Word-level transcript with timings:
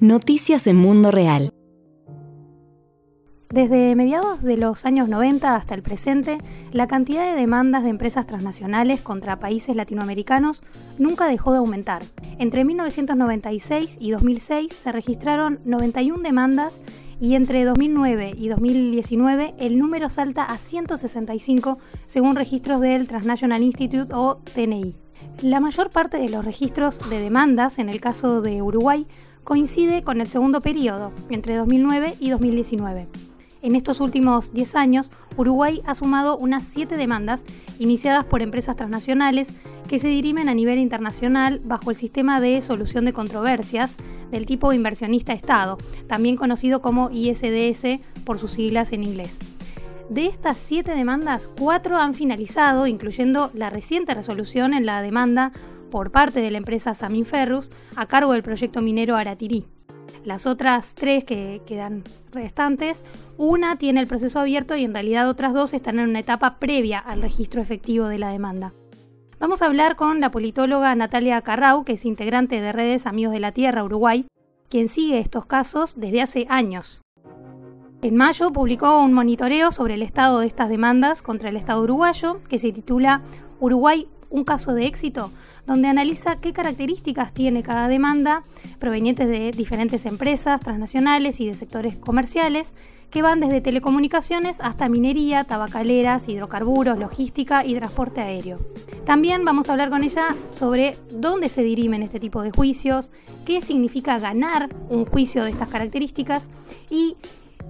Noticias 0.00 0.66
en 0.66 0.76
Mundo 0.76 1.12
Real. 1.12 1.50
Desde 3.48 3.94
mediados 3.94 4.42
de 4.42 4.56
los 4.56 4.84
años 4.84 5.08
90 5.08 5.54
hasta 5.54 5.74
el 5.74 5.82
presente, 5.82 6.38
la 6.72 6.88
cantidad 6.88 7.24
de 7.24 7.40
demandas 7.40 7.84
de 7.84 7.90
empresas 7.90 8.26
transnacionales 8.26 9.00
contra 9.00 9.38
países 9.38 9.76
latinoamericanos 9.76 10.64
nunca 10.98 11.28
dejó 11.28 11.52
de 11.52 11.58
aumentar. 11.58 12.02
Entre 12.38 12.64
1996 12.64 13.96
y 14.00 14.10
2006 14.10 14.72
se 14.72 14.90
registraron 14.90 15.60
91 15.64 16.22
demandas 16.22 16.82
y 17.20 17.36
entre 17.36 17.64
2009 17.64 18.32
y 18.36 18.48
2019 18.48 19.54
el 19.58 19.78
número 19.78 20.10
salta 20.10 20.42
a 20.42 20.58
165 20.58 21.78
según 22.06 22.34
registros 22.34 22.80
del 22.80 23.06
Transnational 23.06 23.62
Institute 23.62 24.12
o 24.12 24.38
TNI. 24.54 24.96
La 25.42 25.60
mayor 25.60 25.90
parte 25.90 26.18
de 26.18 26.28
los 26.28 26.44
registros 26.44 26.98
de 27.08 27.20
demandas, 27.20 27.78
en 27.78 27.88
el 27.88 28.00
caso 28.00 28.42
de 28.42 28.60
Uruguay, 28.60 29.06
coincide 29.44 30.02
con 30.02 30.20
el 30.20 30.26
segundo 30.26 30.60
periodo, 30.60 31.12
entre 31.28 31.54
2009 31.56 32.14
y 32.18 32.30
2019. 32.30 33.06
En 33.62 33.76
estos 33.76 34.00
últimos 34.00 34.52
10 34.52 34.74
años, 34.74 35.10
Uruguay 35.36 35.82
ha 35.86 35.94
sumado 35.94 36.36
unas 36.36 36.64
7 36.64 36.96
demandas 36.96 37.44
iniciadas 37.78 38.24
por 38.24 38.42
empresas 38.42 38.76
transnacionales 38.76 39.48
que 39.88 39.98
se 39.98 40.08
dirimen 40.08 40.48
a 40.48 40.54
nivel 40.54 40.78
internacional 40.78 41.60
bajo 41.64 41.90
el 41.90 41.96
sistema 41.96 42.40
de 42.40 42.60
solución 42.60 43.04
de 43.04 43.12
controversias 43.12 43.96
del 44.30 44.46
tipo 44.46 44.72
inversionista-Estado, 44.72 45.78
también 46.06 46.36
conocido 46.36 46.80
como 46.80 47.10
ISDS 47.10 48.00
por 48.24 48.38
sus 48.38 48.52
siglas 48.52 48.92
en 48.92 49.04
inglés. 49.04 49.36
De 50.10 50.26
estas 50.26 50.58
7 50.58 50.94
demandas, 50.94 51.48
4 51.58 51.96
han 51.96 52.12
finalizado, 52.12 52.86
incluyendo 52.86 53.50
la 53.54 53.70
reciente 53.70 54.12
resolución 54.12 54.74
en 54.74 54.84
la 54.84 55.00
demanda 55.00 55.52
por 55.94 56.10
parte 56.10 56.40
de 56.40 56.50
la 56.50 56.58
empresa 56.58 56.92
Samin 56.92 57.24
Ferrus 57.24 57.70
a 57.94 58.06
cargo 58.06 58.32
del 58.32 58.42
proyecto 58.42 58.80
minero 58.80 59.14
Aratirí. 59.14 59.64
Las 60.24 60.44
otras 60.44 60.96
tres 60.96 61.22
que 61.22 61.62
quedan 61.66 62.02
restantes, 62.32 63.04
una 63.38 63.76
tiene 63.76 64.00
el 64.00 64.08
proceso 64.08 64.40
abierto 64.40 64.74
y 64.74 64.82
en 64.82 64.92
realidad 64.92 65.28
otras 65.28 65.54
dos 65.54 65.72
están 65.72 66.00
en 66.00 66.08
una 66.08 66.18
etapa 66.18 66.58
previa 66.58 66.98
al 66.98 67.22
registro 67.22 67.62
efectivo 67.62 68.08
de 68.08 68.18
la 68.18 68.30
demanda. 68.30 68.72
Vamos 69.38 69.62
a 69.62 69.66
hablar 69.66 69.94
con 69.94 70.18
la 70.18 70.32
politóloga 70.32 70.92
Natalia 70.96 71.40
Carrau, 71.42 71.84
que 71.84 71.92
es 71.92 72.04
integrante 72.04 72.60
de 72.60 72.72
Redes 72.72 73.06
Amigos 73.06 73.32
de 73.32 73.38
la 73.38 73.52
Tierra 73.52 73.84
Uruguay, 73.84 74.26
quien 74.68 74.88
sigue 74.88 75.20
estos 75.20 75.46
casos 75.46 75.94
desde 76.00 76.22
hace 76.22 76.46
años. 76.48 77.04
En 78.02 78.16
mayo 78.16 78.50
publicó 78.52 78.98
un 78.98 79.12
monitoreo 79.12 79.70
sobre 79.70 79.94
el 79.94 80.02
estado 80.02 80.40
de 80.40 80.48
estas 80.48 80.68
demandas 80.68 81.22
contra 81.22 81.50
el 81.50 81.56
Estado 81.56 81.82
uruguayo 81.82 82.40
que 82.48 82.58
se 82.58 82.72
titula 82.72 83.22
Uruguay, 83.60 84.08
un 84.28 84.42
caso 84.42 84.74
de 84.74 84.86
éxito, 84.86 85.30
donde 85.66 85.88
analiza 85.88 86.36
qué 86.36 86.52
características 86.52 87.32
tiene 87.32 87.62
cada 87.62 87.88
demanda 87.88 88.42
provenientes 88.78 89.28
de 89.28 89.50
diferentes 89.50 90.06
empresas 90.06 90.60
transnacionales 90.60 91.40
y 91.40 91.46
de 91.46 91.54
sectores 91.54 91.96
comerciales 91.96 92.74
que 93.10 93.22
van 93.22 93.38
desde 93.38 93.60
telecomunicaciones 93.60 94.60
hasta 94.60 94.88
minería, 94.88 95.44
tabacaleras, 95.44 96.28
hidrocarburos, 96.28 96.98
logística 96.98 97.64
y 97.64 97.76
transporte 97.76 98.20
aéreo. 98.20 98.58
También 99.06 99.44
vamos 99.44 99.68
a 99.68 99.72
hablar 99.72 99.90
con 99.90 100.02
ella 100.02 100.34
sobre 100.50 100.96
dónde 101.12 101.48
se 101.48 101.62
dirimen 101.62 102.02
este 102.02 102.18
tipo 102.18 102.42
de 102.42 102.50
juicios, 102.50 103.12
qué 103.46 103.60
significa 103.60 104.18
ganar 104.18 104.68
un 104.88 105.04
juicio 105.04 105.44
de 105.44 105.50
estas 105.50 105.68
características 105.68 106.50
y 106.90 107.16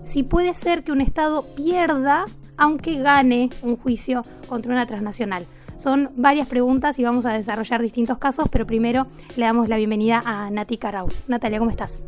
si 0.05 0.22
puede 0.22 0.55
ser 0.55 0.83
que 0.83 0.92
un 0.92 1.00
Estado 1.00 1.45
pierda 1.56 2.25
aunque 2.56 3.00
gane 3.03 3.50
un 3.62 3.77
juicio 3.77 4.22
contra 4.48 4.72
una 4.72 4.87
transnacional. 4.87 5.47
Son 5.84 6.08
varias 6.16 6.48
preguntas 6.48 6.98
y 6.98 7.04
vamos 7.04 7.27
a 7.27 7.34
desarrollar 7.34 7.82
distintos 7.82 8.16
casos, 8.16 8.48
pero 8.50 8.66
primero 8.66 9.06
le 9.36 9.44
damos 9.44 9.68
la 9.68 9.77
bienvenida 9.77 10.22
a 10.24 10.48
Nati 10.48 10.78
Carau. 10.78 11.10
Natalia, 11.28 11.58
¿cómo 11.58 11.70
estás? 11.70 12.02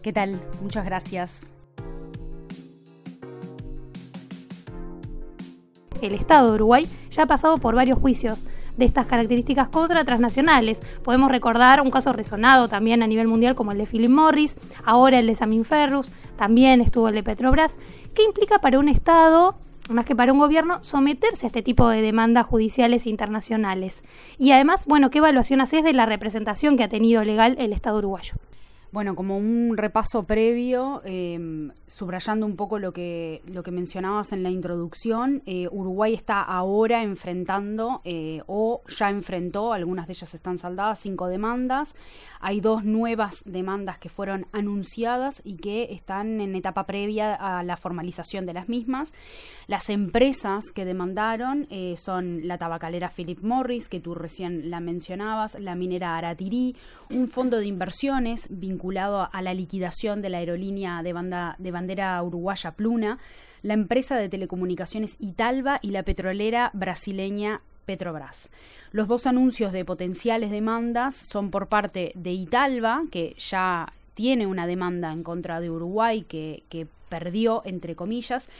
¿Qué 0.00 0.12
tal? 0.12 0.40
Muchas 0.62 0.84
gracias. 0.84 1.48
El 6.00 6.14
Estado 6.14 6.50
de 6.50 6.54
Uruguay 6.54 6.88
ya 7.10 7.24
ha 7.24 7.26
pasado 7.26 7.58
por 7.58 7.74
varios 7.74 7.98
juicios 7.98 8.44
de 8.76 8.84
estas 8.84 9.06
características 9.06 9.70
contra 9.70 10.04
transnacionales. 10.04 10.80
Podemos 11.02 11.32
recordar 11.32 11.80
un 11.80 11.90
caso 11.90 12.12
resonado 12.12 12.68
también 12.68 13.02
a 13.02 13.08
nivel 13.08 13.26
mundial 13.26 13.56
como 13.56 13.72
el 13.72 13.78
de 13.78 13.86
Philip 13.86 14.08
Morris, 14.08 14.56
ahora 14.84 15.18
el 15.18 15.26
de 15.26 15.34
Samin 15.34 15.64
Ferrus, 15.64 16.12
también 16.36 16.80
estuvo 16.80 17.08
el 17.08 17.16
de 17.16 17.24
Petrobras. 17.24 17.76
¿Qué 18.14 18.22
implica 18.22 18.60
para 18.60 18.78
un 18.78 18.88
Estado 18.88 19.56
más 19.88 20.04
que 20.04 20.16
para 20.16 20.32
un 20.32 20.38
gobierno, 20.38 20.78
someterse 20.82 21.46
a 21.46 21.48
este 21.48 21.62
tipo 21.62 21.88
de 21.88 22.02
demandas 22.02 22.46
judiciales 22.46 23.06
internacionales. 23.06 24.02
Y 24.38 24.52
además, 24.52 24.86
bueno, 24.86 25.10
¿qué 25.10 25.18
evaluación 25.18 25.60
haces 25.60 25.84
de 25.84 25.92
la 25.92 26.06
representación 26.06 26.76
que 26.76 26.84
ha 26.84 26.88
tenido 26.88 27.24
legal 27.24 27.56
el 27.58 27.72
Estado 27.72 27.98
uruguayo? 27.98 28.34
Bueno, 28.96 29.14
como 29.14 29.36
un 29.36 29.76
repaso 29.76 30.22
previo, 30.22 31.02
em, 31.04 31.70
subrayando 31.86 32.46
un 32.46 32.56
poco 32.56 32.78
lo 32.78 32.94
que, 32.94 33.42
lo 33.44 33.62
que 33.62 33.70
mencionabas 33.70 34.32
en 34.32 34.42
la 34.42 34.48
introducción, 34.48 35.42
eh, 35.44 35.68
Uruguay 35.70 36.14
está 36.14 36.40
ahora 36.40 37.02
enfrentando 37.02 38.00
eh, 38.04 38.40
o 38.46 38.80
ya 38.88 39.10
enfrentó, 39.10 39.74
algunas 39.74 40.06
de 40.06 40.14
ellas 40.14 40.32
están 40.32 40.56
saldadas, 40.56 40.98
cinco 41.00 41.26
demandas. 41.26 41.94
Hay 42.40 42.62
dos 42.62 42.84
nuevas 42.84 43.42
demandas 43.44 43.98
que 43.98 44.08
fueron 44.08 44.46
anunciadas 44.52 45.42
y 45.44 45.56
que 45.56 45.92
están 45.92 46.40
en 46.40 46.54
etapa 46.54 46.86
previa 46.86 47.34
a 47.34 47.62
la 47.64 47.76
formalización 47.76 48.46
de 48.46 48.54
las 48.54 48.70
mismas. 48.70 49.12
Las 49.66 49.90
empresas 49.90 50.72
que 50.74 50.86
demandaron 50.86 51.66
eh, 51.68 51.96
son 51.98 52.48
la 52.48 52.56
tabacalera 52.56 53.10
Philip 53.10 53.42
Morris, 53.42 53.90
que 53.90 54.00
tú 54.00 54.14
recién 54.14 54.70
la 54.70 54.80
mencionabas, 54.80 55.58
la 55.60 55.74
minera 55.74 56.16
Aratirí, 56.16 56.76
un 57.10 57.28
fondo 57.28 57.58
de 57.58 57.66
inversiones 57.66 58.46
vinculado 58.48 58.85
a 58.96 59.42
la 59.42 59.54
liquidación 59.54 60.22
de 60.22 60.30
la 60.30 60.38
aerolínea 60.38 61.02
de, 61.02 61.12
banda, 61.12 61.56
de 61.58 61.70
bandera 61.70 62.22
uruguaya 62.22 62.72
Pluna, 62.72 63.18
la 63.62 63.74
empresa 63.74 64.16
de 64.16 64.28
telecomunicaciones 64.28 65.16
Italba 65.18 65.78
y 65.82 65.90
la 65.90 66.02
petrolera 66.02 66.70
brasileña 66.72 67.62
Petrobras. 67.84 68.50
Los 68.92 69.08
dos 69.08 69.26
anuncios 69.26 69.72
de 69.72 69.84
potenciales 69.84 70.50
demandas 70.50 71.14
son 71.14 71.50
por 71.50 71.68
parte 71.68 72.12
de 72.14 72.32
Italba, 72.32 73.02
que 73.10 73.34
ya 73.38 73.92
tiene 74.16 74.46
una 74.46 74.66
demanda 74.66 75.12
en 75.12 75.22
contra 75.22 75.60
de 75.60 75.70
Uruguay 75.70 76.22
que, 76.22 76.88
perdió, 77.08 77.62
entre 77.64 77.94
comillas, 77.94 78.50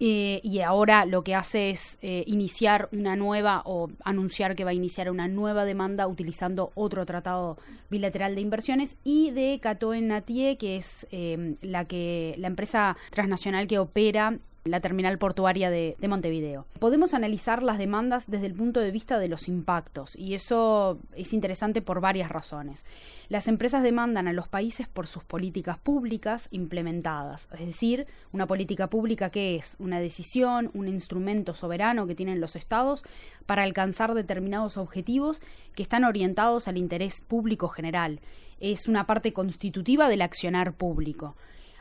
eh, 0.00 0.40
y 0.42 0.58
ahora 0.58 1.06
lo 1.06 1.22
que 1.22 1.36
hace 1.36 1.70
es 1.70 1.98
eh, 2.02 2.24
iniciar 2.26 2.88
una 2.90 3.14
nueva 3.14 3.62
o 3.64 3.90
anunciar 4.02 4.56
que 4.56 4.64
va 4.64 4.70
a 4.70 4.74
iniciar 4.74 5.08
una 5.08 5.28
nueva 5.28 5.64
demanda 5.64 6.08
utilizando 6.08 6.72
otro 6.74 7.06
tratado 7.06 7.58
bilateral 7.90 8.34
de 8.34 8.40
inversiones 8.40 8.96
y 9.04 9.30
de 9.30 9.60
Catoen 9.62 10.08
Natie, 10.08 10.56
que 10.56 10.78
es 10.78 11.06
eh, 11.12 11.54
la 11.60 11.84
que 11.84 12.34
la 12.38 12.48
empresa 12.48 12.96
transnacional 13.10 13.68
que 13.68 13.78
opera 13.78 14.38
la 14.64 14.80
terminal 14.80 15.18
portuaria 15.18 15.70
de, 15.70 15.96
Montevideo. 16.08 16.66
Podemos 16.78 17.14
analizar 17.14 17.62
las 17.62 17.78
demandas 17.78 18.30
desde 18.30 18.46
el 18.46 18.54
punto 18.54 18.80
de 18.80 18.90
vista 18.90 19.18
de 19.18 19.28
los 19.28 19.48
impactos 19.48 20.14
y 20.16 20.34
eso 20.34 20.98
es 21.16 21.32
interesante 21.32 21.82
por 21.82 22.00
varias 22.00 22.30
razones. 22.30 22.84
Las 23.28 23.48
empresas 23.48 23.82
demandan 23.82 24.28
a 24.28 24.32
los 24.32 24.48
países 24.48 24.86
por 24.88 25.06
sus 25.06 25.24
políticas 25.24 25.78
públicas 25.78 26.48
implementadas, 26.50 27.48
es 27.58 27.66
decir, 27.66 28.06
una 28.32 28.46
política 28.46 28.88
pública 28.88 29.30
que 29.30 29.56
es 29.56 29.76
una 29.78 30.00
decisión, 30.00 30.70
un 30.74 30.86
instrumento 30.86 31.54
soberano 31.54 32.06
que 32.06 32.14
tienen 32.14 32.40
los 32.40 32.54
estados 32.54 33.04
para 33.46 33.62
alcanzar 33.62 34.14
determinados 34.14 34.76
objetivos 34.76 35.40
que 35.74 35.82
están 35.82 36.04
orientados 36.04 36.68
al 36.68 36.76
interés 36.76 37.20
público 37.20 37.68
general. 37.68 38.20
Es 38.60 38.86
una 38.86 39.06
parte 39.06 39.32
constitutiva 39.32 40.08
del 40.08 40.22
accionar 40.22 40.74
público. 40.74 41.34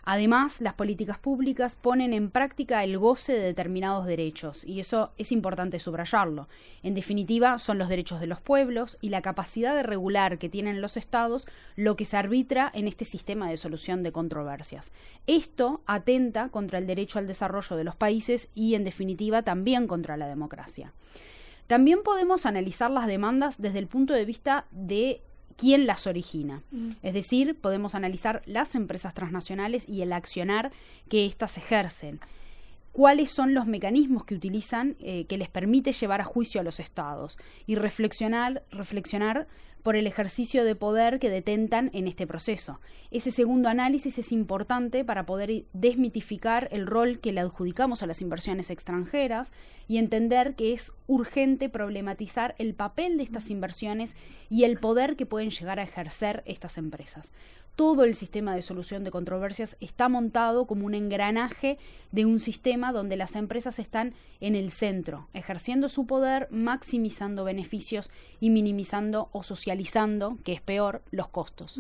Además, 0.03 0.62
las 0.62 0.73
políticas 0.73 1.19
públicas 1.19 1.75
ponen 1.75 2.13
en 2.13 2.31
práctica 2.31 2.84
el 2.84 2.97
goce 2.97 3.34
de 3.34 3.39
determinados 3.39 4.06
derechos, 4.06 4.63
y 4.66 4.79
eso 4.79 5.12
es 5.17 5.31
importante 5.31 5.79
subrayarlo. 5.79 6.47
En 6.81 6.95
definitiva, 6.95 7.59
son 7.59 7.78
los 7.78 7.89
derechos 7.89 8.19
de 8.19 8.28
los 8.28 8.41
pueblos 8.41 8.97
y 9.01 9.09
la 9.09 9.22
capacidad 9.22 9.75
de 9.75 9.84
regular 9.84 10.40
que 10.40 10.49
tienen 10.49 10.81
los 10.81 10.97
estados 10.97 11.47
lo 11.75 11.96
que 11.96 12.05
se 12.05 12.17
arbitra 12.17 12.72
en 12.73 12.87
este 12.87 13.05
sistema 13.05 13.49
de 13.49 13.58
solución 13.58 14.02
de 14.03 14.11
controversias. 14.11 14.93
Esto 15.28 15.81
atenta 15.85 16.49
contra 16.49 16.79
el 16.79 16.87
derecho 16.87 17.20
al 17.20 17.28
desarrollo 17.28 17.75
de 17.75 17.84
los 17.84 17.96
países 17.96 18.49
y, 18.55 18.75
en 18.75 18.84
definitiva, 18.84 19.43
también 19.43 19.87
contra 19.87 20.17
la 20.17 20.28
democracia. 20.28 20.93
También 21.67 22.03
podemos 22.03 22.46
analizar 22.46 22.91
las 22.91 23.08
demandas 23.08 23.61
desde 23.61 23.79
el 23.79 23.87
punto 23.87 24.14
de 24.14 24.25
vista 24.25 24.66
de 24.72 25.22
quién 25.57 25.85
las 25.87 26.07
origina. 26.07 26.63
Mm. 26.71 26.91
Es 27.03 27.13
decir, 27.13 27.59
podemos 27.59 27.95
analizar 27.95 28.41
las 28.45 28.75
empresas 28.75 29.13
transnacionales 29.13 29.87
y 29.87 30.01
el 30.01 30.13
accionar 30.13 30.71
que 31.09 31.25
éstas 31.25 31.57
ejercen. 31.57 32.19
Cuáles 32.91 33.31
son 33.31 33.53
los 33.53 33.67
mecanismos 33.67 34.25
que 34.25 34.35
utilizan 34.35 34.97
eh, 34.99 35.25
que 35.25 35.37
les 35.37 35.47
permite 35.47 35.93
llevar 35.93 36.19
a 36.19 36.25
juicio 36.25 36.59
a 36.59 36.63
los 36.63 36.81
estados 36.81 37.37
y 37.65 37.75
reflexionar, 37.75 38.63
reflexionar 38.69 39.47
por 39.83 39.95
el 39.95 40.07
ejercicio 40.07 40.63
de 40.63 40.75
poder 40.75 41.19
que 41.19 41.29
detentan 41.29 41.89
en 41.93 42.07
este 42.07 42.28
proceso. 42.28 42.79
Ese 43.09 43.31
segundo 43.31 43.69
análisis 43.69 44.17
es 44.19 44.31
importante 44.31 45.03
para 45.03 45.25
poder 45.25 45.66
desmitificar 45.73 46.67
el 46.72 46.87
rol 46.87 47.19
que 47.19 47.31
le 47.31 47.41
adjudicamos 47.41 48.03
a 48.03 48.07
las 48.07 48.22
inversiones 48.22 48.69
extranjeras 48.69 49.51
y 49.87 49.97
entender 49.97 50.55
que 50.55 50.73
es 50.73 50.93
urgente 51.07 51.69
problematizar 51.69 52.55
el 52.57 52.73
papel 52.73 53.17
de 53.17 53.23
estas 53.23 53.49
inversiones 53.49 54.16
y 54.49 54.63
el 54.63 54.78
poder 54.78 55.16
que 55.16 55.25
pueden 55.25 55.49
llegar 55.49 55.79
a 55.79 55.84
ejercer 55.84 56.43
estas 56.45 56.77
empresas. 56.77 57.34
Todo 57.76 58.03
el 58.03 58.14
sistema 58.14 58.56
de 58.56 58.62
solución 58.62 59.03
de 59.03 59.12
controversias 59.12 59.78
está 59.79 60.09
montado 60.09 60.66
como 60.66 60.85
un 60.85 60.94
engranaje 60.94 61.78
de 62.12 62.26
un 62.26 62.40
sistema 62.40 62.91
donde 62.91 63.18
las 63.18 63.35
empresas 63.35 63.79
están 63.79 64.14
en 64.40 64.56
el 64.56 64.72
centro, 64.72 65.28
ejerciendo 65.34 65.90
su 65.90 66.06
poder, 66.06 66.47
maximizando 66.52 67.44
beneficios 67.44 68.12
y 68.40 68.50
minimizando 68.50 69.29
o 69.32 69.44
socializando, 69.44 70.38
que 70.44 70.53
es 70.53 70.62
peor, 70.62 71.02
los 71.12 71.28
costos. 71.29 71.79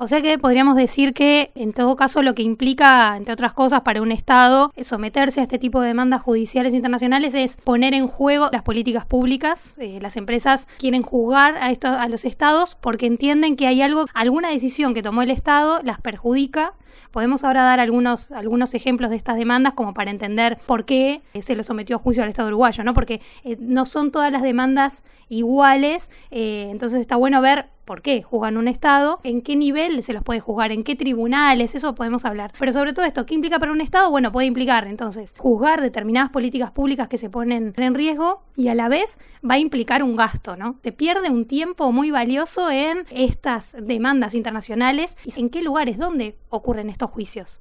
O 0.00 0.06
sea 0.06 0.22
que 0.22 0.38
podríamos 0.38 0.76
decir 0.76 1.12
que, 1.12 1.50
en 1.56 1.72
todo 1.72 1.96
caso, 1.96 2.22
lo 2.22 2.36
que 2.36 2.42
implica, 2.42 3.16
entre 3.16 3.32
otras 3.32 3.52
cosas, 3.52 3.80
para 3.80 4.00
un 4.00 4.12
Estado 4.12 4.72
someterse 4.80 5.40
a 5.40 5.42
este 5.42 5.58
tipo 5.58 5.80
de 5.80 5.88
demandas 5.88 6.22
judiciales 6.22 6.72
internacionales 6.72 7.34
es 7.34 7.56
poner 7.56 7.94
en 7.94 8.06
juego 8.06 8.48
las 8.52 8.62
políticas 8.62 9.06
públicas. 9.06 9.74
Eh, 9.78 9.98
las 10.00 10.16
empresas 10.16 10.68
quieren 10.78 11.02
juzgar 11.02 11.56
a, 11.56 11.72
esto, 11.72 11.88
a 11.88 12.08
los 12.08 12.24
Estados 12.24 12.76
porque 12.80 13.06
entienden 13.06 13.56
que 13.56 13.66
hay 13.66 13.82
algo, 13.82 14.06
alguna 14.14 14.50
decisión 14.50 14.94
que 14.94 15.02
tomó 15.02 15.22
el 15.22 15.32
Estado 15.32 15.80
las 15.82 16.00
perjudica 16.00 16.74
Podemos 17.10 17.44
ahora 17.44 17.62
dar 17.62 17.80
algunos, 17.80 18.32
algunos 18.32 18.74
ejemplos 18.74 19.10
de 19.10 19.16
estas 19.16 19.36
demandas 19.36 19.74
como 19.74 19.94
para 19.94 20.10
entender 20.10 20.58
por 20.66 20.84
qué 20.84 21.22
se 21.40 21.56
lo 21.56 21.62
sometió 21.62 21.96
a 21.96 21.98
juicio 21.98 22.22
al 22.22 22.28
Estado 22.28 22.48
uruguayo, 22.48 22.84
¿no? 22.84 22.94
Porque 22.94 23.20
eh, 23.44 23.56
no 23.60 23.86
son 23.86 24.10
todas 24.10 24.32
las 24.32 24.42
demandas 24.42 25.04
iguales, 25.28 26.10
eh, 26.30 26.68
entonces 26.70 27.00
está 27.00 27.16
bueno 27.16 27.40
ver 27.40 27.66
por 27.88 28.02
qué 28.02 28.22
juzgan 28.22 28.58
un 28.58 28.68
Estado, 28.68 29.18
en 29.24 29.40
qué 29.40 29.56
nivel 29.56 30.02
se 30.02 30.12
los 30.12 30.22
puede 30.22 30.40
juzgar, 30.40 30.72
en 30.72 30.82
qué 30.82 30.94
tribunales, 30.94 31.74
eso 31.74 31.94
podemos 31.94 32.26
hablar. 32.26 32.52
Pero 32.58 32.70
sobre 32.70 32.92
todo 32.92 33.06
esto, 33.06 33.24
¿qué 33.24 33.34
implica 33.34 33.58
para 33.58 33.72
un 33.72 33.80
Estado? 33.80 34.10
Bueno, 34.10 34.30
puede 34.30 34.46
implicar 34.46 34.86
entonces 34.86 35.32
juzgar 35.38 35.80
determinadas 35.80 36.30
políticas 36.30 36.70
públicas 36.70 37.08
que 37.08 37.16
se 37.16 37.30
ponen 37.30 37.72
en 37.78 37.94
riesgo 37.94 38.42
y 38.56 38.68
a 38.68 38.74
la 38.74 38.90
vez 38.90 39.18
va 39.48 39.54
a 39.54 39.58
implicar 39.58 40.02
un 40.02 40.16
gasto, 40.16 40.54
¿no? 40.54 40.76
Se 40.82 40.92
pierde 40.92 41.30
un 41.30 41.46
tiempo 41.46 41.90
muy 41.90 42.10
valioso 42.10 42.70
en 42.70 43.06
estas 43.10 43.74
demandas 43.80 44.34
internacionales 44.34 45.16
y 45.24 45.40
en 45.40 45.48
qué 45.48 45.62
lugares, 45.62 45.96
dónde 45.96 46.36
ocurren 46.78 46.90
estos 46.90 47.10
juicios. 47.10 47.60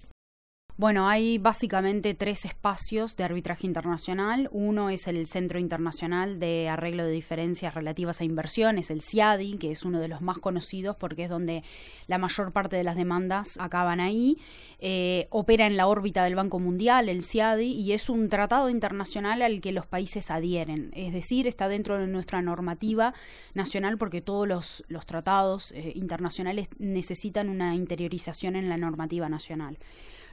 Bueno, 0.77 1.09
hay 1.09 1.39
básicamente 1.39 2.13
tres 2.13 2.45
espacios 2.45 3.15
de 3.15 3.23
arbitraje 3.23 3.65
internacional. 3.65 4.47
Uno 4.51 4.91
es 4.91 5.07
el 5.07 5.25
Centro 5.25 5.57
Internacional 5.57 6.39
de 6.39 6.69
Arreglo 6.69 7.03
de 7.03 7.13
Diferencias 7.13 7.73
Relativas 7.73 8.21
a 8.21 8.25
Inversiones, 8.25 8.91
el 8.91 9.01
CIADI, 9.01 9.57
que 9.57 9.71
es 9.71 9.85
uno 9.85 9.99
de 9.99 10.07
los 10.07 10.21
más 10.21 10.37
conocidos 10.37 10.95
porque 10.95 11.23
es 11.23 11.31
donde 11.31 11.63
la 12.05 12.19
mayor 12.19 12.51
parte 12.51 12.75
de 12.75 12.83
las 12.83 12.95
demandas 12.95 13.57
acaban 13.59 13.99
ahí. 13.99 14.37
Eh, 14.77 15.25
opera 15.31 15.65
en 15.65 15.77
la 15.77 15.87
órbita 15.87 16.23
del 16.23 16.35
Banco 16.35 16.59
Mundial, 16.59 17.09
el 17.09 17.23
CIADI, 17.23 17.71
y 17.71 17.93
es 17.93 18.07
un 18.07 18.29
tratado 18.29 18.69
internacional 18.69 19.41
al 19.41 19.61
que 19.61 19.71
los 19.71 19.87
países 19.87 20.29
adhieren. 20.29 20.91
Es 20.93 21.11
decir, 21.11 21.47
está 21.47 21.69
dentro 21.69 21.97
de 21.97 22.05
nuestra 22.05 22.43
normativa 22.43 23.15
nacional 23.55 23.97
porque 23.97 24.21
todos 24.21 24.47
los, 24.47 25.05
tratados 25.07 25.71
eh, 25.71 25.93
internacionales 25.95 26.67
necesitan 26.77 27.49
una 27.49 27.73
interiorización 27.73 28.55
en 28.55 28.69
la 28.69 28.77
normativa 28.77 29.27
nacional. 29.27 29.79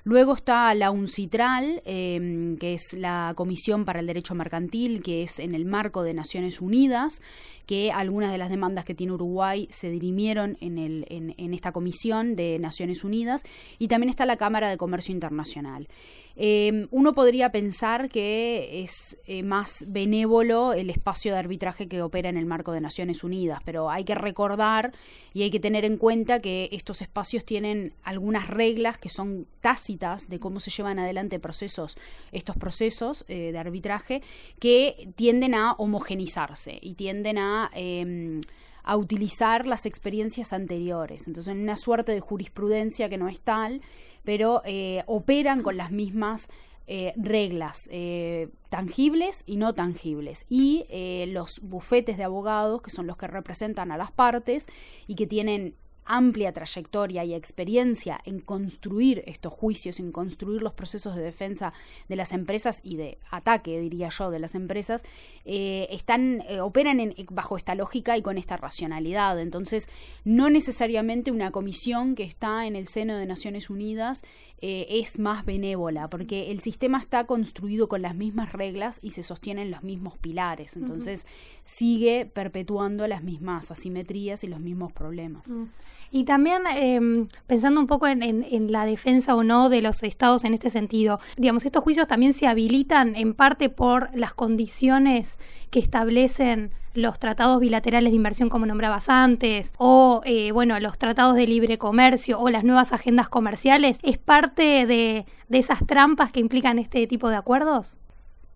Luego 0.06 0.34
está 0.34 0.74
la 0.74 0.90
UNCITRAL, 0.90 1.80
em, 1.86 2.58
que 2.58 2.74
es 2.74 2.92
la 2.92 3.32
Comisión 3.34 3.86
para 3.86 4.00
el 4.00 4.06
Derecho 4.06 4.34
Mercantil, 4.34 5.02
que 5.02 5.22
es 5.22 5.38
en 5.38 5.54
el 5.54 5.64
marco 5.64 6.02
de 6.02 6.12
Naciones 6.12 6.60
Unidas, 6.60 7.22
que 7.64 7.90
algunas 7.90 8.30
de 8.30 8.36
las 8.36 8.50
demandas 8.50 8.84
que 8.84 8.94
tiene 8.94 9.14
Uruguay 9.14 9.66
se 9.70 9.88
dirimieron 9.88 10.58
en, 10.60 10.76
el, 10.76 11.06
en 11.08 11.54
esta 11.54 11.72
comisión 11.72 12.36
de 12.36 12.58
Naciones 12.58 13.02
Unidas. 13.02 13.44
Y 13.78 13.88
también 13.88 14.10
está 14.10 14.26
la 14.26 14.36
Cámara 14.36 14.68
de 14.68 14.76
Comercio 14.76 15.14
Internacional. 15.14 15.88
Em, 16.36 16.88
uno 16.90 17.14
podría 17.14 17.52
pensar 17.52 18.08
que 18.08 18.82
es 18.82 19.16
eh, 19.26 19.44
más 19.44 19.84
benévolo 19.86 20.72
el 20.72 20.90
espacio 20.90 21.32
de 21.32 21.38
arbitraje 21.38 21.86
que 21.86 22.02
opera 22.02 22.28
en 22.28 22.36
el 22.36 22.44
marco 22.44 22.72
de 22.72 22.80
Naciones 22.80 23.22
Unidas, 23.22 23.60
pero 23.64 23.88
hay 23.88 24.04
que 24.04 24.16
recordar 24.16 24.92
y 25.32 25.42
hay 25.42 25.50
que 25.52 25.60
tener 25.60 25.84
en 25.84 25.96
cuenta 25.96 26.40
que 26.40 26.68
estos 26.72 27.02
espacios 27.02 27.44
tienen 27.44 27.92
algunas 28.02 28.48
reglas 28.48 28.98
que 28.98 29.10
son 29.10 29.46
tácitas 29.60 30.28
de 30.28 30.40
cómo 30.40 30.58
se 30.58 30.72
llevan 30.72 30.98
adelante 30.98 31.38
procesos, 31.38 31.96
estos 32.32 32.56
procesos 32.56 33.24
eh, 33.28 33.52
de 33.52 33.58
arbitraje, 33.58 34.20
que 34.58 35.10
tienden 35.14 35.54
a 35.54 35.74
homogenizarse 35.74 36.78
y 36.82 36.94
tienden 36.94 37.38
a 37.38 37.70
em, 37.74 38.40
a 38.84 38.96
utilizar 38.96 39.66
las 39.66 39.86
experiencias 39.86 40.52
anteriores. 40.52 41.26
Entonces, 41.26 41.50
en 41.52 41.62
una 41.62 41.76
suerte 41.76 42.12
de 42.12 42.20
jurisprudencia 42.20 43.08
que 43.08 43.16
no 43.16 43.28
es 43.28 43.40
tal, 43.40 43.80
pero 44.24 44.62
eh, 44.64 45.02
operan 45.06 45.62
con 45.62 45.76
las 45.76 45.90
mismas 45.90 46.48
eh, 46.86 47.14
reglas 47.16 47.88
eh, 47.92 48.48
tangibles 48.68 49.44
y 49.46 49.56
no 49.56 49.74
tangibles. 49.74 50.44
Y 50.48 50.86
los 51.28 51.60
bufetes 51.60 52.16
de 52.16 52.24
abogados, 52.24 52.82
que 52.82 52.90
son 52.90 53.06
los 53.06 53.16
que 53.16 53.26
representan 53.26 53.92
a 53.92 53.96
las 53.96 54.10
partes 54.10 54.66
y 55.06 55.14
que 55.14 55.26
tienen 55.26 55.76
amplia 56.04 56.52
trayectoria 56.52 57.24
y 57.24 57.34
experiencia 57.34 58.20
en 58.24 58.40
construir 58.40 59.22
estos 59.26 59.52
juicios, 59.52 60.00
en 60.00 60.12
construir 60.12 60.62
los 60.62 60.74
procesos 60.74 61.16
de 61.16 61.22
defensa 61.22 61.72
de 62.08 62.16
las 62.16 62.32
empresas 62.32 62.80
y 62.82 62.96
de 62.96 63.18
ataque, 63.30 63.80
diría 63.80 64.08
yo, 64.10 64.30
de 64.30 64.38
las 64.38 64.54
empresas, 64.54 65.04
eh, 65.44 65.86
están, 65.90 66.42
eh, 66.48 66.60
operan 66.60 67.00
en, 67.00 67.14
bajo 67.30 67.56
esta 67.56 67.74
lógica 67.74 68.16
y 68.16 68.22
con 68.22 68.38
esta 68.38 68.56
racionalidad. 68.56 69.40
Entonces, 69.40 69.88
no 70.24 70.50
necesariamente 70.50 71.30
una 71.30 71.50
comisión 71.50 72.14
que 72.14 72.24
está 72.24 72.66
en 72.66 72.76
el 72.76 72.86
seno 72.88 73.16
de 73.16 73.26
Naciones 73.26 73.70
Unidas 73.70 74.22
eh, 74.60 74.86
es 74.88 75.18
más 75.18 75.44
benévola, 75.44 76.08
porque 76.08 76.50
el 76.50 76.60
sistema 76.60 76.98
está 76.98 77.24
construido 77.24 77.88
con 77.88 78.02
las 78.02 78.14
mismas 78.14 78.52
reglas 78.52 78.98
y 79.02 79.10
se 79.10 79.22
sostienen 79.22 79.70
los 79.70 79.82
mismos 79.82 80.16
pilares. 80.18 80.76
Entonces, 80.76 81.26
sigue 81.64 82.24
perpetuando 82.32 83.06
las 83.06 83.22
mismas 83.22 83.70
asimetrías 83.70 84.44
y 84.44 84.46
los 84.46 84.60
mismos 84.60 84.92
problemas. 84.92 85.48
Mm. 85.48 85.64
Y 86.10 86.24
también 86.24 86.62
em, 86.74 87.26
pensando 87.46 87.80
un 87.80 87.86
poco 87.86 88.06
en, 88.06 88.72
la 88.72 88.86
defensa 88.86 89.34
o 89.34 89.42
no 89.42 89.68
de 89.68 89.82
los 89.82 90.02
estados 90.02 90.44
en 90.44 90.54
este 90.54 90.70
sentido, 90.70 91.18
digamos, 91.36 91.66
estos 91.66 91.82
juicios 91.82 92.06
también 92.06 92.32
se 92.32 92.46
habilitan 92.46 93.16
en 93.16 93.34
parte 93.34 93.68
por 93.68 94.16
las 94.16 94.32
condiciones 94.32 95.38
que 95.70 95.80
establecen 95.80 96.70
los 96.94 97.18
tratados 97.18 97.60
bilaterales 97.60 98.12
de 98.12 98.16
inversión 98.16 98.48
como 98.48 98.66
nombrabas 98.66 99.08
antes, 99.08 99.72
o 99.78 100.22
eh, 100.24 100.52
bueno, 100.52 100.78
los 100.80 100.98
tratados 100.98 101.36
de 101.36 101.46
libre 101.46 101.78
comercio 101.78 102.40
o 102.40 102.48
las 102.48 102.64
nuevas 102.64 102.92
agendas 102.92 103.28
comerciales, 103.28 103.98
¿es 104.02 104.18
parte 104.18 104.86
de 104.86 105.26
esas 105.50 105.86
trampas 105.86 106.32
que 106.32 106.40
implican 106.40 106.78
este 106.78 107.06
tipo 107.06 107.28
de 107.28 107.36
acuerdos? 107.36 107.98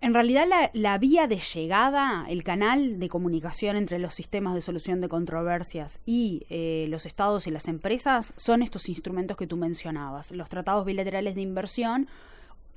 En 0.00 0.14
realidad 0.14 0.46
la, 0.74 0.98
vía 0.98 1.26
de 1.26 1.38
llegada, 1.38 2.24
el 2.28 2.44
canal 2.44 3.00
de 3.00 3.08
comunicación 3.08 3.76
entre 3.76 3.98
los 3.98 4.14
sistemas 4.14 4.54
de 4.54 4.60
solución 4.60 5.00
de 5.00 5.08
controversias 5.08 6.00
y 6.06 6.46
eh, 6.50 6.86
los 6.88 7.04
estados 7.04 7.48
y 7.48 7.50
las 7.50 7.66
empresas 7.66 8.32
son 8.36 8.62
estos 8.62 8.88
instrumentos 8.88 9.36
que 9.36 9.48
tú 9.48 9.56
mencionabas, 9.56 10.30
los 10.30 10.48
tratados 10.48 10.84
bilaterales 10.84 11.34
de 11.34 11.40
inversión, 11.40 12.06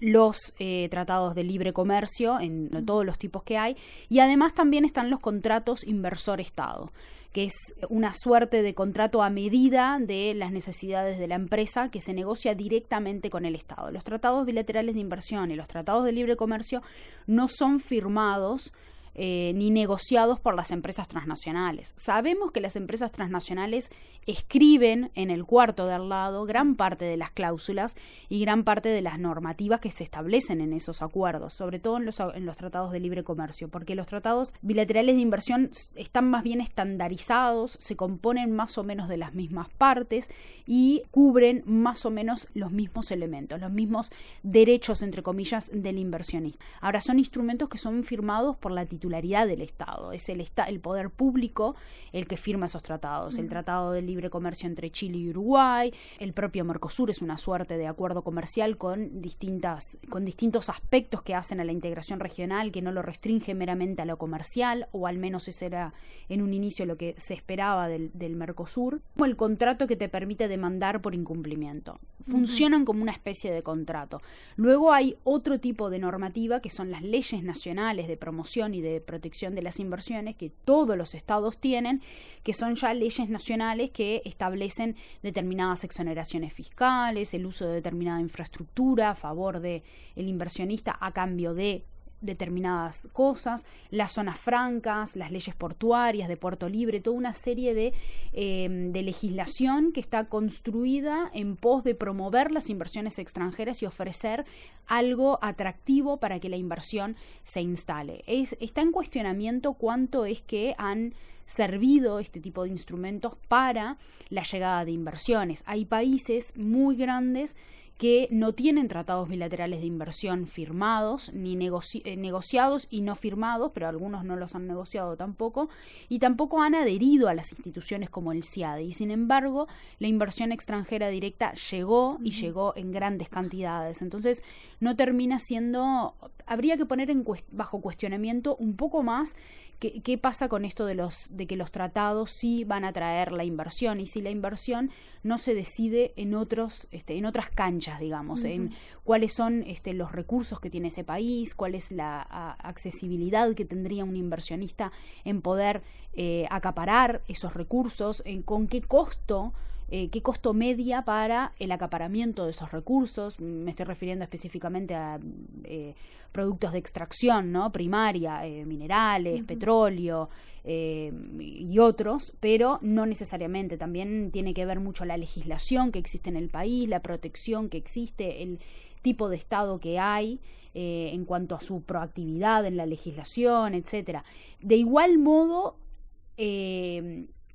los 0.01 0.53
eh, 0.60 0.89
tratados 0.91 1.36
de 1.36 1.46
libre 1.46 1.72
comercio 1.72 2.39
en 2.39 2.86
todos 2.86 3.05
los 3.05 3.17
tipos 3.17 3.43
que 3.43 3.58
hay 3.58 3.77
y 4.10 4.20
además 4.20 4.53
también 4.53 4.84
están 4.84 5.10
los 5.10 5.22
contratos 5.22 5.88
inversor-estado 5.88 6.91
que 7.31 7.46
es 7.46 7.55
una 7.89 8.12
suerte 8.13 8.62
de 8.62 8.74
contrato 8.74 9.24
a 9.24 9.29
medida 9.29 9.98
de 10.01 10.34
las 10.36 10.51
necesidades 10.51 11.17
de 11.17 11.27
la 11.27 11.36
empresa 11.36 11.89
que 11.89 12.01
se 12.01 12.13
negocia 12.13 12.55
directamente 12.55 13.29
con 13.29 13.46
el 13.46 13.55
Estado. 13.55 13.89
Los 13.89 14.03
tratados 14.03 14.46
bilaterales 14.46 14.96
de 14.96 15.01
inversión 15.01 15.50
y 15.50 15.55
los 15.55 15.70
tratados 15.70 16.03
de 16.03 16.12
libre 16.12 16.36
comercio 16.36 16.81
no 17.27 17.48
son 17.48 17.79
firmados 17.79 18.74
eh, 19.13 19.51
ni 19.56 19.72
negociados 19.72 20.39
por 20.39 20.56
las 20.56 20.72
empresas 20.72 21.08
transnacionales. 21.08 21.94
Sabemos 21.98 22.51
que 22.51 22.62
las 22.62 22.75
empresas 22.75 23.12
transnacionales 23.12 23.91
escriben 24.25 25.12
en 25.15 25.30
el 25.32 25.46
cuarto 25.46 25.88
de 25.88 25.94
al 25.94 26.10
lado 26.10 26.46
gran 26.46 26.75
parte 26.75 27.06
de 27.06 27.18
las 27.18 27.32
cláusulas 27.32 27.96
y 28.30 28.39
gran 28.39 28.63
parte 28.63 28.89
de 28.89 29.01
las 29.01 29.20
normativas 29.20 29.80
que 29.80 29.91
se 29.91 30.03
establecen 30.03 30.62
en 30.62 30.74
esos 30.74 31.01
acuerdos, 31.01 31.53
sobre 31.53 31.80
todo 31.80 31.98
en 31.98 32.06
los, 32.06 32.20
en 32.20 32.46
los 32.46 32.58
tratados 32.58 32.91
de 32.91 33.00
libre 33.00 33.24
comercio, 33.24 33.70
porque 33.70 33.96
los 33.96 34.08
tratados 34.08 34.53
bilaterales 34.62 35.15
de 35.15 35.22
inversión 35.22 35.72
están 35.96 36.30
más 36.30 36.44
bien 36.44 36.62
estandarizados, 36.62 37.77
se 37.80 37.96
componen 37.96 38.51
más 38.51 38.77
o 38.77 38.84
menos 38.84 39.10
de 39.10 39.18
las 39.18 39.34
mismas 39.34 39.70
partes 39.77 40.30
y 40.65 41.03
cubren 41.12 41.63
más 41.65 42.06
o 42.06 42.12
menos 42.12 42.48
los 42.53 42.72
mismos 42.72 43.12
elementos, 43.12 43.60
los 43.60 43.72
mismos 43.72 44.12
derechos, 44.44 45.01
entre 45.01 45.24
comillas, 45.24 45.70
del 45.74 45.98
inversionista. 45.98 46.63
Ahora, 46.80 47.01
son 47.01 47.20
instrumentos 47.20 47.70
que 47.70 47.77
son 47.77 48.03
firmados 48.03 48.56
por 48.58 48.72
la 48.72 48.86
titularidad 48.86 49.11
del 49.12 49.62
Estado. 49.62 50.12
Es 50.13 50.30
el, 50.30 50.46
el 50.68 50.80
poder 50.80 51.10
público 51.10 51.75
el 52.12 52.27
que 52.27 52.38
firma 52.38 52.65
esos 52.65 52.84
tratados. 52.84 53.38
El 53.38 53.50
Tratado 53.50 53.91
de 53.91 54.01
Libre 54.01 54.30
Comercio 54.30 54.68
entre 54.68 54.89
Chile 54.91 55.18
y 55.18 55.30
Uruguay, 55.30 55.94
el 56.20 56.34
propio 56.34 56.65
Mercosur 56.65 57.10
es 57.10 57.22
una 57.22 57.38
suerte 57.38 57.77
de 57.77 57.88
acuerdo 57.88 58.24
comercial 58.24 58.77
con, 58.77 59.22
distintas, 59.22 60.00
con 60.10 60.25
distintos 60.25 60.70
aspectos 60.70 61.22
que 61.22 61.36
hacen 61.36 61.60
a 61.60 61.63
la 61.63 61.72
integración 61.72 62.20
regional, 62.20 62.72
que 62.72 62.82
no 62.82 62.91
lo 62.91 63.01
restringe 63.01 63.53
meramente 63.53 64.01
a 64.01 64.06
lo 64.06 64.18
comercial, 64.18 64.88
o 64.91 65.08
al 65.08 65.18
menos 65.18 65.48
ese 65.48 65.68
era 65.68 65.94
en 66.30 66.41
un 66.41 66.53
inicio 66.53 66.86
lo 66.86 66.98
que 66.98 67.15
se 67.18 67.34
esperaba 67.34 67.88
del, 67.88 68.12
del 68.13 68.36
Mercosur, 68.36 69.01
como 69.13 69.25
el 69.25 69.36
contrato 69.36 69.88
que 69.88 69.96
te 69.96 70.10
permite 70.10 70.48
demandar 70.48 71.01
por 71.01 71.15
incumplimiento. 71.15 72.00
Funcionan 72.27 72.86
como 72.86 73.01
una 73.01 73.12
especie 73.12 73.51
de 73.51 73.63
contrato. 73.63 74.22
Luego 74.56 74.94
hay 74.94 75.18
otro 75.24 75.60
tipo 75.60 75.89
de 75.89 76.00
normativa 76.00 76.62
que 76.62 76.70
son 76.70 76.91
las 76.91 77.01
leyes 77.01 77.44
nacionales 77.44 78.08
de 78.08 78.18
promoción 78.18 78.74
y 78.74 78.82
de 78.82 78.90
de 78.93 79.01
protección 79.01 79.55
de 79.55 79.62
las 79.62 79.79
inversiones 79.79 80.36
que 80.36 80.50
todos 80.50 80.98
los 80.98 81.15
estados 81.15 81.57
tienen, 81.57 82.01
que 82.43 82.53
son 82.53 82.75
ya 82.75 82.93
leyes 82.93 83.29
nacionales 83.29 83.91
que 83.91 84.21
establecen 84.25 84.95
determinadas 85.21 85.83
exoneraciones 85.83 86.53
fiscales, 86.53 87.33
el 87.33 87.45
uso 87.45 87.67
de 87.67 87.75
determinada 87.75 88.21
infraestructura 88.21 89.12
a 89.12 89.15
favor 89.15 89.60
del 89.60 89.83
el 90.15 90.27
inversionista 90.27 90.98
a 91.00 91.12
cambio 91.12 91.53
de 91.53 91.86
determinadas 92.21 93.07
cosas, 93.13 93.65
las 93.89 94.13
zonas 94.13 94.39
francas, 94.39 95.15
las 95.15 95.31
leyes 95.31 95.55
portuarias 95.55 96.29
de 96.29 96.37
Puerto 96.37 96.69
Libre, 96.69 97.01
toda 97.01 97.17
una 97.17 97.33
serie 97.33 97.73
de, 97.73 97.93
em, 98.33 98.91
de, 98.91 99.01
legislación 99.01 99.91
que 99.91 99.99
está 99.99 100.25
construida 100.25 101.29
en 101.33 101.55
pos 101.55 101.83
de 101.83 101.95
promover 101.95 102.51
las 102.51 102.69
inversiones 102.69 103.19
extranjeras 103.19 103.81
y 103.81 103.85
ofrecer 103.85 104.45
algo 104.87 105.39
atractivo 105.41 106.17
para 106.17 106.39
que 106.39 106.49
la 106.49 106.57
inversión 106.57 107.15
se 107.43 107.61
instale. 107.61 108.23
Es, 108.27 108.55
está 108.59 108.81
en 108.81 108.91
cuestionamiento 108.91 109.73
cuánto 109.73 110.25
es 110.25 110.41
que 110.41 110.75
han 110.77 111.13
servido 111.45 112.19
este 112.19 112.39
tipo 112.39 112.63
de 112.63 112.69
instrumentos 112.69 113.33
para 113.47 113.97
la 114.29 114.43
llegada 114.43 114.85
de 114.85 114.91
inversiones. 114.91 115.63
Hay 115.65 115.85
países 115.85 116.55
muy 116.55 116.95
grandes 116.95 117.55
que 118.01 118.27
no 118.31 118.53
tienen 118.53 118.88
tratados 118.88 119.29
bilaterales 119.29 119.79
de 119.79 119.86
inversión 119.86 120.48
firmados, 120.48 121.31
ni 121.36 121.53
eh, 121.53 122.17
negociados 122.17 122.88
y 122.89 123.01
no 123.01 123.15
firmados, 123.15 123.74
pero 123.75 123.88
algunos 123.88 124.25
no 124.25 124.36
los 124.36 124.55
han 124.55 124.65
negociado 124.65 125.15
tampoco, 125.17 125.70
y 126.10 126.17
tampoco 126.17 126.63
han 126.63 126.74
adherido 126.74 127.29
a 127.29 127.36
las 127.36 127.51
instituciones 127.51 128.10
como 128.10 128.31
el 128.31 128.43
CIADE. 128.43 128.86
Y 128.86 128.93
sin 128.93 129.12
embargo, 129.12 129.67
la 130.00 130.08
inversión 130.08 130.51
extranjera 130.51 131.10
directa 131.10 131.53
llegó 131.53 132.17
y 132.24 132.31
llegó 132.31 132.74
en 132.75 132.91
grandes 132.91 133.29
cantidades. 133.29 134.01
Entonces, 134.01 134.43
no 134.79 134.96
termina 134.96 135.38
siendo, 135.38 136.15
habría 136.48 136.77
que 136.77 136.88
poner 136.88 137.12
en 137.12 137.24
bajo 137.51 137.81
cuestionamiento 137.81 138.55
un 138.55 138.77
poco 138.77 139.03
más 139.03 139.36
¿Qué, 139.81 140.17
pasa 140.19 140.47
con 140.47 140.63
esto 140.63 140.85
de, 140.85 140.93
los, 140.93 141.35
de 141.35 141.47
que 141.47 141.55
los 141.55 141.71
tratados 141.71 142.29
sí 142.29 142.65
van 142.65 142.85
a 142.85 142.93
traer 142.93 143.31
la 143.31 143.45
inversión 143.45 144.00
y 144.00 144.05
si 144.05 144.21
la 144.21 144.29
inversión 144.29 144.91
no 145.23 145.39
se 145.39 145.55
decide 145.55 146.13
en, 146.17 146.35
otros, 146.35 146.88
este, 146.91 147.17
en 147.17 147.25
otras 147.25 147.50
canchas, 147.50 148.00
digamos, 148.00 148.43
en 148.43 148.75
cuáles 149.03 149.33
son 149.33 149.63
este, 149.65 149.95
los 149.95 150.11
recursos 150.11 150.59
que 150.59 150.69
tiene 150.69 150.89
ese 150.89 151.03
país, 151.03 151.55
cuál 151.55 151.73
es 151.73 151.91
la 151.91 152.21
accesibilidad 152.59 153.55
que 153.55 153.65
tendría 153.65 154.05
un 154.05 154.15
inversionista 154.15 154.91
en 155.25 155.41
poder 155.41 155.81
eh, 156.13 156.45
acaparar 156.51 157.23
esos 157.27 157.55
recursos, 157.55 158.21
en, 158.23 158.43
con 158.43 158.67
qué 158.67 158.83
costo 158.83 159.51
eh, 159.93 160.07
qué 160.10 160.21
costo 160.21 160.53
media 160.53 161.01
para 161.03 161.51
el 161.60 161.69
acaparamiento 161.69 162.45
de 162.45 162.51
esos 162.51 162.71
recursos. 162.71 163.41
Me 163.41 163.71
estoy 163.71 163.86
refiriendo 163.86 164.24
específicamente 164.24 164.95
a 164.95 165.19
eh, 165.65 165.95
productos 166.31 166.71
de 166.71 166.79
extracción, 166.79 167.51
¿no? 167.51 167.74
Primaria, 167.74 168.48
eh, 168.48 168.65
minerales, 168.65 169.43
petróleo 169.43 170.29
y 170.63 171.79
otros, 171.79 172.33
pero 172.39 172.79
no 172.81 173.05
necesariamente. 173.05 173.77
También 173.77 174.29
tiene 174.31 174.53
que 174.53 174.65
ver 174.65 174.79
mucho 174.79 175.03
la 175.03 175.17
legislación 175.17 175.91
que 175.91 176.00
existe 176.00 176.29
en 176.29 176.38
el 176.38 176.50
país, 176.50 176.88
la 176.88 177.01
protección 177.01 177.67
que 177.67 177.77
existe, 177.77 178.43
el 178.43 178.60
tipo 179.01 179.27
de 179.27 179.36
Estado 179.36 179.79
que 179.79 180.00
hay. 180.00 180.39
en 180.74 181.25
cuanto 181.25 181.53
a 181.53 181.60
su 181.60 181.81
proactividad 181.81 182.65
en 182.65 182.77
la 182.77 182.86
legislación, 182.86 183.74
etcétera. 183.74 184.24
De 184.62 184.77
igual 184.77 185.17
modo, 185.17 185.75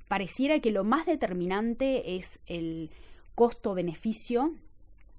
pareciera 0.07 0.59
que 0.59 0.71
lo 0.71 0.83
más 0.83 1.05
determinante 1.05 2.15
es 2.15 2.39
el 2.45 2.91
costo-beneficio 3.35 4.53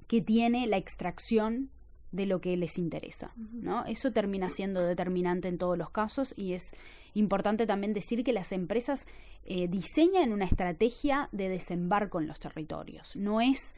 que 0.06 0.20
tiene 0.20 0.66
la 0.66 0.76
extracción 0.76 1.70
de 2.10 2.26
lo 2.26 2.40
que 2.40 2.56
les 2.56 2.78
interesa. 2.78 3.32
¿no? 3.36 3.84
Eso 3.84 4.12
termina 4.12 4.48
siendo 4.48 4.80
determinante 4.80 5.48
en 5.48 5.58
todos 5.58 5.76
los 5.76 5.90
casos 5.90 6.32
y 6.36 6.54
es 6.54 6.74
importante 7.14 7.66
también 7.66 7.92
decir 7.92 8.24
que 8.24 8.32
las 8.32 8.52
empresas 8.52 9.06
eh, 9.44 9.68
diseñan 9.68 10.32
una 10.32 10.46
estrategia 10.46 11.28
de 11.32 11.48
desembarco 11.48 12.20
en 12.20 12.26
los 12.26 12.40
territorios. 12.40 13.14
No 13.16 13.40
es 13.40 13.74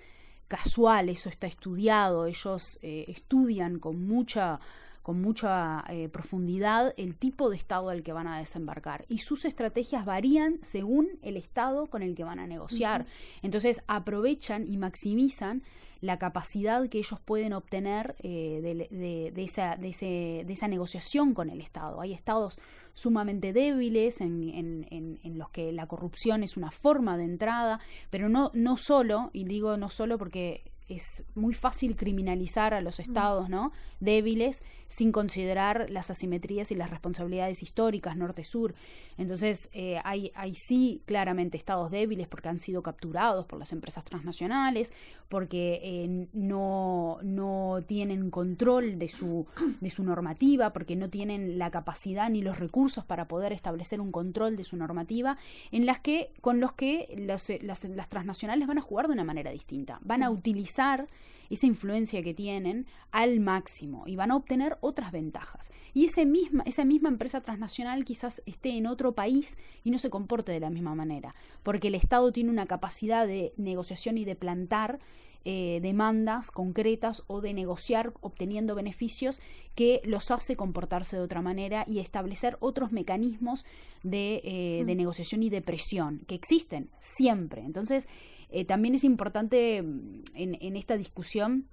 casual, 0.48 1.08
eso 1.08 1.28
está 1.28 1.46
estudiado, 1.46 2.26
ellos 2.26 2.78
eh, 2.82 3.04
estudian 3.08 3.78
con 3.78 4.06
mucha 4.06 4.60
con 5.02 5.20
mucha 5.20 5.84
eh, 5.88 6.08
profundidad 6.08 6.92
el 6.96 7.16
tipo 7.16 7.50
de 7.50 7.56
estado 7.56 7.88
al 7.88 8.02
que 8.02 8.12
van 8.12 8.26
a 8.26 8.38
desembarcar 8.38 9.04
y 9.08 9.18
sus 9.18 9.44
estrategias 9.44 10.04
varían 10.04 10.58
según 10.62 11.08
el 11.22 11.36
estado 11.36 11.86
con 11.86 12.02
el 12.02 12.14
que 12.14 12.24
van 12.24 12.38
a 12.38 12.46
negociar. 12.46 13.06
Entonces 13.42 13.82
aprovechan 13.86 14.66
y 14.70 14.76
maximizan 14.76 15.62
la 16.00 16.18
capacidad 16.18 16.88
que 16.88 16.98
ellos 16.98 17.20
pueden 17.20 17.52
obtener 17.52 18.16
eh, 18.22 18.60
de, 18.62 19.42
esa, 19.42 19.76
de, 19.76 19.88
ese, 19.88 20.44
de, 20.46 20.52
esa, 20.52 20.66
negociación 20.66 21.34
con 21.34 21.50
el 21.50 21.60
Estado. 21.60 22.00
Hay 22.00 22.14
estados 22.14 22.58
sumamente 22.94 23.52
débiles 23.52 24.20
en, 24.20 24.48
en, 24.48 25.18
en, 25.22 25.38
los 25.38 25.50
que 25.50 25.72
la 25.72 25.86
corrupción 25.86 26.42
es 26.42 26.56
una 26.56 26.70
forma 26.70 27.18
de 27.18 27.24
entrada, 27.24 27.80
pero 28.08 28.28
no, 28.28 28.50
no 28.54 28.76
solo, 28.76 29.30
y 29.32 29.44
digo 29.44 29.76
no 29.76 29.90
solo 29.90 30.16
porque 30.16 30.64
es 30.88 31.24
muy 31.34 31.54
fácil 31.54 31.96
criminalizar 31.96 32.74
a 32.74 32.80
los 32.80 32.98
estados 32.98 33.48
¿no? 33.48 33.72
débiles 34.00 34.64
sin 34.90 35.12
considerar 35.12 35.88
las 35.88 36.10
asimetrías 36.10 36.72
y 36.72 36.74
las 36.74 36.90
responsabilidades 36.90 37.62
históricas 37.62 38.16
norte-sur. 38.16 38.74
Entonces, 39.16 39.70
eh, 39.72 40.00
hay, 40.02 40.32
hay 40.34 40.54
sí 40.56 41.00
claramente 41.06 41.56
estados 41.56 41.92
débiles 41.92 42.26
porque 42.26 42.48
han 42.48 42.58
sido 42.58 42.82
capturados 42.82 43.46
por 43.46 43.60
las 43.60 43.72
empresas 43.72 44.04
transnacionales, 44.04 44.92
porque 45.28 45.80
eh, 45.84 46.26
no, 46.32 47.18
no 47.22 47.84
tienen 47.86 48.30
control 48.30 48.98
de 48.98 49.08
su, 49.08 49.46
de 49.80 49.90
su 49.90 50.02
normativa, 50.02 50.72
porque 50.72 50.96
no 50.96 51.08
tienen 51.08 51.56
la 51.56 51.70
capacidad 51.70 52.28
ni 52.28 52.42
los 52.42 52.58
recursos 52.58 53.04
para 53.04 53.28
poder 53.28 53.52
establecer 53.52 54.00
un 54.00 54.10
control 54.10 54.56
de 54.56 54.64
su 54.64 54.76
normativa, 54.76 55.38
en 55.70 55.86
las 55.86 56.00
que, 56.00 56.32
con 56.40 56.58
los 56.58 56.72
que 56.72 57.14
las, 57.16 57.48
las, 57.62 57.84
las 57.84 58.08
transnacionales 58.08 58.66
van 58.66 58.78
a 58.78 58.82
jugar 58.82 59.06
de 59.06 59.12
una 59.12 59.24
manera 59.24 59.52
distinta. 59.52 60.00
Van 60.02 60.24
a 60.24 60.30
utilizar 60.30 61.06
esa 61.50 61.66
influencia 61.66 62.22
que 62.22 62.32
tienen 62.32 62.86
al 63.10 63.40
máximo 63.40 64.04
y 64.06 64.16
van 64.16 64.30
a 64.30 64.36
obtener 64.36 64.78
otras 64.80 65.12
ventajas. 65.12 65.70
Y 65.92 66.06
ese 66.06 66.24
misma, 66.24 66.62
esa 66.64 66.84
misma 66.84 67.08
empresa 67.08 67.40
transnacional 67.42 68.04
quizás 68.04 68.42
esté 68.46 68.70
en 68.70 68.86
otro 68.86 69.12
país 69.12 69.58
y 69.84 69.90
no 69.90 69.98
se 69.98 70.10
comporte 70.10 70.52
de 70.52 70.60
la 70.60 70.70
misma 70.70 70.94
manera, 70.94 71.34
porque 71.62 71.88
el 71.88 71.96
Estado 71.96 72.32
tiene 72.32 72.50
una 72.50 72.66
capacidad 72.66 73.26
de 73.26 73.52
negociación 73.56 74.16
y 74.16 74.24
de 74.24 74.36
plantar 74.36 75.00
eh, 75.46 75.80
demandas 75.80 76.50
concretas 76.50 77.22
o 77.26 77.40
de 77.40 77.54
negociar 77.54 78.12
obteniendo 78.20 78.74
beneficios 78.74 79.40
que 79.74 80.02
los 80.04 80.30
hace 80.30 80.54
comportarse 80.54 81.16
de 81.16 81.22
otra 81.22 81.40
manera 81.40 81.86
y 81.88 82.00
establecer 82.00 82.58
otros 82.60 82.92
mecanismos 82.92 83.64
de, 84.02 84.42
eh, 84.44 84.84
de 84.84 84.94
mm. 84.94 84.98
negociación 84.98 85.42
y 85.42 85.48
de 85.48 85.62
presión 85.62 86.20
que 86.28 86.34
existen 86.34 86.90
siempre. 87.00 87.62
Entonces, 87.62 88.06
eh, 88.50 88.64
también 88.64 88.94
es 88.94 89.04
importante 89.04 89.82
mm, 89.82 90.22
en, 90.34 90.76
esta 90.76 90.96
discusión 90.96 91.66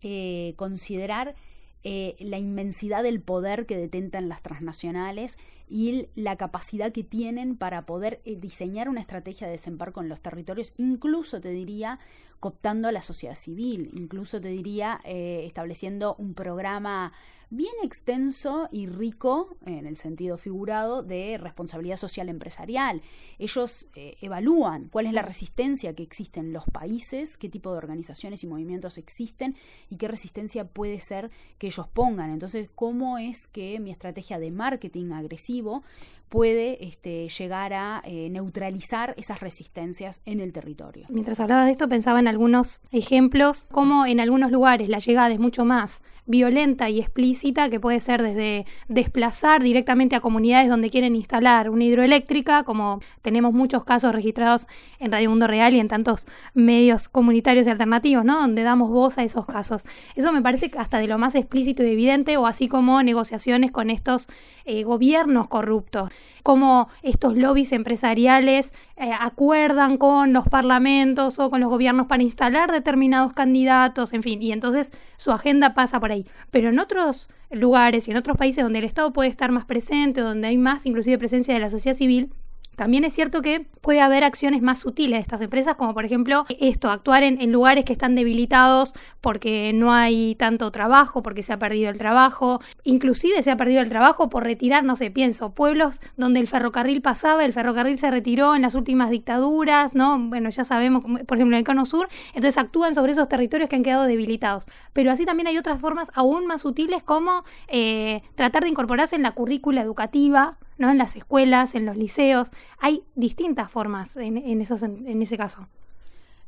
eh, 0.00 0.54
considerar 0.56 1.34
eh, 1.82 2.16
la 2.18 2.38
inmensidad 2.38 3.02
del 3.02 3.20
poder 3.20 3.66
que 3.66 3.76
detentan 3.76 4.28
las 4.28 4.42
transnacionales 4.42 5.38
y 5.68 6.06
la 6.14 6.36
capacidad 6.36 6.92
que 6.92 7.04
tienen 7.04 7.56
para 7.56 7.84
poder 7.84 8.22
diseñar 8.24 8.88
una 8.88 9.00
estrategia 9.00 9.46
de 9.46 9.54
desembarco 9.54 10.00
en 10.00 10.08
los 10.08 10.20
territorios, 10.20 10.72
incluso 10.78 11.40
te 11.40 11.50
diría 11.50 11.98
cooptando 12.40 12.88
a 12.88 12.92
la 12.92 13.00
sociedad 13.00 13.34
civil, 13.34 13.90
incluso 13.94 14.40
te 14.40 14.48
diría 14.48 15.00
estableciendo 15.04 16.14
un 16.18 16.34
programa 16.34 17.14
bien 17.56 17.72
extenso 17.82 18.68
y 18.70 18.86
rico, 18.86 19.56
en 19.64 19.86
el 19.86 19.96
sentido 19.96 20.36
figurado, 20.36 21.02
de 21.02 21.38
responsabilidad 21.38 21.96
social 21.96 22.28
empresarial. 22.28 23.02
Ellos 23.38 23.86
eh, 23.94 24.16
evalúan 24.20 24.88
cuál 24.88 25.06
es 25.06 25.12
la 25.12 25.22
resistencia 25.22 25.94
que 25.94 26.02
existe 26.02 26.40
en 26.40 26.52
los 26.52 26.64
países, 26.64 27.36
qué 27.36 27.48
tipo 27.48 27.72
de 27.72 27.78
organizaciones 27.78 28.42
y 28.42 28.46
movimientos 28.46 28.98
existen 28.98 29.56
y 29.88 29.96
qué 29.96 30.08
resistencia 30.08 30.66
puede 30.66 31.00
ser 31.00 31.30
que 31.58 31.68
ellos 31.68 31.88
pongan. 31.88 32.30
Entonces, 32.30 32.68
¿cómo 32.74 33.18
es 33.18 33.46
que 33.46 33.78
mi 33.80 33.90
estrategia 33.90 34.38
de 34.38 34.50
marketing 34.50 35.12
agresivo 35.12 35.82
puede 36.28 36.84
este, 36.84 37.28
llegar 37.28 37.72
a 37.72 38.02
eh, 38.04 38.28
neutralizar 38.30 39.14
esas 39.16 39.40
resistencias 39.40 40.20
en 40.24 40.40
el 40.40 40.52
territorio. 40.52 41.06
Mientras 41.08 41.40
hablaba 41.40 41.64
de 41.64 41.70
esto 41.70 41.88
pensaba 41.88 42.20
en 42.20 42.28
algunos 42.28 42.82
ejemplos, 42.90 43.68
como 43.70 44.06
en 44.06 44.20
algunos 44.20 44.50
lugares 44.50 44.88
la 44.88 44.98
llegada 44.98 45.32
es 45.32 45.38
mucho 45.38 45.64
más 45.64 46.02
violenta 46.26 46.88
y 46.88 47.00
explícita, 47.00 47.68
que 47.68 47.78
puede 47.78 48.00
ser 48.00 48.22
desde 48.22 48.64
desplazar 48.88 49.62
directamente 49.62 50.16
a 50.16 50.20
comunidades 50.20 50.68
donde 50.68 50.90
quieren 50.90 51.14
instalar 51.16 51.68
una 51.68 51.84
hidroeléctrica, 51.84 52.64
como 52.64 53.00
tenemos 53.22 53.52
muchos 53.52 53.84
casos 53.84 54.12
registrados 54.12 54.66
en 54.98 55.12
Radio 55.12 55.30
Mundo 55.30 55.46
Real 55.46 55.74
y 55.74 55.80
en 55.80 55.88
tantos 55.88 56.26
medios 56.54 57.08
comunitarios 57.08 57.66
y 57.66 57.70
alternativos, 57.70 58.24
¿no? 58.24 58.40
Donde 58.40 58.62
damos 58.62 58.90
voz 58.90 59.18
a 59.18 59.22
esos 59.22 59.44
casos. 59.46 59.84
Eso 60.14 60.32
me 60.32 60.40
parece 60.40 60.70
hasta 60.78 60.98
de 60.98 61.08
lo 61.08 61.18
más 61.18 61.34
explícito 61.34 61.82
y 61.82 61.90
evidente, 61.90 62.36
o 62.36 62.46
así 62.46 62.68
como 62.68 63.02
negociaciones 63.02 63.70
con 63.70 63.90
estos 63.90 64.28
eh, 64.64 64.82
gobiernos 64.82 65.48
corruptos. 65.48 66.10
Cómo 66.42 66.88
estos 67.02 67.36
lobbies 67.36 67.72
empresariales 67.72 68.72
eh, 68.96 69.10
acuerdan 69.18 69.96
con 69.96 70.32
los 70.32 70.48
parlamentos 70.48 71.38
o 71.38 71.50
con 71.50 71.60
los 71.60 71.70
gobiernos 71.70 72.06
para 72.06 72.22
instalar 72.22 72.70
determinados 72.70 73.32
candidatos, 73.32 74.12
en 74.12 74.22
fin, 74.22 74.42
y 74.42 74.52
entonces 74.52 74.92
su 75.16 75.32
agenda 75.32 75.74
pasa 75.74 76.00
por 76.00 76.12
ahí. 76.12 76.26
Pero 76.50 76.68
en 76.68 76.78
otros 76.78 77.30
lugares 77.50 78.08
y 78.08 78.10
en 78.10 78.16
otros 78.16 78.36
países 78.36 78.62
donde 78.62 78.80
el 78.80 78.84
Estado 78.84 79.12
puede 79.12 79.28
estar 79.28 79.50
más 79.50 79.64
presente, 79.64 80.20
donde 80.20 80.48
hay 80.48 80.58
más 80.58 80.86
inclusive 80.86 81.18
presencia 81.18 81.54
de 81.54 81.60
la 81.60 81.70
sociedad 81.70 81.96
civil, 81.96 82.32
también 82.76 83.04
es 83.04 83.12
cierto 83.12 83.42
que 83.42 83.66
puede 83.80 84.00
haber 84.00 84.24
acciones 84.24 84.62
más 84.62 84.80
sutiles 84.80 85.18
de 85.18 85.22
estas 85.22 85.40
empresas, 85.40 85.76
como 85.76 85.94
por 85.94 86.04
ejemplo 86.04 86.46
esto, 86.60 86.90
actuar 86.90 87.22
en, 87.22 87.52
lugares 87.52 87.84
que 87.84 87.92
están 87.92 88.14
debilitados 88.14 88.94
porque 89.20 89.72
no 89.74 89.92
hay 89.92 90.34
tanto 90.34 90.70
trabajo, 90.70 91.22
porque 91.22 91.42
se 91.42 91.52
ha 91.52 91.58
perdido 91.58 91.90
el 91.90 91.98
trabajo, 91.98 92.60
inclusive 92.82 93.42
se 93.42 93.50
ha 93.50 93.56
perdido 93.56 93.80
el 93.80 93.88
trabajo 93.88 94.30
por 94.30 94.42
retirar, 94.44 94.84
no 94.84 94.96
sé, 94.96 95.10
pienso, 95.10 95.54
pueblos 95.54 96.00
donde 96.16 96.40
el 96.40 96.48
ferrocarril 96.48 97.02
pasaba, 97.02 97.44
el 97.44 97.52
ferrocarril 97.52 97.98
se 97.98 98.10
retiró 98.10 98.54
en 98.54 98.62
las 98.62 98.74
últimas 98.74 99.10
dictaduras, 99.10 99.94
¿no? 99.94 100.18
Bueno, 100.18 100.50
ya 100.50 100.64
sabemos, 100.64 101.04
por 101.04 101.36
ejemplo, 101.36 101.56
en 101.56 101.60
el 101.60 101.64
Cono 101.64 101.86
Sur, 101.86 102.08
entonces 102.28 102.58
actúan 102.58 102.94
sobre 102.94 103.12
esos 103.12 103.28
territorios 103.28 103.68
que 103.68 103.76
han 103.76 103.82
quedado 103.82 104.04
debilitados. 104.04 104.66
Pero 104.92 105.10
así 105.10 105.24
también 105.24 105.46
hay 105.46 105.58
otras 105.58 105.80
formas 105.80 106.10
aún 106.14 106.46
más 106.46 106.62
sutiles 106.62 107.02
como 107.02 107.44
eh, 107.68 108.22
tratar 108.34 108.62
de 108.62 108.70
incorporarse 108.70 109.16
en 109.16 109.22
la 109.22 109.32
currícula 109.32 109.80
educativa, 109.80 110.58
¿no? 110.78 110.90
En 110.90 110.98
las 110.98 111.16
escuelas, 111.16 111.74
en 111.74 111.86
los 111.86 111.96
liceos. 111.96 112.50
Hay 112.78 113.02
distintas 113.14 113.70
formas 113.70 114.16
en, 114.16 114.60
esos, 114.60 114.82
en, 114.82 115.22
ese 115.22 115.36
caso. 115.36 115.68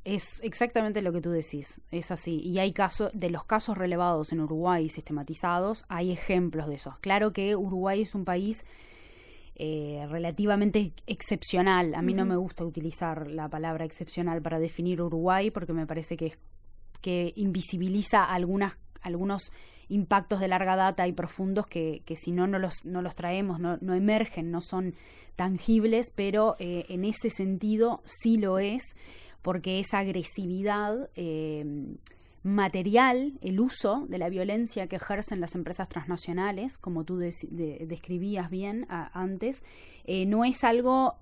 Es 0.04 0.40
exactamente 0.45 1.02
lo 1.02 1.12
que 1.12 1.21
tú 1.21 1.30
decís, 1.30 1.80
es 1.90 2.11
así. 2.11 2.40
Y 2.40 2.59
hay 2.59 2.73
casos, 2.73 3.11
de 3.12 3.30
los 3.30 3.45
casos 3.45 3.76
relevados 3.76 4.33
en 4.33 4.40
Uruguay 4.40 4.88
sistematizados, 4.88 5.85
hay 5.88 6.12
ejemplos 6.12 6.68
de 6.68 6.76
esos. 6.76 6.99
Claro 7.00 7.33
que 7.33 7.56
Uruguay 7.56 8.02
es 8.02 8.14
un 8.14 8.25
país 8.25 8.64
eh, 9.56 10.06
relativamente 10.11 10.92
excepcional. 11.06 11.95
A 11.95 12.02
mí 12.02 12.14
no 12.14 12.25
me 12.25 12.37
gusta 12.37 12.64
utilizar 12.64 13.26
la 13.26 13.49
palabra 13.49 13.85
excepcional 13.85 14.42
para 14.42 14.59
definir 14.59 15.00
Uruguay 15.00 15.50
porque 15.50 15.73
me 15.73 15.87
parece 15.87 16.16
que, 16.16 16.35
que 17.00 17.33
invisibiliza 17.37 18.23
algunas, 18.23 18.78
algunos 19.00 19.50
impactos 19.88 20.40
de 20.40 20.48
larga 20.48 20.76
data 20.76 21.06
y 21.06 21.12
profundos 21.12 21.66
que, 21.66 22.02
que 22.04 22.16
si 22.16 22.32
no, 22.32 22.46
no 22.46 22.58
los, 22.58 22.84
no 22.84 23.02
los 23.02 23.14
traemos, 23.14 23.60
no, 23.60 23.78
no 23.80 23.94
emergen, 23.94 24.50
no 24.50 24.60
son 24.60 24.94
tangibles, 25.36 26.10
pero 26.14 26.56
eh, 26.58 26.86
en 26.88 27.04
ese 27.04 27.30
sentido 27.30 28.02
sí 28.04 28.38
lo 28.38 28.58
es, 28.58 28.96
porque 29.42 29.78
esa 29.78 30.00
agresividad 30.00 31.08
eh, 31.14 31.64
material, 32.42 33.38
el 33.42 33.60
uso 33.60 34.06
de 34.08 34.18
la 34.18 34.28
violencia 34.28 34.88
que 34.88 34.96
ejercen 34.96 35.40
las 35.40 35.54
empresas 35.54 35.88
transnacionales, 35.88 36.78
como 36.78 37.04
tú 37.04 37.18
describías 37.18 38.50
bien 38.50 38.86
antes, 38.88 39.62
eh, 40.04 40.26
no 40.26 40.44
es 40.44 40.64
algo 40.64 41.16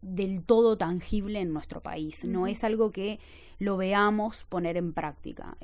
del 0.00 0.42
todo 0.44 0.78
tangible 0.78 1.40
en 1.40 1.52
nuestro 1.52 1.82
país, 1.82 2.24
no 2.24 2.46
es 2.46 2.62
algo 2.62 2.92
que 2.92 3.18
lo 3.58 3.76
veamos 3.76 4.44
poner 4.44 4.76
en 4.76 4.92
práctica. 4.92 5.56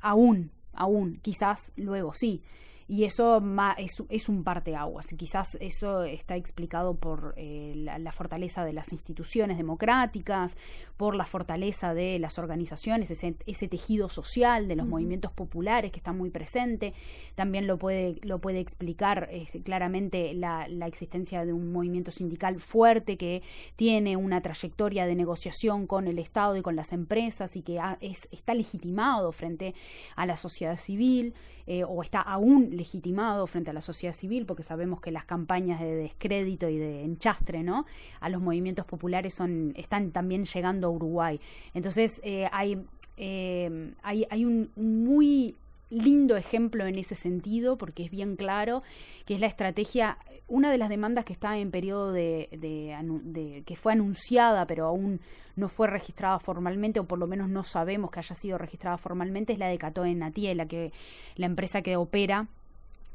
aún 0.00 0.52
aún, 0.72 1.18
quizás 1.22 1.72
luego 1.76 2.14
sí, 2.14 2.42
y 2.90 3.04
eso 3.04 3.40
es, 3.78 4.02
es 4.08 4.28
un 4.28 4.42
parteaguas. 4.42 5.06
Quizás 5.16 5.56
eso 5.60 6.02
está 6.02 6.34
explicado 6.34 6.96
por 6.96 7.34
eh, 7.36 7.74
la, 7.76 8.10
fortaleza 8.10 8.64
de 8.64 8.72
las 8.72 8.90
instituciones 8.90 9.58
democráticas, 9.58 10.56
por 10.96 11.14
la 11.14 11.24
fortaleza 11.24 11.94
de 11.94 12.18
las 12.18 12.40
organizaciones, 12.40 13.12
ese, 13.12 13.36
ese 13.46 13.68
tejido 13.68 14.08
social 14.08 14.66
de 14.66 14.74
los 14.74 14.88
movimientos 14.88 15.30
populares 15.30 15.92
que 15.92 15.98
está 15.98 16.12
muy 16.12 16.30
presente. 16.30 16.92
También 17.36 17.68
lo 17.68 17.78
puede, 17.78 18.16
lo 18.22 18.40
puede 18.40 18.58
explicar 18.58 19.28
este, 19.30 19.62
claramente 19.62 20.34
la, 20.34 20.66
la, 20.66 20.88
existencia 20.88 21.44
de 21.44 21.52
un 21.52 21.72
movimiento 21.72 22.10
sindical 22.10 22.58
fuerte 22.58 23.16
que 23.16 23.44
tiene 23.76 24.16
una 24.16 24.40
trayectoria 24.40 25.06
de 25.06 25.14
negociación 25.14 25.86
con 25.86 26.08
el 26.08 26.18
Estado 26.18 26.56
y 26.56 26.62
con 26.62 26.74
las 26.74 26.92
empresas 26.92 27.54
y 27.54 27.62
que 27.62 27.78
es, 28.00 28.26
está 28.32 28.52
legitimado 28.52 29.30
frente 29.30 29.76
a 30.16 30.26
la 30.26 30.36
sociedad 30.36 30.76
civil. 30.76 31.34
Eh, 31.66 31.84
o 31.84 32.02
está 32.02 32.20
aún 32.20 32.76
legitimado 32.80 33.46
frente 33.46 33.70
a 33.70 33.72
la 33.72 33.80
sociedad 33.80 34.12
civil, 34.12 34.46
porque 34.46 34.62
sabemos 34.62 35.00
que 35.00 35.12
las 35.12 35.24
campañas 35.24 35.80
de 35.80 35.94
descrédito 35.94 36.68
y 36.68 36.78
de 36.78 37.04
enchastre 37.04 37.62
¿no? 37.62 37.86
a 38.20 38.28
los 38.28 38.40
movimientos 38.40 38.86
populares 38.86 39.34
son, 39.34 39.72
están 39.76 40.10
también 40.10 40.44
llegando 40.44 40.88
a 40.88 40.90
Uruguay. 40.90 41.40
Entonces 41.74 42.20
eh, 42.24 42.48
hay, 42.52 42.82
eh, 43.16 43.92
hay, 44.02 44.26
hay 44.30 44.44
un 44.44 44.70
muy 44.76 45.54
lindo 45.90 46.36
ejemplo 46.36 46.86
en 46.86 46.96
ese 46.96 47.14
sentido, 47.14 47.76
porque 47.76 48.04
es 48.04 48.10
bien 48.10 48.36
claro 48.36 48.82
que 49.26 49.34
es 49.34 49.40
la 49.40 49.48
estrategia, 49.48 50.18
una 50.48 50.70
de 50.70 50.78
las 50.78 50.88
demandas 50.88 51.24
que 51.24 51.32
está 51.32 51.58
en 51.58 51.70
periodo 51.70 52.12
de, 52.12 53.62
que 53.66 53.76
fue 53.76 53.92
anunciada, 53.92 54.66
pero 54.66 54.86
aún 54.86 55.20
no 55.56 55.68
fue 55.68 55.88
registrada 55.88 56.38
formalmente, 56.38 57.00
o 57.00 57.04
por 57.04 57.18
lo 57.18 57.26
menos 57.26 57.48
no 57.48 57.64
sabemos 57.64 58.10
que 58.10 58.20
haya 58.20 58.34
sido 58.34 58.56
registrada 58.56 58.96
formalmente, 58.96 59.52
es 59.52 59.58
la 59.58 59.66
de 59.66 59.78
Catoe 59.78 60.14
Natie, 60.14 60.54
la 60.54 60.66
que 60.66 60.92
la 61.34 61.46
empresa 61.46 61.82
que 61.82 61.96
opera 61.96 62.46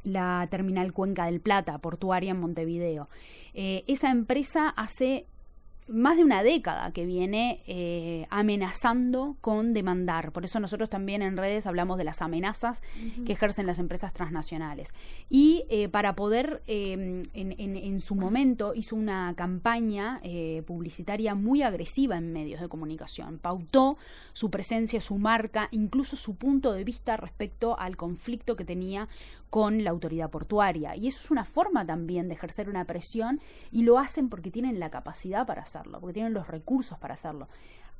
la 0.06 0.46
terminal 0.50 0.92
Cuenca 0.92 1.26
del 1.26 1.40
Plata, 1.40 1.78
portuaria 1.78 2.30
en 2.30 2.40
Montevideo. 2.40 3.08
Eh, 3.54 3.84
esa 3.88 4.10
empresa 4.10 4.68
hace 4.68 5.26
más 5.88 6.16
de 6.16 6.24
una 6.24 6.42
década 6.42 6.90
que 6.90 7.06
viene 7.06 7.62
eh, 7.66 8.26
amenazando 8.30 9.36
con 9.40 9.72
demandar. 9.72 10.32
Por 10.32 10.44
eso 10.44 10.58
nosotros 10.58 10.90
también 10.90 11.22
en 11.22 11.36
redes 11.36 11.64
hablamos 11.64 11.96
de 11.96 12.02
las 12.02 12.22
amenazas 12.22 12.82
que 13.24 13.32
ejercen 13.32 13.66
las 13.66 13.78
empresas 13.78 14.12
transnacionales. 14.12 14.92
Y 15.30 15.64
eh, 15.70 15.88
para 15.88 16.16
poder, 16.16 16.60
em, 16.66 17.22
en, 17.34 18.00
su 18.00 18.16
momento, 18.16 18.74
hizo 18.74 18.96
una 18.96 19.32
campaña 19.36 20.20
publicitaria 20.66 21.36
muy 21.36 21.62
agresiva 21.62 22.18
en 22.18 22.32
medios 22.32 22.60
de 22.60 22.68
comunicación. 22.68 23.38
Pautó 23.38 23.96
su 24.32 24.50
presencia, 24.50 25.00
su 25.00 25.18
marca, 25.18 25.68
incluso 25.70 26.16
su 26.16 26.34
punto 26.34 26.72
de 26.72 26.82
vista 26.82 27.16
respecto 27.16 27.78
al 27.78 27.96
conflicto 27.96 28.56
que 28.56 28.64
tenía 28.64 29.08
con 29.50 29.84
la 29.84 29.90
autoridad 29.90 30.30
portuaria. 30.30 30.96
Y 30.96 31.06
eso 31.08 31.20
es 31.20 31.30
una 31.30 31.44
forma 31.44 31.86
también 31.86 32.28
de 32.28 32.34
ejercer 32.34 32.68
una 32.68 32.84
presión 32.84 33.40
y 33.70 33.82
lo 33.82 33.98
hacen 33.98 34.28
porque 34.28 34.50
tienen 34.50 34.80
la 34.80 34.90
capacidad 34.90 35.46
para 35.46 35.62
hacerlo, 35.62 36.00
porque 36.00 36.14
tienen 36.14 36.34
los 36.34 36.48
recursos 36.48 36.98
para 36.98 37.14
hacerlo. 37.14 37.48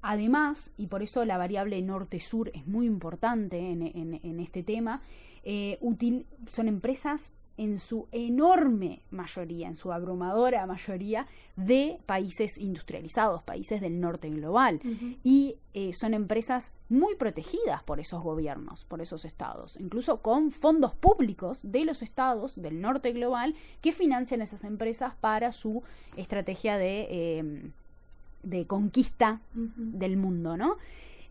Además, 0.03 0.73
y 0.77 0.87
por 0.87 1.03
eso 1.03 1.25
la 1.25 1.39
variable 1.39 1.81
norte-sur 1.83 2.51
es 2.55 2.67
muy 2.67 2.87
importante 2.87 3.59
en, 3.59 4.41
este 4.41 4.63
tema, 4.63 5.03
eh, 5.43 5.79
son 6.47 6.69
empresas 6.69 7.33
en 7.57 7.79
su 7.79 8.07
enorme 8.13 9.01
mayoría, 9.11 9.69
en 9.69 9.77
su 9.77 9.93
abrumadora 9.93 10.67
mayoría, 10.67 11.27
de 11.57 11.99
países 12.07 12.59
industrializados, 12.59 13.43
países 13.43 13.81
del 13.81 14.01
norte 14.01 14.29
global. 14.31 14.81
Y 15.25 15.57
eh, 15.75 15.93
son 15.93 16.15
empresas 16.15 16.73
muy 16.89 17.15
protegidas 17.15 17.83
por 17.83 18.01
esos 18.01 18.23
gobiernos, 18.23 18.85
por 18.85 19.01
esos 19.01 19.25
estados, 19.25 19.79
incluso 19.81 20.23
con 20.23 20.53
fondos 20.53 20.95
públicos 20.95 21.61
de 21.63 21.85
los 21.85 22.03
estados 22.03 22.61
del 22.61 22.81
norte 22.81 23.13
global 23.13 23.55
que 23.81 23.93
financian 23.93 24.43
esas 24.43 24.65
empresas 24.65 25.15
para 25.21 25.53
su 25.53 25.83
estrategia 26.17 26.79
de, 26.79 27.39
em, 27.39 27.73
de 28.43 28.67
conquista 28.67 29.41
del 29.55 30.17
mundo, 30.17 30.57
¿no? 30.57 30.77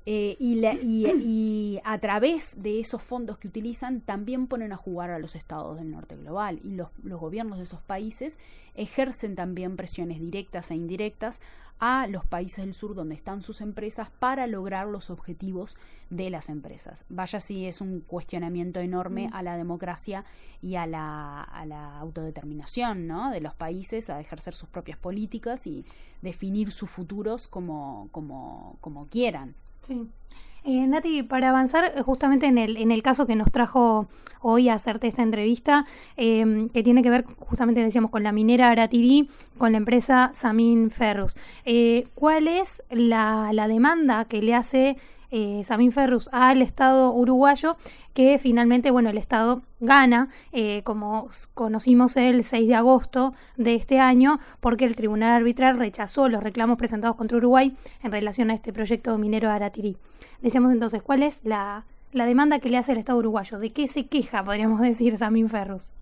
Eh, 0.06 0.36
y, 0.40 0.64
y, 0.84 1.82
a 1.84 1.98
través 2.00 2.62
de 2.62 2.80
esos 2.80 3.02
fondos 3.02 3.38
que 3.38 3.48
utilizan 3.48 4.02
también 4.02 4.48
ponen 4.48 4.72
a 4.72 4.78
jugar 4.78 5.10
a 5.10 5.20
los 5.20 5.36
estados 5.36 5.78
del 5.78 5.92
norte 5.92 6.16
global 6.16 6.60
y 6.64 6.72
los, 6.72 6.90
los, 7.04 7.20
gobiernos 7.20 7.58
de 7.58 7.64
esos 7.64 7.82
países 7.82 8.40
ejercen 8.76 9.36
también 9.36 9.76
presiones 9.76 10.20
directas 10.20 10.70
e 10.70 10.76
indirectas 10.76 11.42
a 11.80 12.08
los 12.08 12.26
países 12.26 12.64
del 12.64 12.74
sur 12.74 12.96
donde 12.96 13.16
están 13.16 13.42
sus 13.42 13.60
empresas 13.60 14.10
para 14.20 14.48
lograr 14.48 14.88
los 14.88 15.10
objetivos 15.10 15.76
de 16.10 16.30
las 16.30 16.50
empresas. 16.50 17.04
Vaya 17.10 17.40
si 17.40 17.66
es 17.66 17.82
un 17.82 18.00
cuestionamiento 18.00 18.80
enorme 18.80 19.30
a 19.34 19.44
la 19.44 19.58
democracia 19.58 20.24
y 20.62 20.76
a 20.76 20.88
la, 20.88 21.42
a 21.42 21.66
la 21.66 21.98
autodeterminación 22.00 23.08
¿no? 23.08 23.30
de 23.30 23.42
los 23.42 23.54
países 23.54 24.10
a 24.10 24.22
ejercer 24.22 24.54
sus 24.54 24.70
propias 24.70 24.98
políticas 24.98 25.68
y 25.68 25.86
definir 26.22 26.72
sus 26.72 26.90
futuros 26.90 27.48
como, 27.48 28.08
como, 28.12 28.78
como 28.80 29.08
quieran. 29.08 29.56
Sí. 29.86 30.08
Eh, 30.68 30.88
Nati, 30.88 31.22
para 31.22 31.50
avanzar 31.50 31.94
eh, 31.96 32.02
justamente 32.02 32.48
en 32.48 32.58
el, 32.58 32.78
en 32.78 32.92
el 32.92 33.04
caso 33.04 33.28
que 33.28 33.36
nos 33.36 33.52
trajo 33.52 34.08
hoy 34.42 34.68
a 34.68 34.74
hacerte 34.74 35.08
esta 35.08 35.22
entrevista, 35.22 35.86
em, 36.18 36.70
que 36.70 36.82
tiene 36.82 37.04
que 37.04 37.12
ver 37.12 37.24
justamente, 37.24 37.84
decíamos, 37.84 38.10
con 38.10 38.24
la 38.24 38.32
minera 38.32 38.72
Aratiri, 38.72 39.30
con 39.60 39.74
la 39.74 39.78
empresa 39.78 40.32
Samin 40.34 40.90
Ferrus. 40.90 41.36
Eh, 41.66 42.08
¿Cuál 42.16 42.48
es 42.48 42.82
la, 42.90 43.52
la 43.54 43.68
demanda 43.68 44.26
que 44.26 44.42
le 44.42 44.56
hace 44.56 44.98
eh, 45.36 45.92
Ferrus 45.92 46.30
al 46.32 46.62
Estado 46.62 47.12
uruguayo, 47.12 47.76
que 48.14 48.40
finalmente, 48.40 48.90
bueno, 48.90 49.10
el 49.10 49.18
Estado 49.18 49.64
gana, 49.82 50.30
eh, 50.54 50.82
como 50.84 51.28
conocimos 51.54 52.16
el 52.16 52.46
6 52.46 52.70
de 52.70 52.76
agosto 52.76 53.34
de 53.58 53.76
este 53.76 54.00
año, 54.00 54.40
porque 54.62 54.86
el 54.86 54.96
Tribunal 54.96 55.34
Arbitral 55.34 55.78
rechazó 55.78 56.30
los 56.30 56.42
reclamos 56.42 56.78
presentados 56.78 57.18
contra 57.18 57.38
Uruguay 57.38 57.76
en 58.02 58.12
relación 58.12 58.50
a 58.50 58.54
este 58.54 58.72
proyecto 58.72 59.18
minero 59.18 59.50
de 59.50 59.56
Aratirí. 59.56 59.98
Decíamos 60.42 60.72
entonces, 60.72 61.02
¿cuál 61.02 61.22
es 61.22 61.42
la, 61.44 61.86
la 62.14 62.26
demanda 62.26 62.60
que 62.60 62.70
le 62.70 62.78
hace 62.78 62.94
el 62.94 63.00
Estado 63.00 63.20
uruguayo? 63.20 63.60
¿De 63.60 63.72
qué 63.72 63.90
se 63.90 64.08
queja, 64.08 64.44
podríamos 64.44 64.80
decir, 64.80 65.18
Samin 65.18 65.50
Ferrus? 65.50 65.94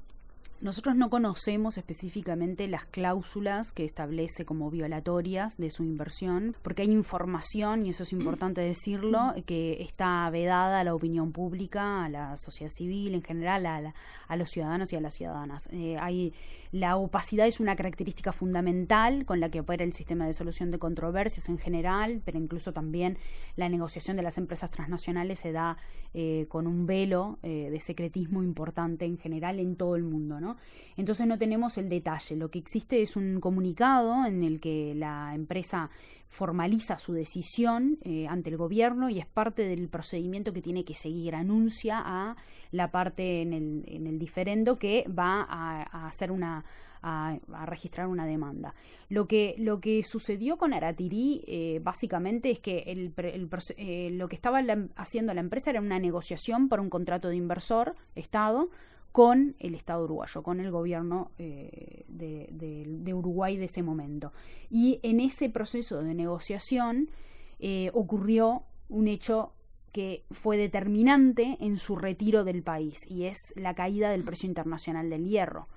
Nosotros 0.63 0.95
no 0.95 1.09
conocemos 1.09 1.77
específicamente 1.77 2.69
las 2.69 2.85
cláusulas 2.85 3.73
que 3.73 3.83
establece 3.83 4.45
como 4.45 4.71
violatorias 4.71 5.57
de 5.57 5.69
su 5.69 5.83
inversión, 5.83 6.55
porque 6.61 6.83
hay 6.83 6.91
información, 6.91 7.85
y 7.85 7.89
eso 7.89 8.03
es 8.03 8.13
importante 8.13 8.61
decirlo, 8.61 9.33
que 9.45 9.83
está 9.83 10.29
vedada 10.29 10.79
a 10.79 10.83
la 10.85 10.95
opinión 10.95 11.33
pública, 11.33 12.05
a 12.05 12.09
la 12.09 12.37
sociedad 12.37 12.71
civil 12.71 13.13
en 13.13 13.23
general, 13.23 13.65
a, 13.65 13.93
a 14.29 14.35
los 14.37 14.49
ciudadanos 14.49 14.93
y 14.93 14.95
a 14.95 15.01
las 15.01 15.15
ciudadanas. 15.15 15.67
Eh, 15.73 15.97
hay, 15.99 16.33
la 16.71 16.95
opacidad 16.95 17.45
es 17.45 17.59
una 17.59 17.75
característica 17.75 18.31
fundamental 18.31 19.25
con 19.25 19.41
la 19.41 19.49
que 19.49 19.59
opera 19.59 19.83
el 19.83 19.91
sistema 19.91 20.25
de 20.25 20.33
solución 20.33 20.71
de 20.71 20.79
controversias 20.79 21.49
en 21.49 21.57
general, 21.57 22.21
pero 22.23 22.39
incluso 22.39 22.71
también 22.71 23.17
la 23.57 23.67
negociación 23.67 24.15
de 24.15 24.23
las 24.23 24.37
empresas 24.37 24.71
transnacionales 24.71 25.39
se 25.39 25.51
da 25.51 25.77
eh, 26.13 26.45
con 26.47 26.67
un 26.67 26.85
velo 26.85 27.37
eh, 27.43 27.69
de 27.69 27.79
secretismo 27.79 28.43
importante 28.43 29.05
en 29.05 29.17
general 29.17 29.59
en 29.59 29.75
todo 29.75 29.95
el 29.95 30.03
mundo, 30.03 30.39
¿no? 30.39 30.52
Entonces 30.97 31.27
no 31.27 31.37
tenemos 31.37 31.77
el 31.77 31.89
detalle. 31.89 32.35
Lo 32.35 32.49
que 32.49 32.59
existe 32.59 33.01
es 33.01 33.15
un 33.15 33.39
comunicado 33.39 34.25
en 34.25 34.43
el 34.43 34.59
que 34.59 34.93
la 34.95 35.33
empresa 35.33 35.89
formaliza 36.33 36.97
su 36.97 37.13
decisión 37.13 37.99
eh, 38.01 38.27
ante 38.27 38.49
el 38.49 38.57
gobierno 38.57 39.09
y 39.09 39.19
es 39.19 39.27
parte 39.27 39.67
del 39.67 39.87
procedimiento 39.87 40.51
que 40.51 40.61
tiene 40.61 40.83
que 40.83 40.95
seguir. 40.95 41.35
Anuncia 41.35 42.01
a 42.03 42.35
la 42.71 42.91
parte 42.91 43.41
en 43.41 43.53
el, 43.53 43.83
en 43.87 44.07
el 44.07 44.17
diferendo 44.17 44.79
que 44.79 45.05
va 45.07 45.45
a, 45.47 46.07
hacer 46.07 46.31
una 46.31 46.65
a, 47.03 47.37
registrar 47.65 48.07
una 48.07 48.25
demanda. 48.25 48.73
Lo 49.09 49.27
que, 49.27 49.55
lo 49.59 49.79
que 49.79 50.01
sucedió 50.03 50.57
con 50.57 50.73
Aratirí 50.73 51.43
eh, 51.47 51.79
básicamente 51.83 52.49
es 52.49 52.59
que 52.59 52.83
eh, 52.87 54.09
lo 54.11 54.27
que 54.27 54.35
estaba 54.35 54.59
haciendo 54.95 55.33
la 55.33 55.41
empresa 55.41 55.69
era 55.69 55.81
una 55.81 55.99
negociación 55.99 56.67
por 56.67 56.79
un 56.79 56.89
contrato 56.89 57.27
de 57.29 57.35
inversor, 57.35 57.95
Estado, 58.15 58.69
con 59.13 59.55
el 59.59 59.75
Estado 59.75 60.03
uruguayo, 60.03 60.41
con 60.41 60.59
el 60.59 60.71
gobierno 60.71 61.31
eh, 61.37 62.03
de, 62.07 63.13
Uruguay 63.13 63.57
de 63.57 63.65
ese 63.65 63.83
momento. 63.83 64.33
Y 64.71 64.99
en 65.03 65.19
ese 65.19 65.51
proceso 65.51 66.01
de 66.01 66.15
negociación 66.15 67.11
eh, 67.59 67.91
ocurrió 67.93 68.63
un 68.89 69.07
hecho 69.07 69.53
que 69.91 70.25
fue 70.31 70.57
determinante 70.57 71.57
en 71.59 71.77
su 71.77 71.95
retiro 71.95 72.43
del 72.43 72.63
país 72.63 73.05
y 73.07 73.25
es 73.25 73.53
la 73.55 73.75
caída 73.75 74.09
del 74.09 74.23
precio 74.23 74.49
internacional 74.49 75.11
del 75.11 75.27
hierro. 75.27 75.67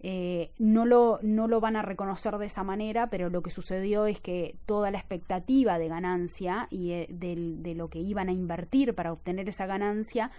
Eh, 0.00 0.50
no, 0.58 0.84
lo, 0.84 1.20
no 1.22 1.46
lo 1.46 1.60
van 1.60 1.76
a 1.76 1.82
reconocer 1.82 2.36
de 2.38 2.46
esa 2.46 2.64
manera, 2.64 3.08
pero 3.10 3.30
lo 3.30 3.44
que 3.44 3.50
sucedió 3.50 4.06
es 4.06 4.18
que 4.18 4.56
toda 4.66 4.90
la 4.90 4.98
expectativa 4.98 5.78
de 5.78 5.86
ganancia 5.86 6.66
y 6.70 7.06
de 7.08 7.74
lo 7.76 7.88
que 7.88 8.00
iban 8.00 8.28
a 8.28 8.32
invertir 8.32 8.96
para 8.96 9.12
obtener 9.12 9.48
esa 9.48 9.66
ganancia 9.66 10.32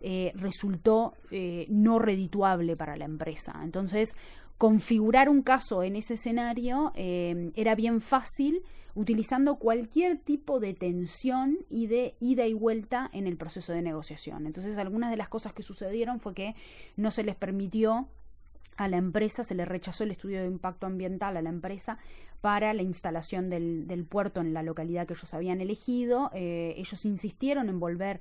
eh, 0.00 0.32
resultó 0.36 1.14
eh, 1.32 1.66
no 1.68 1.98
redituable 1.98 2.76
para 2.76 2.96
la 2.96 3.04
empresa. 3.04 3.60
Entonces, 3.64 4.14
configurar 4.56 5.28
un 5.28 5.42
caso 5.42 5.82
en 5.82 5.96
ese 5.96 6.14
escenario 6.14 6.92
eh, 6.94 7.50
era 7.56 7.74
bien 7.74 8.00
fácil 8.00 8.62
utilizando 8.94 9.56
cualquier 9.56 10.16
tipo 10.18 10.60
de 10.60 10.74
tensión 10.74 11.58
y 11.68 11.88
de 11.88 12.14
ida 12.20 12.46
y 12.46 12.52
vuelta 12.52 13.10
en 13.12 13.26
el 13.26 13.36
proceso 13.36 13.72
de 13.72 13.82
negociación. 13.82 14.46
Entonces, 14.46 14.78
algunas 14.78 15.10
de 15.10 15.16
las 15.16 15.28
cosas 15.28 15.52
que 15.52 15.64
sucedieron 15.64 16.20
fue 16.20 16.34
que 16.34 16.54
no 16.96 17.10
se 17.10 17.24
les 17.24 17.34
permitió 17.34 18.08
a 18.76 18.86
la 18.86 18.98
empresa, 18.98 19.42
se 19.42 19.56
le 19.56 19.64
rechazó 19.64 20.04
el 20.04 20.12
estudio 20.12 20.40
de 20.40 20.46
impacto 20.46 20.86
ambiental 20.86 21.36
a 21.36 21.42
la 21.42 21.48
empresa 21.48 21.98
para 22.40 22.72
la 22.72 22.82
instalación 22.82 23.50
del, 23.50 24.06
puerto 24.08 24.40
en 24.40 24.54
la 24.54 24.62
localidad 24.62 25.08
que 25.08 25.14
ellos 25.14 25.34
habían 25.34 25.60
elegido. 25.60 26.30
ellos 26.34 27.04
insistieron 27.04 27.68
en 27.68 27.80
volver 27.80 28.20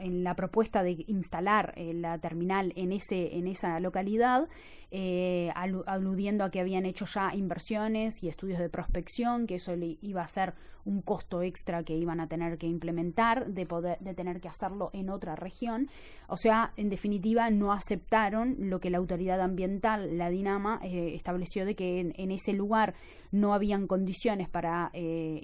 en 0.00 0.24
la 0.24 0.34
propuesta 0.36 0.82
de 0.82 1.04
instalar 1.08 1.72
eh, 1.76 1.92
la 1.94 2.18
terminal 2.18 2.72
en, 2.76 2.92
ese, 2.92 3.36
en 3.36 3.46
esa 3.46 3.80
localidad, 3.80 4.48
eh, 4.90 5.50
aludiendo 5.54 6.44
a 6.44 6.50
que 6.50 6.60
habían 6.60 6.86
hecho 6.86 7.04
ya 7.06 7.34
inversiones 7.34 8.22
y 8.22 8.28
estudios 8.28 8.58
de 8.58 8.68
prospección, 8.68 9.46
que 9.46 9.56
eso 9.56 9.74
le 9.76 9.98
iba 10.00 10.22
a 10.22 10.28
ser 10.28 10.54
un 10.88 11.02
costo 11.02 11.42
extra 11.42 11.82
que 11.84 11.94
iban 11.94 12.18
a 12.18 12.28
tener 12.28 12.56
que 12.56 12.66
implementar, 12.66 13.46
de, 13.52 13.66
poder, 13.66 13.98
de 14.00 14.14
tener 14.14 14.40
que 14.40 14.48
hacerlo 14.48 14.88
en 14.94 15.10
otra 15.10 15.36
región. 15.36 15.90
O 16.28 16.38
sea, 16.38 16.72
en 16.76 16.88
definitiva, 16.88 17.50
no 17.50 17.72
aceptaron 17.72 18.56
lo 18.58 18.80
que 18.80 18.88
la 18.88 18.96
autoridad 18.96 19.40
ambiental, 19.42 20.16
la 20.16 20.30
Dinama, 20.30 20.80
eh, 20.82 21.12
estableció 21.14 21.66
de 21.66 21.76
que 21.76 22.00
en, 22.00 22.30
ese 22.30 22.54
lugar 22.54 22.94
no 23.30 23.52
habían 23.52 23.86
condiciones 23.86 24.48
para, 24.48 24.90
eh, 24.94 25.42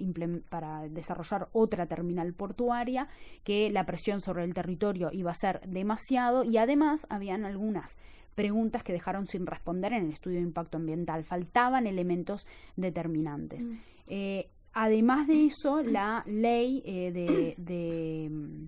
para 0.49 0.89
desarrollar 0.89 1.49
otra 1.53 1.87
terminal 1.87 2.33
portuaria, 2.33 3.09
que 3.43 3.71
la 3.71 3.85
presión 3.85 4.23
sobre 4.23 4.45
el 4.45 4.55
territorio 4.55 5.11
iba 5.13 5.31
a 5.31 5.35
ser 5.35 5.61
demasiado 5.69 6.45
y 6.45 6.57
además 6.57 7.07
habían 7.11 7.45
algunas 7.45 7.99
preguntas 8.35 8.83
que 8.83 8.95
dejaron 8.95 9.27
sin 9.27 9.47
responder 9.47 9.93
en 9.93 10.07
el 10.07 10.13
estudio 10.13 10.39
de 10.39 10.45
impacto 10.45 10.79
ambiental. 10.79 11.23
Faltaban 11.23 11.87
elementos 11.87 12.47
determinantes. 12.77 13.67
Mm. 13.67 13.75
Eh, 14.07 14.51
Además 14.75 15.29
de 15.29 15.47
eso, 15.47 15.83
la 15.83 16.25
ley 16.27 16.83
eh, 16.85 17.55
de, 17.57 18.29
mm, 18.29 18.67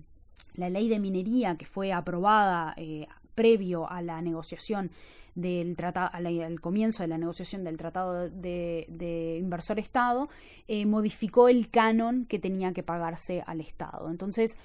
la 0.55 0.69
ley 0.69 0.87
de 0.87 0.99
minería 0.99 1.57
que 1.57 1.65
fue 1.65 1.91
aprobada 1.91 2.73
eh, 2.77 3.07
previo 3.35 3.91
a 3.91 4.01
la 4.01 4.21
negociación 4.21 4.89
del 5.35 5.75
tratado, 5.75 6.09
al, 6.13 6.59
comienzo 6.61 7.03
de 7.03 7.09
la 7.09 7.17
negociación 7.17 7.63
del 7.63 7.77
tratado 7.77 8.29
de, 8.29 9.37
inversor 9.39 9.79
Estado, 9.79 10.29
eh, 10.67 10.85
modificó 10.85 11.49
el 11.49 11.69
canon 11.69 12.25
que 12.25 12.39
tenía 12.39 12.73
que 12.73 12.83
pagarse 12.83 13.43
al 13.45 13.59
Estado. 13.61 14.09
Entonces, 14.09 14.57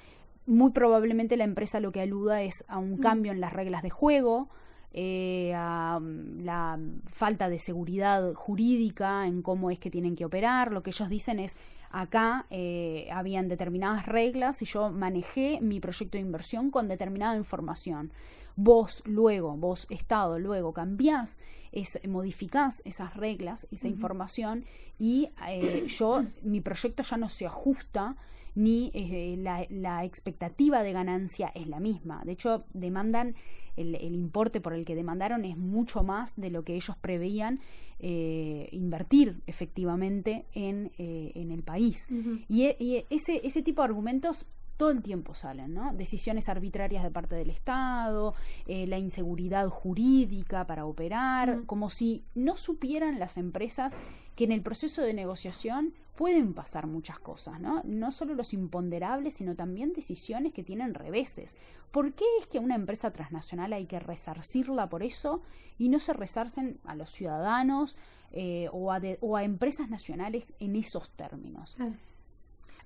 muy 0.47 0.71
probablemente 0.71 1.37
la 1.37 1.45
empresa 1.45 1.81
lo 1.81 1.93
que 1.93 2.01
aluda 2.01 2.43
es 2.43 2.65
a 2.69 2.79
un 2.79 2.95
mm. 2.95 3.01
cambio 3.01 3.33
en 3.33 3.41
las 3.41 3.53
reglas 3.53 3.83
de 3.83 3.91
juego, 3.91 4.49
eh, 4.95 5.53
a 5.57 5.99
mm, 6.01 6.45
la 6.45 6.79
falta 7.07 7.49
de 7.49 7.59
seguridad 7.59 8.35
jurídica 8.35 9.27
en 9.27 9.43
cómo 9.43 9.71
es 9.71 9.79
que 9.79 9.91
tienen 9.91 10.17
que 10.17 10.25
operar. 10.25 10.73
Lo 10.73 10.83
que 10.83 10.91
ellos 10.91 11.09
dicen 11.09 11.39
es, 11.39 11.57
acá 11.91 12.47
eh, 12.51 13.09
habían 13.13 13.49
determinadas 13.49 14.07
reglas 14.07 14.63
y 14.63 14.67
yo 14.67 14.91
manejé 14.91 15.61
mi 15.61 15.81
proyecto 15.81 16.19
de 16.19 16.23
inversión 16.23 16.71
con 16.71 16.89
determinada 16.89 17.37
información. 17.37 18.13
Vos 18.55 19.03
luego, 19.07 19.57
vos 19.57 19.87
Estado, 19.89 20.39
luego 20.39 20.75
cambiás, 20.75 21.39
es, 21.73 21.99
modificás 22.07 22.83
esas 22.85 23.17
reglas, 23.17 23.67
esa 23.71 23.89
información 23.89 24.67
y 24.99 25.31
eh, 25.49 25.87
yo, 25.87 26.25
mi 26.43 26.61
proyecto 26.61 27.03
ya 27.03 27.17
no 27.17 27.31
se 27.31 27.47
ajusta 27.47 28.17
ni 28.55 28.91
la, 29.39 29.67
la 29.71 30.05
expectativa 30.05 30.83
de 30.83 30.93
ganancia 30.93 31.51
es 31.55 31.67
la 31.67 31.81
misma. 31.81 32.23
De 32.25 32.33
hecho, 32.33 32.65
demandan 32.75 33.35
el, 33.77 34.15
importe 34.15 34.61
por 34.61 34.75
el 34.75 34.85
que 34.85 34.95
demandaron 34.95 35.45
es 35.45 35.57
mucho 35.57 36.03
más 36.03 36.35
de 36.37 36.51
lo 36.51 36.65
que 36.65 36.75
ellos 36.75 36.97
preveían 37.01 37.61
eh, 37.99 38.69
invertir 38.73 39.41
efectivamente 39.47 40.47
en, 40.53 40.91
eh, 40.99 41.33
en 41.35 41.51
el 41.53 41.63
país. 41.63 42.07
y, 42.49 42.65
e, 42.65 42.77
y, 42.79 43.05
ese, 43.11 43.41
ese 43.45 43.63
tipo 43.63 43.83
de 43.83 43.87
argumentos 43.87 44.47
todo 44.77 44.91
el 44.91 45.03
tiempo 45.03 45.35
salen, 45.35 45.75
¿no? 45.75 45.93
Decisiones 45.95 46.49
arbitrarias 46.49 47.05
de 47.05 47.11
parte 47.11 47.37
del 47.37 47.51
Estado, 47.51 48.35
eh, 48.67 48.87
la 48.89 48.99
inseguridad 48.99 49.69
jurídica 49.69 50.67
para 50.67 50.87
operar, 50.87 51.65
como 51.67 51.89
si 51.89 52.25
no 52.35 52.57
supieran 52.57 53.21
las 53.21 53.37
empresas 53.37 53.95
que 54.35 54.45
en 54.45 54.51
el 54.51 54.63
proceso 54.63 55.03
de 55.03 55.15
negociación 55.15 55.95
pueden 56.15 56.55
pasar 56.55 56.87
muchas 56.87 57.19
cosas, 57.19 57.61
¿no? 57.61 57.83
No 57.85 58.13
solo 58.13 58.35
los 58.35 58.53
imponderables, 58.53 59.35
sino 59.35 59.57
también 59.57 59.93
decisiones 59.93 60.53
que 60.53 60.63
tienen 60.63 60.95
reveses. 60.95 61.57
¿Por 61.91 62.13
qué 62.13 62.25
es 62.41 62.47
que 62.47 62.59
una 62.59 62.75
empresa 62.75 63.13
transnacional 63.13 63.73
hay 63.73 63.87
que 63.87 63.99
resarcirla 63.99 64.89
por 64.89 65.03
eso 65.03 65.43
y 65.79 65.89
no 65.89 65.99
se 65.99 66.13
resarcen 66.13 66.79
a 66.85 66.95
los 66.95 67.11
ciudadanos 67.11 67.97
eh, 68.31 68.69
o, 68.73 68.93
a 68.93 69.01
o, 69.21 69.37
a 69.37 69.45
empresas 69.45 69.89
nacionales 69.89 70.45
en 70.59 70.77
esos 70.77 71.11
términos? 71.11 71.77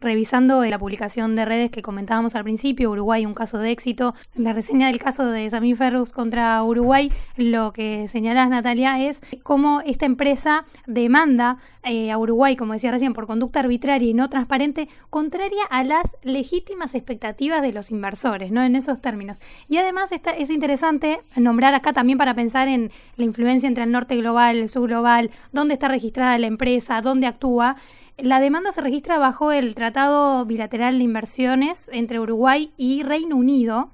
Revisando 0.00 0.64
la 0.64 0.78
publicación 0.78 1.36
de 1.36 1.44
redes 1.44 1.70
que 1.70 1.82
comentábamos 1.82 2.34
al 2.34 2.44
principio, 2.44 2.90
Uruguay 2.90 3.26
un 3.26 3.34
caso 3.34 3.58
de 3.58 3.70
éxito, 3.70 4.14
la 4.34 4.52
reseña 4.52 4.88
del 4.88 4.98
caso 4.98 5.26
de 5.26 5.48
Samir 5.50 5.76
Ferrus 5.76 6.12
contra 6.12 6.62
Uruguay, 6.62 7.12
lo 7.36 7.72
que 7.72 8.08
señalas 8.08 8.48
Natalia 8.48 9.00
es 9.00 9.20
cómo 9.42 9.82
esta 9.84 10.06
empresa 10.06 10.64
demanda 10.86 11.58
eh, 11.82 12.10
a 12.10 12.18
Uruguay, 12.18 12.56
como 12.56 12.72
decía 12.72 12.90
recién, 12.90 13.12
por 13.12 13.26
conducta 13.26 13.60
arbitraria 13.60 14.10
y 14.10 14.14
no 14.14 14.28
transparente, 14.28 14.88
contraria 15.08 15.64
a 15.70 15.84
las 15.84 16.16
legítimas 16.22 16.94
expectativas 16.94 17.62
de 17.62 17.72
los 17.72 17.90
inversores, 17.90 18.50
¿no? 18.50 18.62
En 18.62 18.74
esos 18.74 19.00
términos. 19.00 19.40
Y 19.68 19.76
además 19.76 20.10
está, 20.10 20.32
es 20.32 20.50
interesante 20.50 21.20
nombrar 21.36 21.74
acá 21.74 21.92
también 21.92 22.18
para 22.18 22.34
pensar 22.34 22.68
en 22.68 22.90
la 23.16 23.24
influencia 23.24 23.68
entre 23.68 23.84
el 23.84 23.92
norte 23.92 24.16
global, 24.16 24.56
el 24.56 24.68
sur 24.68 24.88
global, 24.88 25.30
dónde 25.52 25.74
está 25.74 25.88
registrada 25.88 26.36
la 26.38 26.48
empresa, 26.48 27.00
dónde 27.00 27.26
actúa. 27.26 27.76
La 28.18 28.40
demanda 28.40 28.72
se 28.72 28.80
registra 28.80 29.18
bajo 29.18 29.52
el 29.52 29.74
Tratado 29.74 30.46
Bilateral 30.46 30.96
de 30.96 31.04
Inversiones 31.04 31.90
entre 31.92 32.18
Uruguay 32.18 32.72
y 32.78 33.02
Reino 33.02 33.36
Unido. 33.36 33.90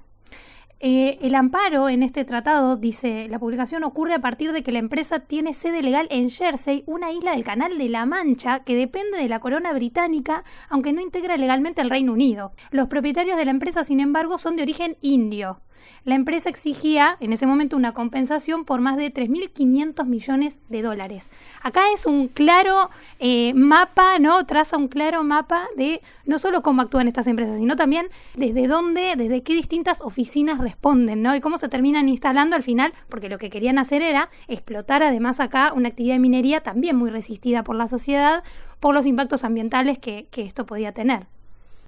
Eh, 0.79 1.17
el 1.21 1.35
amparo 1.35 1.89
en 1.89 2.03
este 2.03 2.23
tratado, 2.23 2.77
dice 2.77 3.27
la 3.29 3.37
publicación, 3.37 3.83
ocurre 3.83 4.13
a 4.13 4.21
partir 4.21 4.53
de 4.53 4.63
que 4.63 4.71
la 4.71 4.79
empresa 4.79 5.19
tiene 5.19 5.53
sede 5.53 5.81
legal 5.81 6.07
en 6.09 6.29
Jersey, 6.29 6.85
una 6.87 7.11
isla 7.11 7.31
del 7.31 7.43
Canal 7.43 7.77
de 7.77 7.89
la 7.89 8.05
Mancha 8.05 8.59
que 8.63 8.77
depende 8.77 9.17
de 9.17 9.27
la 9.27 9.41
corona 9.41 9.73
británica, 9.73 10.45
aunque 10.69 10.93
no 10.93 11.01
integra 11.01 11.35
legalmente 11.35 11.81
el 11.81 11.89
Reino 11.89 12.13
Unido. 12.13 12.53
Los 12.71 12.87
propietarios 12.87 13.35
de 13.35 13.43
la 13.43 13.51
empresa, 13.51 13.83
sin 13.83 13.99
embargo, 13.99 14.37
son 14.37 14.55
de 14.55 14.63
origen 14.63 14.95
indio. 15.01 15.59
La 16.05 16.15
empresa 16.15 16.49
exigía 16.49 17.17
en 17.19 17.33
ese 17.33 17.45
momento 17.45 17.77
una 17.77 17.93
compensación 17.93 18.65
por 18.65 18.81
más 18.81 18.97
de 18.97 19.13
3.500 19.13 20.05
millones 20.05 20.59
de 20.69 20.81
dólares. 20.81 21.29
Acá 21.61 21.81
es 21.93 22.05
un 22.05 22.27
claro 22.27 22.89
eh, 23.19 23.53
mapa, 23.53 24.19
¿no? 24.19 24.45
Traza 24.45 24.77
un 24.77 24.87
claro 24.87 25.23
mapa 25.23 25.67
de 25.77 26.01
no 26.25 26.39
solo 26.39 26.61
cómo 26.61 26.81
actúan 26.81 27.07
estas 27.07 27.27
empresas, 27.27 27.57
sino 27.57 27.75
también 27.75 28.07
desde 28.35 28.67
dónde, 28.67 29.15
desde 29.15 29.43
qué 29.43 29.53
distintas 29.53 30.01
oficinas 30.01 30.59
responden, 30.59 31.21
¿no? 31.21 31.35
Y 31.35 31.41
cómo 31.41 31.57
se 31.57 31.69
terminan 31.69 32.09
instalando 32.09 32.55
al 32.55 32.63
final, 32.63 32.93
porque 33.09 33.29
lo 33.29 33.37
que 33.37 33.49
querían 33.49 33.77
hacer 33.77 34.01
era 34.01 34.29
explotar 34.47 35.03
además 35.03 35.39
acá 35.39 35.73
una 35.73 35.89
actividad 35.89 36.15
de 36.15 36.19
minería 36.19 36.61
también 36.61 36.95
muy 36.95 37.09
resistida 37.09 37.63
por 37.63 37.75
la 37.75 37.87
sociedad, 37.87 38.43
por 38.79 38.93
los 38.93 39.05
impactos 39.05 39.43
ambientales 39.43 39.97
que, 39.99 40.27
esto 40.35 40.65
podía 40.65 40.91
tener. 40.91 41.27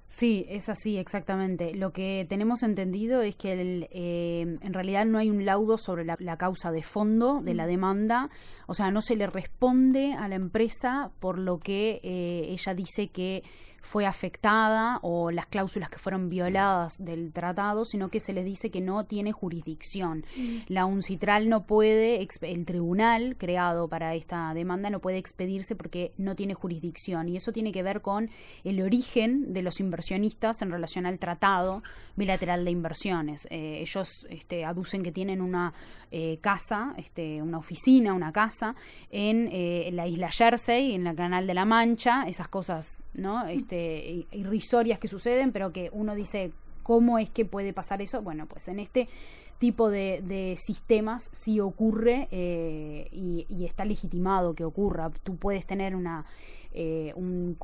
Sí, 0.08 0.46
es 0.48 0.68
así, 0.68 0.96
exactamente. 0.96 1.74
Lo 1.74 1.92
que 1.92 2.26
tenemos 2.28 2.62
entendido 2.62 3.22
es 3.22 3.36
que 3.36 3.88
eh, 3.90 4.58
en 4.60 4.72
realidad 4.72 5.04
no 5.04 5.18
hay 5.18 5.30
un 5.30 5.44
laudo 5.44 5.78
sobre 5.78 6.04
la, 6.04 6.36
causa 6.36 6.70
de 6.70 6.82
fondo 6.82 7.40
de 7.42 7.54
la 7.54 7.64
mm. 7.64 7.68
demanda, 7.68 8.30
o 8.66 8.74
sea, 8.74 8.90
no 8.90 9.02
se 9.02 9.16
le 9.16 9.26
responde 9.26 10.14
a 10.14 10.28
la 10.28 10.36
empresa 10.36 11.10
por 11.20 11.38
lo 11.38 11.58
que 11.58 12.00
eh, 12.02 12.46
ella 12.48 12.74
dice 12.74 13.08
que 13.08 13.42
fue 13.86 14.04
afectada 14.04 14.98
o 15.02 15.30
las 15.30 15.46
cláusulas 15.46 15.88
que 15.90 15.98
fueron 15.98 16.28
violadas 16.28 17.02
del 17.02 17.32
tratado, 17.32 17.84
sino 17.84 18.08
que 18.08 18.18
se 18.18 18.32
les 18.32 18.44
dice 18.44 18.72
que 18.72 18.80
no 18.80 19.04
tiene 19.04 19.30
jurisdicción. 19.30 20.24
Mm. 20.36 20.56
La 20.66 20.86
UNCITRAL 20.86 21.48
no 21.48 21.66
puede, 21.66 22.26
el 22.42 22.64
tribunal 22.66 23.36
creado 23.38 23.86
para 23.86 24.16
esta 24.16 24.52
demanda 24.54 24.90
no 24.90 24.98
puede 24.98 25.18
expedirse 25.18 25.76
porque 25.76 26.12
no 26.18 26.34
tiene 26.34 26.54
jurisdicción. 26.54 27.28
Y 27.28 27.36
eso 27.36 27.52
tiene 27.52 27.70
que 27.70 27.84
ver 27.84 28.02
con 28.02 28.28
el 28.64 28.82
origen 28.82 29.52
de 29.52 29.62
los 29.62 29.78
inversionistas 29.78 30.62
en 30.62 30.72
relación 30.72 31.06
al 31.06 31.20
tratado 31.20 31.84
bilateral 32.16 32.64
de 32.64 32.72
inversiones. 32.72 33.46
Eh, 33.50 33.78
ellos 33.82 34.26
este, 34.30 34.64
aducen 34.64 35.04
que 35.04 35.12
tienen 35.12 35.40
una 35.40 35.72
eh, 36.10 36.38
casa, 36.40 36.94
este, 36.96 37.42
una 37.42 37.58
oficina, 37.58 38.14
una 38.14 38.32
casa 38.32 38.74
en, 39.10 39.48
eh, 39.48 39.88
en, 39.88 39.96
la 39.96 40.06
isla 40.06 40.30
Jersey, 40.30 40.94
en 40.94 41.04
la 41.04 41.14
Canal 41.14 41.46
de 41.46 41.54
la 41.54 41.64
Mancha, 41.64 42.24
esas 42.28 42.48
cosas, 42.48 43.04
¿no? 43.14 43.46
Este, 43.46 44.26
irrisorias 44.32 44.98
que 44.98 45.08
suceden, 45.08 45.52
pero 45.52 45.72
que 45.72 45.90
uno 45.92 46.14
dice, 46.14 46.52
¿cómo 46.82 47.18
es 47.18 47.30
que 47.30 47.44
puede 47.44 47.72
pasar 47.72 48.02
eso? 48.02 48.22
Bueno, 48.22 48.46
pues 48.46 48.68
en 48.68 48.78
este 48.78 49.08
tipo 49.58 49.90
de, 49.90 50.54
sistemas 50.56 51.30
sí 51.32 51.60
ocurre 51.60 52.28
y, 52.30 53.46
y, 53.48 53.64
está 53.64 53.84
legitimado 53.84 54.54
que 54.54 54.64
ocurra. 54.64 55.10
Tú 55.22 55.36
puedes 55.36 55.66
tener 55.66 55.96
una 55.96 56.26
eh, 56.78 57.14
un, 57.16 57.56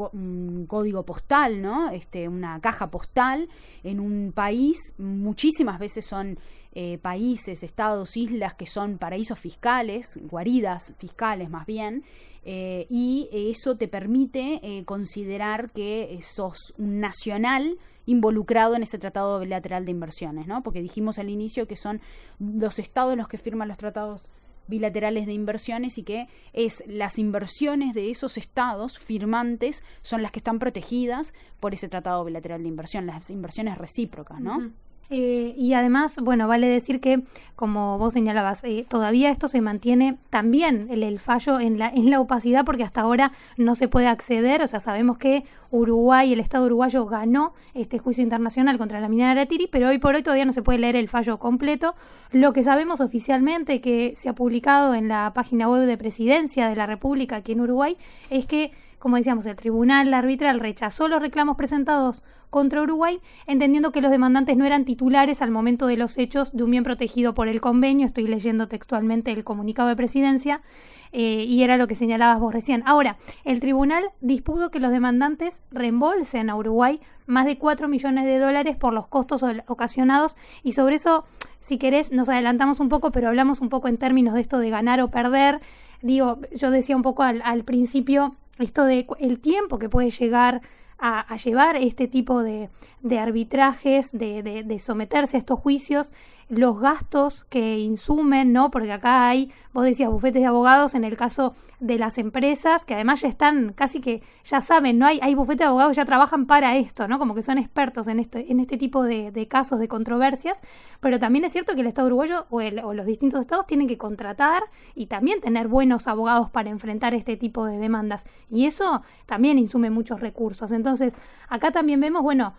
código 0.67 1.05
postal, 1.05 1.61
¿no? 1.61 1.91
Este, 1.91 2.29
una 2.29 2.59
caja 2.63 2.91
postal 2.91 3.47
en 3.85 4.01
un 4.01 4.33
país, 4.35 4.95
muchísimas 4.97 5.79
veces 5.79 6.07
son 6.07 6.39
eh, 6.73 6.97
países, 6.97 7.63
estados, 7.63 8.17
islas 8.17 8.55
que 8.55 8.65
son 8.67 8.97
paraísos 8.97 9.39
fiscales, 9.39 10.19
guaridas 10.23 10.95
fiscales 10.97 11.51
más 11.51 11.67
bien, 11.67 12.05
eh, 12.47 12.87
y 12.89 13.29
eso 13.31 13.77
te 13.77 13.87
permite 13.87 14.83
considerar 14.87 15.73
que 15.73 16.19
sos 16.23 16.73
un 16.79 17.01
nacional 17.01 17.77
involucrado 18.07 18.75
en 18.75 18.83
ese 18.83 18.99
tratado 18.99 19.39
bilateral 19.41 19.85
de 19.85 19.91
inversiones, 19.91 20.47
¿no? 20.47 20.63
Porque 20.63 20.83
dijimos 20.83 21.19
al 21.19 21.29
inicio 21.29 21.67
que 21.67 21.77
son 21.77 22.01
los 22.39 22.79
estados 22.79 23.17
los 23.17 23.29
que 23.29 23.39
firman 23.39 23.69
los 23.69 23.79
tratados 23.79 24.31
bilaterales 24.69 25.27
de 25.27 25.33
inversiones 25.33 25.99
y 25.99 26.03
que 26.03 26.29
es 26.53 26.83
las 26.87 27.19
inversiones 27.19 27.95
de 27.95 28.11
esos 28.11 28.37
estados 28.39 28.99
firmantes 28.99 29.85
son 30.03 30.23
las 30.23 30.31
que 30.31 30.39
están 30.39 30.59
protegidas 30.59 31.35
por 31.61 31.75
ese 31.75 31.89
tratado 31.89 32.25
bilateral 32.25 32.63
de 32.63 32.69
inversión, 32.69 33.07
las 33.07 33.31
inversiones 33.31 33.77
recíprocas, 33.79 34.41
¿no? 34.41 34.73
Eh, 35.11 35.55
y 35.59 35.75
además, 35.75 36.21
bueno, 36.23 36.49
vale 36.49 36.69
decir 36.69 37.01
que, 37.01 37.23
como 37.55 37.99
vos 37.99 38.15
señalabas, 38.15 38.65
eh, 38.65 38.87
todavía 38.89 39.31
esto 39.31 39.47
se 39.47 39.61
mantiene 39.61 40.17
también 40.31 40.89
el, 40.91 41.19
fallo 41.19 41.61
en 41.61 41.79
la, 41.79 41.89
en 41.89 42.11
la 42.11 42.19
opacidad 42.19 42.65
porque 42.65 42.83
hasta 42.83 43.03
ahora 43.03 43.33
no 43.59 43.75
se 43.75 43.89
puede 43.89 44.07
acceder. 44.07 44.63
O 44.63 44.67
sea, 44.67 44.81
sabemos 44.81 45.19
que 45.19 45.45
Uruguay, 45.71 46.33
el 46.33 46.41
Estado 46.41 46.67
uruguayo 46.67 47.05
ganó 47.07 47.53
este 47.75 47.99
juicio 47.99 48.23
internacional 48.23 48.79
contra 48.79 49.01
la 49.01 49.09
minera 49.09 49.35
de 49.35 49.47
Tiri, 49.47 49.67
pero 49.67 49.89
hoy 49.89 49.99
por 49.99 50.15
hoy 50.15 50.23
todavía 50.23 50.45
no 50.45 50.53
se 50.53 50.63
puede 50.63 50.79
leer 50.79 50.97
el 50.97 51.09
fallo 51.09 51.39
completo. 51.39 51.95
Lo 52.31 52.53
que 52.53 52.63
sabemos 52.63 53.01
oficialmente 53.01 53.81
que 53.81 54.15
se 54.17 54.29
ha 54.29 54.35
publicado 54.35 54.95
en 54.95 55.09
la 55.09 55.33
página 55.35 55.69
web 55.69 55.87
de 55.87 55.99
Presidencia 55.99 56.69
de 56.69 56.77
la 56.77 56.87
República 56.87 57.37
aquí 57.37 57.53
en 57.53 57.61
Uruguay 57.61 57.97
es 58.31 58.47
que 58.47 58.73
como 59.03 59.17
decíamos, 59.17 59.47
el 59.47 59.57
tribunal 59.57 60.15
arbitral 60.15 60.61
rechazó 60.61 61.09
los 61.09 61.21
reclamos 61.21 61.57
presentados 61.57 62.23
contra 62.51 62.83
Uruguay, 62.83 63.19
entendiendo 63.49 63.91
que 63.91 64.01
los 64.01 64.13
demandantes 64.13 64.57
no 64.57 64.65
eran 64.65 64.85
titulares 64.85 65.43
al 65.43 65.51
momento 65.51 65.89
de 65.89 65.97
los 65.97 66.19
hechos 66.19 66.57
de 66.57 66.63
un 66.63 66.71
bien 66.71 66.85
protegido 66.85 67.35
por 67.35 67.49
el 67.49 67.61
convenio. 67.61 68.07
Estoy 68.07 68.29
leyendo 68.29 68.69
textualmente 68.69 69.33
el 69.33 69.43
comunicado 69.43 69.89
de 69.89 69.97
presidencia 69.97 70.63
eh, 71.11 71.45
y 71.49 71.65
era 71.65 71.77
lo 71.77 71.89
que 71.89 71.97
señalabas 71.97 72.39
vos 72.39 72.55
recién. 72.55 72.85
Ahora, 72.87 73.17
el 73.43 73.59
tribunal 73.59 74.05
dispuso 74.21 74.71
que 74.71 74.79
los 74.79 74.93
demandantes 74.93 75.65
reembolsen 75.73 76.49
a 76.49 76.55
Uruguay 76.55 77.01
más 77.27 77.45
de 77.45 77.59
4 77.59 77.89
millones 77.89 78.25
de 78.25 78.39
dólares 78.39 78.77
por 78.77 78.93
los 78.93 79.09
costos 79.09 79.45
ocasionados 79.67 80.37
y 80.63 80.73
sobre 80.73 80.95
eso, 80.95 81.25
si 81.59 81.77
querés, 81.77 82.13
nos 82.13 82.29
adelantamos 82.29 82.79
un 82.79 82.89
poco, 82.89 83.11
pero 83.11 83.27
hablamos 83.27 83.61
un 83.61 83.69
poco 83.69 83.89
en 83.89 83.97
términos 83.97 84.35
de 84.35 84.43
esto 84.43 84.59
de 84.59 84.71
ganar 84.71 85.01
o 85.01 85.11
perder. 85.11 85.61
Digo, 86.03 86.39
yo 86.55 86.71
decía 86.71 86.95
un 86.95 87.03
poco 87.03 87.25
al, 87.25 87.43
al 87.45 87.65
principio 87.65 88.37
esto 88.63 88.85
de 88.85 89.07
el 89.19 89.39
tiempo 89.41 89.79
que 89.79 89.89
puede 89.89 90.11
llegar 90.11 90.63
a, 91.05 91.37
llevar 91.37 91.75
este 91.75 92.07
tipo 92.07 92.45
de, 92.45 92.71
arbitrajes, 93.19 94.13
de, 94.13 94.43
de, 94.43 94.79
someterse 94.79 95.37
a 95.37 95.41
estos 95.41 95.59
juicios, 95.59 96.13
los 96.53 96.79
gastos 96.79 97.45
que 97.45 97.79
insumen, 97.79 98.53
¿no? 98.53 98.71
Porque 98.71 98.93
acá 98.93 99.27
hay, 99.27 99.51
vos 99.73 99.85
decías, 99.85 100.11
bufetes 100.11 100.43
de 100.43 100.47
abogados 100.47 100.95
en 100.95 101.03
el 101.03 101.17
caso 101.17 101.55
de 101.81 101.99
las 101.99 102.19
empresas, 102.19 102.85
que 102.85 102.93
además 102.93 103.23
ya 103.23 103.29
están 103.29 103.73
casi 103.73 104.03
que, 104.03 104.23
ya 104.45 104.61
saben, 104.61 104.99
¿no? 104.99 105.07
Hay, 105.07 105.19
hay 105.23 105.35
bufetes 105.35 105.61
de 105.61 105.65
abogados 105.65 105.93
que 105.93 105.97
ya 105.97 106.05
trabajan 106.05 106.45
para 106.45 106.77
esto, 106.77 107.09
¿no? 107.09 107.19
Como 107.19 107.35
que 107.35 107.41
son 107.41 107.57
expertos 107.57 108.07
en, 108.07 108.21
este, 108.21 108.53
en 108.53 108.61
este 108.61 108.77
tipo 108.77 109.03
de, 109.03 109.49
casos, 109.49 109.81
de 109.81 109.89
controversias, 109.89 110.61
pero 111.01 111.19
también 111.19 111.47
es 111.47 111.53
cierto 111.53 111.75
que 111.75 111.81
el 111.81 111.87
Estado 111.87 112.09
uruguayo 112.09 112.47
o, 112.51 112.59
o 112.59 112.93
los 112.93 113.07
distintos 113.07 113.41
estados 113.41 113.67
tienen 113.67 113.89
que 113.89 113.97
contratar 113.97 114.63
y 114.95 115.07
también 115.07 115.41
tener 115.41 115.69
buenos 115.69 116.07
abogados 116.07 116.51
para 116.51 116.69
enfrentar 116.69 117.15
este 117.15 117.39
tipo 117.39 117.65
de 117.65 117.79
demandas. 117.79 118.27
Y 118.51 118.67
eso 118.67 119.01
también 119.25 119.59
insume 119.59 119.89
muchos 119.89 120.21
recursos. 120.21 120.71
Entonces, 120.71 121.17
acá 121.49 121.71
también 121.71 121.99
vemos, 121.99 122.23
bueno, 122.23 122.53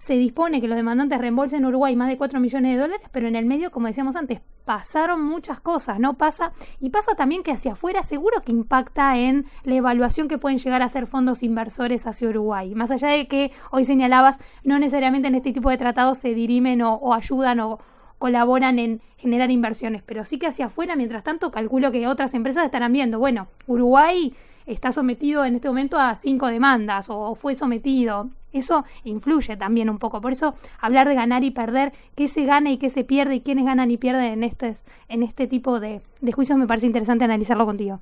se 0.00 0.14
dispone 0.14 0.62
que 0.62 0.66
los 0.66 0.76
demandantes 0.76 1.18
reembolsen 1.18 1.58
en 1.58 1.66
Uruguay 1.66 1.94
más 1.94 2.08
de 2.08 2.16
4 2.16 2.40
millones 2.40 2.74
de 2.74 2.80
dólares, 2.80 3.06
pero 3.12 3.28
en 3.28 3.36
el 3.36 3.44
medio, 3.44 3.70
como 3.70 3.86
decíamos 3.86 4.16
antes, 4.16 4.40
pasaron 4.64 5.22
muchas 5.22 5.60
cosas, 5.60 6.00
¿no? 6.00 6.16
Pasa, 6.16 6.52
y 6.80 6.88
pasa 6.88 7.14
también 7.16 7.42
que 7.42 7.52
hacia 7.52 7.72
afuera 7.72 8.02
seguro 8.02 8.40
que 8.40 8.50
impacta 8.50 9.18
en 9.18 9.44
la 9.62 9.74
evaluación 9.74 10.26
que 10.26 10.38
pueden 10.38 10.56
llegar 10.56 10.80
a 10.80 10.86
hacer 10.86 11.06
fondos 11.06 11.42
inversores 11.42 12.06
hacia 12.06 12.30
Uruguay. 12.30 12.74
Más 12.74 12.90
allá 12.90 13.08
de 13.08 13.28
que 13.28 13.52
hoy 13.70 13.84
señalabas, 13.84 14.38
no 14.64 14.78
necesariamente 14.78 15.28
en 15.28 15.34
este 15.34 15.52
tipo 15.52 15.68
de 15.68 15.76
tratados 15.76 16.16
se 16.16 16.32
dirimen 16.32 16.80
o, 16.80 16.94
o 16.94 17.12
ayudan 17.12 17.60
o 17.60 17.78
colaboran 18.16 18.78
en 18.78 19.02
generar 19.18 19.50
inversiones, 19.50 20.02
pero 20.02 20.24
sí 20.24 20.38
que 20.38 20.46
hacia 20.46 20.66
afuera, 20.66 20.96
mientras 20.96 21.24
tanto, 21.24 21.50
calculo 21.50 21.92
que 21.92 22.08
otras 22.08 22.32
empresas 22.32 22.64
estarán 22.64 22.94
viendo, 22.94 23.18
bueno, 23.18 23.48
Uruguay 23.66 24.34
está 24.64 24.92
sometido 24.92 25.44
en 25.44 25.56
este 25.56 25.68
momento 25.68 25.98
a 25.98 26.16
cinco 26.16 26.46
demandas 26.46 27.10
o 27.10 27.34
fue 27.34 27.54
sometido. 27.54 28.30
Eso 28.52 28.84
influye 29.04 29.56
también 29.56 29.90
un 29.90 29.98
poco. 29.98 30.20
Por 30.20 30.32
eso 30.32 30.54
hablar 30.80 31.08
de 31.08 31.14
ganar 31.14 31.44
y 31.44 31.50
perder, 31.50 31.92
qué 32.14 32.28
se 32.28 32.44
gana 32.44 32.70
y 32.70 32.78
qué 32.78 32.88
se 32.88 33.04
pierde 33.04 33.36
y 33.36 33.40
quiénes 33.40 33.64
ganan 33.64 33.90
y 33.90 33.96
pierden 33.96 34.32
en 34.32 34.44
este, 34.44 34.74
en 35.08 35.22
este 35.22 35.46
tipo 35.46 35.80
de, 35.80 36.02
juicios 36.34 36.58
me 36.58 36.66
parece 36.66 36.86
interesante 36.86 37.24
analizarlo 37.24 37.66
contigo. 37.66 38.00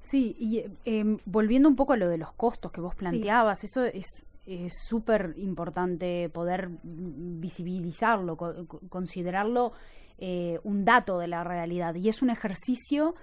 Sí, 0.00 0.36
y 0.38 0.62
em, 0.84 1.18
volviendo 1.24 1.68
un 1.68 1.76
poco 1.76 1.94
a 1.94 1.96
lo 1.96 2.08
de 2.08 2.18
los 2.18 2.32
costos 2.32 2.70
que 2.70 2.80
vos 2.80 2.94
planteabas, 2.94 3.64
eso 3.64 3.84
es 3.84 4.26
súper 4.68 5.34
importante 5.38 6.28
poder 6.28 6.70
visibilizarlo, 6.82 8.36
considerarlo 8.88 9.72
eh, 10.18 10.60
un 10.64 10.84
dato 10.84 11.18
de 11.18 11.28
la 11.28 11.44
realidad. 11.44 11.94
Y 11.94 12.08
es 12.08 12.22
un 12.22 12.30
ejercicio 12.30 13.14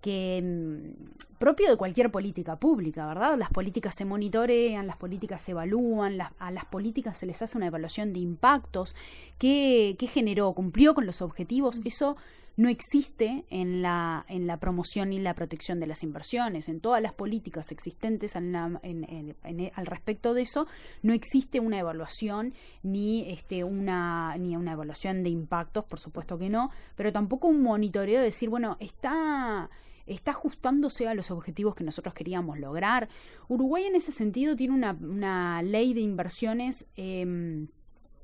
que 0.00 0.42
mm, 0.42 1.38
propio 1.38 1.70
de 1.70 1.76
cualquier 1.76 2.10
política 2.10 2.56
pública, 2.56 3.06
¿verdad? 3.06 3.38
Las 3.38 3.50
políticas 3.50 3.94
se 3.96 4.04
monitorean, 4.04 4.86
las 4.86 4.96
políticas 4.96 5.42
se 5.42 5.52
evalúan, 5.52 6.18
a 6.38 6.50
las 6.50 6.64
políticas 6.64 7.18
se 7.18 7.26
les 7.26 7.40
hace 7.42 7.56
una 7.56 7.66
evaluación 7.66 8.12
de 8.12 8.20
impactos, 8.20 8.94
qué, 9.38 9.96
qué 9.98 10.06
generó, 10.06 10.52
cumplió 10.52 10.94
con 10.94 11.06
los 11.06 11.22
objetivos, 11.22 11.80
eso 11.84 12.16
no 12.58 12.68
existe 12.68 13.44
en 13.50 13.82
la, 13.82 14.26
en 14.28 14.48
la 14.48 14.56
promoción 14.56 15.12
y 15.12 15.20
la 15.20 15.32
protección 15.34 15.78
de 15.78 15.86
las 15.86 16.02
inversiones. 16.02 16.68
En 16.68 16.80
todas 16.80 17.00
las 17.00 17.12
políticas 17.12 17.70
existentes 17.70 18.34
al 18.34 19.86
respecto 19.86 20.34
de 20.34 20.42
eso, 20.42 20.66
no 21.02 21.12
existe 21.12 21.60
una 21.60 21.78
evaluación 21.78 22.54
ni, 22.82 23.30
este, 23.30 23.62
una, 23.62 24.36
ni 24.38 24.56
una 24.56 24.72
evaluación 24.72 25.22
de 25.22 25.30
impactos, 25.30 25.84
por 25.84 26.00
supuesto 26.00 26.36
que 26.36 26.48
no, 26.48 26.72
pero 26.96 27.12
tampoco 27.12 27.46
un 27.46 27.62
monitoreo 27.62 28.18
de 28.18 28.24
decir, 28.24 28.48
bueno, 28.48 28.76
está 28.80 29.70
está 30.08 30.32
ajustándose 30.32 31.08
a 31.08 31.14
los 31.14 31.30
objetivos 31.30 31.74
que 31.74 31.84
nosotros 31.84 32.14
queríamos 32.14 32.58
lograr. 32.58 33.08
Uruguay 33.48 33.84
en 33.84 33.96
ese 33.96 34.12
sentido 34.12 34.56
tiene 34.56 34.74
una, 34.74 35.62
ley 35.62 35.94
de 35.94 36.00
inversiones 36.00 36.86
em, 36.96 37.68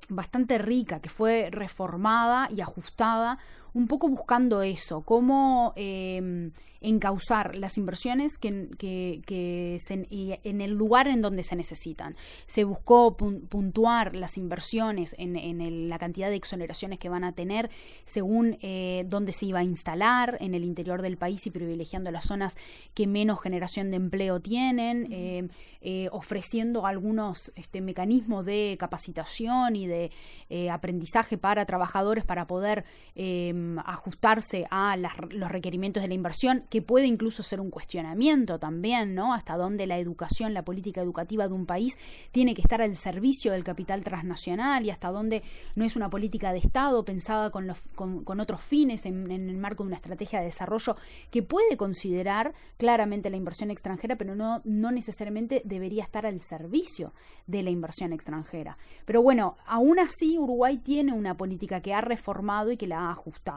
bastante 0.08 0.58
rica, 0.58 1.00
que 1.00 1.08
fue 1.08 1.48
reformada 1.50 2.48
y 2.50 2.60
ajustada, 2.60 3.38
un 3.74 3.88
poco 3.88 4.08
buscando 4.08 4.62
eso, 4.62 5.02
cómo 5.02 5.72
em, 5.76 6.52
encauzar 6.84 7.56
las 7.56 7.78
inversiones 7.78 8.36
que, 8.36 8.68
que, 8.78 9.78
en 9.88 10.60
el 10.60 10.70
lugar 10.72 11.08
en 11.08 11.22
donde 11.22 11.42
se 11.42 11.56
necesitan. 11.56 12.14
Se 12.46 12.64
buscó 12.64 13.16
puntuar 13.16 14.14
las 14.14 14.36
inversiones 14.36 15.16
en, 15.18 15.88
la 15.88 15.98
cantidad 15.98 16.28
de 16.28 16.36
exoneraciones 16.36 16.98
que 16.98 17.08
van 17.08 17.24
a 17.24 17.32
tener 17.32 17.70
según 18.04 18.58
eh, 18.60 19.04
dónde 19.08 19.32
se 19.32 19.46
iba 19.46 19.60
a 19.60 19.64
instalar 19.64 20.36
en 20.40 20.54
el 20.54 20.62
interior 20.62 21.00
del 21.00 21.16
país 21.16 21.46
y 21.46 21.50
privilegiando 21.50 22.10
las 22.10 22.26
zonas 22.26 22.56
que 22.92 23.06
menos 23.06 23.40
generación 23.40 23.90
de 23.90 23.96
empleo 23.96 24.40
tienen, 24.40 25.10
em, 25.10 25.48
eh, 25.80 26.08
ofreciendo 26.12 26.86
algunos 26.86 27.50
este, 27.56 27.80
mecanismos 27.80 28.44
de 28.44 28.76
capacitación 28.78 29.74
y 29.76 29.86
de 29.86 30.10
eh, 30.50 30.68
aprendizaje 30.68 31.38
para 31.38 31.64
trabajadores 31.64 32.24
para 32.24 32.46
poder 32.46 32.84
em, 33.14 33.63
ajustarse 33.84 34.66
a 34.70 34.96
los 34.96 35.50
requerimientos 35.50 36.02
de 36.02 36.08
la 36.08 36.14
inversión 36.14 36.64
que 36.70 36.82
puede 36.82 37.06
incluso 37.06 37.42
ser 37.42 37.60
un 37.60 37.70
cuestionamiento 37.70 38.58
también, 38.58 39.14
¿no? 39.14 39.34
Hasta 39.34 39.56
dónde 39.56 39.86
la 39.86 39.98
educación, 39.98 40.54
la 40.54 40.64
política 40.64 41.00
educativa 41.00 41.48
de 41.48 41.54
un 41.54 41.66
país 41.66 41.98
tiene 42.32 42.54
que 42.54 42.62
estar 42.62 42.82
al 42.82 42.96
servicio 42.96 43.52
del 43.52 43.64
capital 43.64 44.04
transnacional 44.04 44.84
y 44.84 44.90
hasta 44.90 45.10
dónde 45.10 45.42
no 45.74 45.84
es 45.84 45.96
una 45.96 46.10
política 46.10 46.52
de 46.52 46.58
Estado 46.58 47.04
pensada 47.04 47.50
con, 47.50 47.72
con, 47.94 48.40
otros 48.40 48.60
fines 48.60 49.06
en, 49.06 49.30
el 49.30 49.56
marco 49.56 49.82
de 49.82 49.88
una 49.88 49.96
estrategia 49.96 50.40
de 50.40 50.46
desarrollo 50.46 50.96
que 51.30 51.42
puede 51.42 51.76
considerar 51.76 52.54
claramente 52.78 53.30
la 53.30 53.36
inversión 53.36 53.70
extranjera, 53.70 54.16
pero 54.16 54.34
no, 54.34 54.60
no 54.64 54.90
necesariamente 54.90 55.62
debería 55.64 56.02
estar 56.02 56.26
al 56.26 56.40
servicio 56.40 57.12
de 57.46 57.62
la 57.62 57.70
inversión 57.70 58.12
extranjera. 58.12 58.78
Pero 59.04 59.22
bueno, 59.22 59.56
aún 59.66 59.98
así 59.98 60.38
Uruguay 60.38 60.78
tiene 60.78 61.12
una 61.12 61.36
política 61.36 61.80
que 61.80 61.94
ha 61.94 62.00
reformado 62.00 62.72
y 62.72 62.76
que 62.76 62.86
la 62.86 63.00
ha 63.00 63.10
ajustado. 63.12 63.53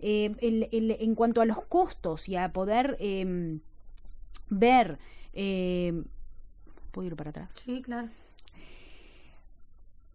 Eh, 0.00 0.34
en 0.40 1.14
cuanto 1.14 1.40
a 1.40 1.44
los 1.44 1.62
costos 1.62 2.28
y 2.28 2.36
a 2.36 2.52
poder 2.52 2.96
em, 3.00 3.60
ver... 4.48 4.98
Eh, 5.32 6.04
¿Puedo 6.90 7.08
ir 7.08 7.16
para 7.16 7.30
atrás? 7.30 7.50
Sí, 7.64 7.82
claro. 7.82 8.08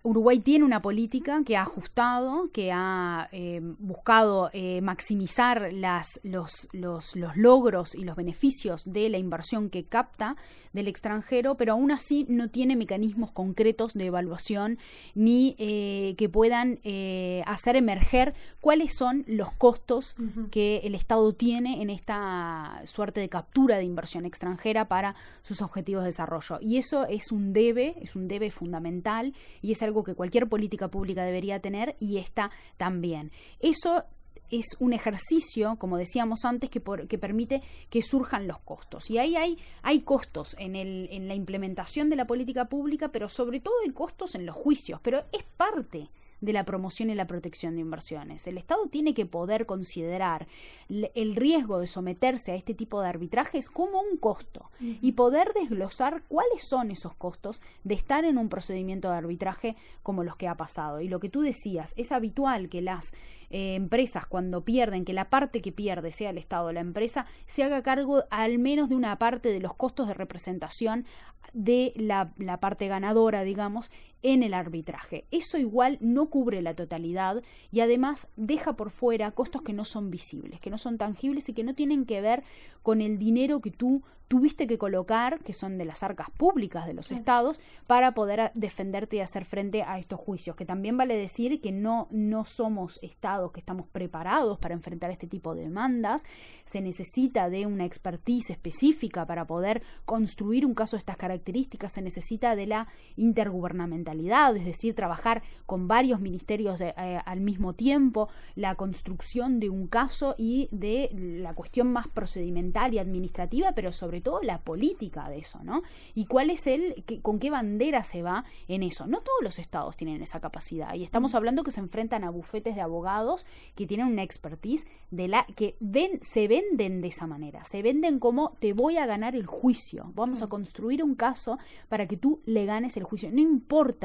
Uruguay 0.03 0.39
tiene 0.39 0.65
una 0.65 0.81
política 0.81 1.43
que 1.45 1.55
ha 1.55 1.61
ajustado, 1.61 2.49
que 2.51 2.71
ha 2.73 3.29
em, 3.31 3.77
buscado 3.79 4.49
eh, 4.51 4.81
maximizar 4.81 5.71
las, 5.71 6.19
los, 6.23 6.67
los, 6.73 7.15
los, 7.15 7.37
logros 7.37 7.95
y 7.95 8.03
los 8.03 8.17
beneficios 8.17 8.83
de 8.85 9.07
la 9.09 9.17
inversión 9.17 9.69
que 9.69 9.85
capta 9.85 10.35
del 10.73 10.87
extranjero, 10.87 11.55
pero 11.55 11.73
aún 11.73 11.91
así 11.91 12.25
no 12.27 12.49
tiene 12.49 12.75
mecanismos 12.75 13.31
concretos 13.31 13.93
de 13.93 14.07
evaluación 14.07 14.79
ni 15.15 15.55
eh, 15.59 16.15
que 16.17 16.29
puedan 16.29 16.79
eh, 16.83 17.43
hacer 17.45 17.75
emerger 17.75 18.33
cuáles 18.59 18.95
son 18.95 19.23
los 19.27 19.53
costos 19.53 20.15
que 20.51 20.77
el 20.83 20.95
Estado 20.95 21.31
tiene 21.33 21.81
en 21.81 21.89
esta 21.89 22.81
suerte 22.85 23.21
de 23.21 23.29
captura 23.29 23.77
de 23.77 23.83
inversión 23.83 24.25
extranjera 24.25 24.87
para 24.87 25.15
sus 25.43 25.61
objetivos 25.61 26.03
de 26.03 26.07
desarrollo. 26.07 26.57
Y 26.59 26.77
eso 26.77 27.05
es 27.05 27.31
un 27.31 27.53
debe, 27.53 27.95
es 28.01 28.15
un 28.15 28.27
debe 28.27 28.49
fundamental 28.49 29.33
y 29.61 29.71
es 29.71 29.83
algo 29.83 29.92
que 30.01 30.15
cualquier 30.15 30.47
política 30.47 30.87
pública 30.87 31.25
debería 31.25 31.59
tener 31.59 31.97
y 31.99 32.19
está 32.19 32.51
también. 32.77 33.31
Eso 33.59 34.05
es 34.49 34.77
un 34.79 34.93
ejercicio, 34.93 35.75
como 35.77 35.97
decíamos 35.97 36.45
antes, 36.45 36.69
que, 36.69 36.81
que 37.09 37.17
permite 37.17 37.61
que 37.89 38.01
surjan 38.01 38.47
los 38.47 38.59
costos. 38.59 39.09
Y 39.09 39.17
ahí 39.17 39.35
hay, 39.35 39.57
hay 39.81 40.01
costos 40.01 40.55
en, 40.59 40.75
el, 40.75 41.09
en 41.11 41.27
la 41.27 41.35
implementación 41.35 42.09
de 42.09 42.15
la 42.15 42.27
política 42.27 42.65
pública, 42.65 43.09
pero 43.09 43.29
sobre 43.29 43.59
todo 43.59 43.73
hay 43.83 43.91
costos 43.91 44.35
en 44.35 44.45
los 44.45 44.55
juicios, 44.55 44.99
pero 45.03 45.23
es 45.31 45.43
parte 45.57 46.09
de 46.43 46.51
la 46.51 46.65
promoción 46.65 47.09
y 47.09 47.15
la 47.15 47.25
protección 47.25 47.75
de 47.75 47.81
inversiones. 47.81 48.45
El 48.47 48.57
Estado 48.57 48.87
tiene 48.87 49.13
que 49.13 49.25
poder 49.25 49.65
considerar 49.65 50.47
el 50.89 51.37
riesgo 51.37 51.79
de 51.79 51.87
someterse 51.87 52.51
a 52.51 52.55
este 52.55 52.73
tipo 52.73 53.01
de 53.01 53.07
arbitrajes 53.07 53.69
como 53.69 54.01
un 54.01 54.17
costo 54.17 54.69
y 54.79 55.13
poder 55.13 55.53
desglosar 55.53 56.23
cuáles 56.27 56.61
son 56.61 56.91
esos 56.91 57.15
costos 57.15 57.61
de 57.85 57.95
estar 57.95 58.25
en 58.25 58.37
un 58.37 58.49
procedimiento 58.49 59.09
de 59.09 59.15
arbitraje 59.15 59.77
como 60.03 60.25
los 60.25 60.35
que 60.35 60.49
ha 60.49 60.57
pasado. 60.57 60.99
Y 60.99 61.07
lo 61.07 61.21
que 61.21 61.29
tú 61.29 61.39
decías, 61.39 61.93
es 61.95 62.11
habitual 62.11 62.67
que 62.67 62.81
las 62.81 63.13
eh, 63.49 63.75
empresas 63.75 64.25
cuando 64.25 64.65
pierden, 64.65 65.05
que 65.05 65.13
la 65.13 65.29
parte 65.29 65.61
que 65.61 65.71
pierde 65.71 66.11
sea 66.11 66.31
el 66.31 66.37
Estado 66.37 66.67
o 66.67 66.71
la 66.73 66.81
empresa, 66.81 67.25
se 67.47 67.63
haga 67.63 67.83
cargo 67.83 68.25
al 68.31 68.59
menos 68.59 68.89
de 68.89 68.95
una 68.95 69.17
parte 69.17 69.47
de 69.47 69.61
los 69.61 69.75
costos 69.75 70.09
de 70.09 70.13
representación 70.13 71.05
de 71.53 71.93
la, 71.95 72.33
la 72.37 72.59
parte 72.59 72.87
ganadora, 72.87 73.43
digamos, 73.43 73.91
en 74.23 74.41
el 74.41 74.53
arbitraje. 74.53 75.25
Eso 75.29 75.57
igual 75.57 75.97
no 76.01 76.29
cubre 76.29 76.61
la 76.61 76.73
totalidad 76.73 77.43
y 77.71 77.81
además 77.81 78.27
deja 78.35 78.75
por 78.75 78.89
fuera 78.89 79.31
costos 79.31 79.61
que 79.61 79.73
no 79.73 79.85
son 79.85 80.09
visibles, 80.09 80.59
que 80.59 80.69
no 80.69 80.77
son 80.77 80.97
tangibles 80.97 81.47
y 81.49 81.53
que 81.53 81.63
no 81.63 81.75
tienen 81.75 82.05
que 82.05 82.21
ver 82.21 82.43
con 82.81 83.01
el 83.01 83.19
dinero 83.19 83.61
que 83.61 83.71
tú 83.71 84.03
tuviste 84.27 84.65
que 84.65 84.79
colocar, 84.79 85.43
que 85.43 85.53
son 85.53 85.77
de 85.77 85.85
las 85.85 86.01
arcas 86.01 86.29
públicas 86.31 86.87
de 86.87 86.95
los 86.95 87.11
estados, 87.11 87.61
para 87.85 88.15
poder 88.15 88.51
defenderte 88.55 89.17
y 89.17 89.19
hacer 89.19 89.45
frente 89.45 89.83
a 89.83 89.99
estos 89.99 90.19
juicios. 90.19 90.55
Que 90.55 90.65
también 90.65 90.97
vale 90.97 91.15
decir 91.15 91.61
que 91.61 91.71
no, 91.71 92.07
no 92.09 92.43
somos 92.43 92.99
estados 93.03 93.51
que 93.51 93.59
estamos 93.59 93.85
preparados 93.91 94.57
para 94.57 94.73
enfrentar 94.73 95.11
este 95.11 95.27
tipo 95.27 95.53
de 95.53 95.61
demandas. 95.61 96.23
Se 96.63 96.81
necesita 96.81 97.49
de 97.51 97.67
una 97.67 97.85
expertise 97.85 98.49
específica 98.49 99.27
para 99.27 99.45
poder 99.45 99.83
construir 100.05 100.65
un 100.65 100.73
caso 100.73 100.95
de 100.95 101.01
estas 101.01 101.17
características. 101.17 101.93
Se 101.93 102.01
necesita 102.01 102.55
de 102.55 102.65
la 102.65 102.87
intergubernamentalidad, 103.15 104.12
es 104.19 104.65
decir, 104.65 104.95
trabajar 104.95 105.43
con 105.65 105.87
varios 105.87 106.19
ministerios 106.19 106.79
eh, 106.81 106.93
al 107.25 107.41
mismo 107.41 107.73
tiempo, 107.73 108.29
la 108.55 108.75
construcción 108.75 109.59
de 109.59 109.69
un 109.69 109.87
caso 109.87 110.35
y 110.37 110.67
de 110.71 111.09
la 111.13 111.53
cuestión 111.53 111.91
más 111.91 112.07
procedimental 112.07 112.93
y 112.93 112.99
administrativa, 112.99 113.73
pero 113.73 113.91
sobre 113.91 114.21
todo 114.21 114.41
la 114.41 114.59
política 114.59 115.29
de 115.29 115.39
eso, 115.39 115.63
¿no? 115.63 115.83
Y 116.13 116.25
cuál 116.25 116.49
es 116.49 116.67
el, 116.67 117.03
con 117.21 117.39
qué 117.39 117.49
bandera 117.49 118.03
se 118.03 118.21
va 118.21 118.45
en 118.67 118.83
eso. 118.83 119.07
No 119.07 119.21
todos 119.21 119.41
los 119.41 119.59
estados 119.59 119.95
tienen 119.97 120.21
esa 120.21 120.39
capacidad 120.39 120.93
y 120.93 121.03
estamos 121.03 121.35
hablando 121.35 121.63
que 121.63 121.71
se 121.71 121.79
enfrentan 121.79 122.23
a 122.23 122.29
bufetes 122.29 122.75
de 122.75 122.81
abogados 122.81 123.45
que 123.75 123.87
tienen 123.87 124.07
una 124.07 124.23
expertise 124.23 124.85
de 125.11 125.27
la 125.27 125.45
que 125.55 125.75
ven, 125.79 126.19
se 126.21 126.47
venden 126.47 127.01
de 127.01 127.07
esa 127.07 127.27
manera, 127.27 127.63
se 127.63 127.81
venden 127.81 128.19
como 128.19 128.55
te 128.59 128.73
voy 128.73 128.97
a 128.97 129.05
ganar 129.05 129.35
el 129.35 129.45
juicio, 129.45 130.11
vamos 130.15 130.41
a 130.41 130.47
construir 130.47 131.03
un 131.03 131.15
caso 131.15 131.57
para 131.89 132.07
que 132.07 132.17
tú 132.17 132.41
le 132.45 132.65
ganes 132.65 132.97
el 132.97 133.03
juicio, 133.03 133.31
no 133.31 133.41
importa 133.41 134.02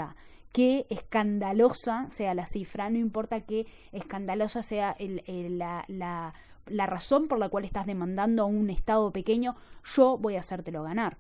qué 0.52 0.87
escandalosa 0.90 2.08
sea 2.11 2.34
la 2.34 2.46
cifra, 2.46 2.90
no 2.90 2.98
importa 2.98 3.40
qué 3.42 3.66
escandalosa 3.92 4.62
sea 4.62 4.96
la, 4.98 5.84
la, 5.88 6.34
la 6.66 6.87
razón 6.87 7.28
por 7.28 7.38
la 7.38 7.48
cual 7.48 7.64
estás 7.64 7.87
demandando 7.87 8.42
a 8.42 8.46
un 8.46 8.70
Estado 8.70 9.11
pequeño, 9.12 9.56
yo 9.84 10.18
voy 10.18 10.37
a 10.37 10.40
hacértelo 10.40 10.82
ganar. 10.82 11.16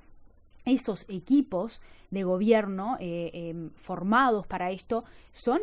Esos 0.64 1.08
equipos 1.08 1.80
de 2.10 2.24
gobierno 2.24 2.96
eh, 3.00 3.30
em, 3.32 3.70
formados 3.76 4.46
para 4.46 4.70
esto 4.70 5.04
son 5.32 5.60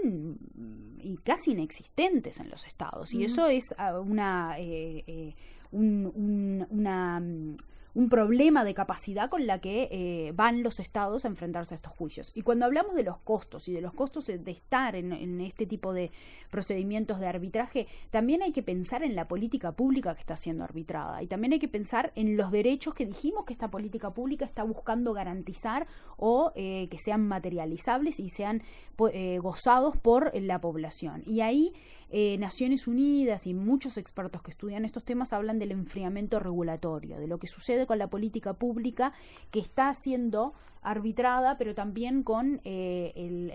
mm, 0.55 1.15
casi 1.23 1.51
inexistentes 1.51 2.39
en 2.39 2.49
los 2.49 2.65
estados. 2.65 3.13
Y 3.13 3.23
eso 3.23 3.47
es 3.47 3.73
ah, 3.77 3.99
una, 3.99 4.55
eh, 4.57 5.03
eh, 5.07 5.35
una 5.71 7.19
mm, 7.19 7.55
un 7.95 8.09
problema 8.09 8.65
de 8.65 8.73
capacidad 8.73 9.29
con 9.29 9.47
la 9.47 9.59
que 9.59 9.87
eh, 9.89 10.33
van 10.35 10.63
los 10.63 10.81
estados 10.81 11.23
a 11.23 11.29
enfrentarse 11.29 11.73
a 11.73 11.77
estos 11.77 11.93
juicios. 11.93 12.31
Y 12.35 12.41
cuando 12.41 12.65
hablamos 12.65 12.93
de 12.93 13.03
los 13.03 13.17
costos 13.19 13.69
y 13.69 13.73
de 13.73 13.79
los 13.79 13.93
costos 13.93 14.27
de 14.27 14.51
estar 14.51 14.95
en, 14.97 15.41
este 15.41 15.65
tipo 15.65 15.93
de 15.93 16.11
procedimientos 16.51 17.21
de 17.21 17.27
arbitraje, 17.27 17.87
también 18.11 18.43
hay 18.43 18.51
que 18.51 18.63
pensar 18.63 19.01
en 19.01 19.15
la 19.15 19.29
política 19.29 19.71
pública 19.71 20.13
que 20.13 20.19
está 20.19 20.35
siendo 20.35 20.65
arbitrada 20.65 21.23
y 21.23 21.27
también 21.27 21.53
hay 21.53 21.59
que 21.59 21.69
pensar 21.69 22.11
en 22.15 22.35
los 22.35 22.51
derechos 22.51 22.93
que 22.93 23.05
dijimos 23.05 23.45
que 23.45 23.53
esta 23.53 23.71
política 23.71 24.13
pública 24.13 24.43
está 24.43 24.63
buscando 24.63 25.13
garantizar 25.13 25.87
o 26.17 26.51
eh, 26.55 26.89
que 26.91 26.97
sean 26.97 27.25
materializables 27.25 28.19
y 28.19 28.27
sean 28.27 28.61
eh, 29.13 29.39
gozados 29.41 29.95
por 29.95 30.31
la 30.37 30.59
población. 30.59 31.23
Y 31.25 31.39
ahí 31.39 31.73
eh, 32.09 32.37
Naciones 32.37 32.87
Unidas 32.87 33.47
y 33.47 33.53
muchos 33.53 33.97
expertos 33.97 34.41
que 34.41 34.51
estudian 34.51 34.85
estos 34.85 35.03
temas 35.03 35.33
hablan 35.33 35.59
del 35.59 35.71
enfriamiento 35.71 36.39
regulatorio, 36.39 37.19
de 37.19 37.27
lo 37.27 37.39
que 37.39 37.47
sucede 37.47 37.85
con 37.85 37.97
la 37.97 38.07
política 38.07 38.53
pública 38.53 39.13
que 39.51 39.59
está 39.59 39.93
siendo 39.93 40.53
arbitrada, 40.81 41.57
pero 41.57 41.73
también 41.73 42.23
con 42.23 42.61
eh, 42.63 43.51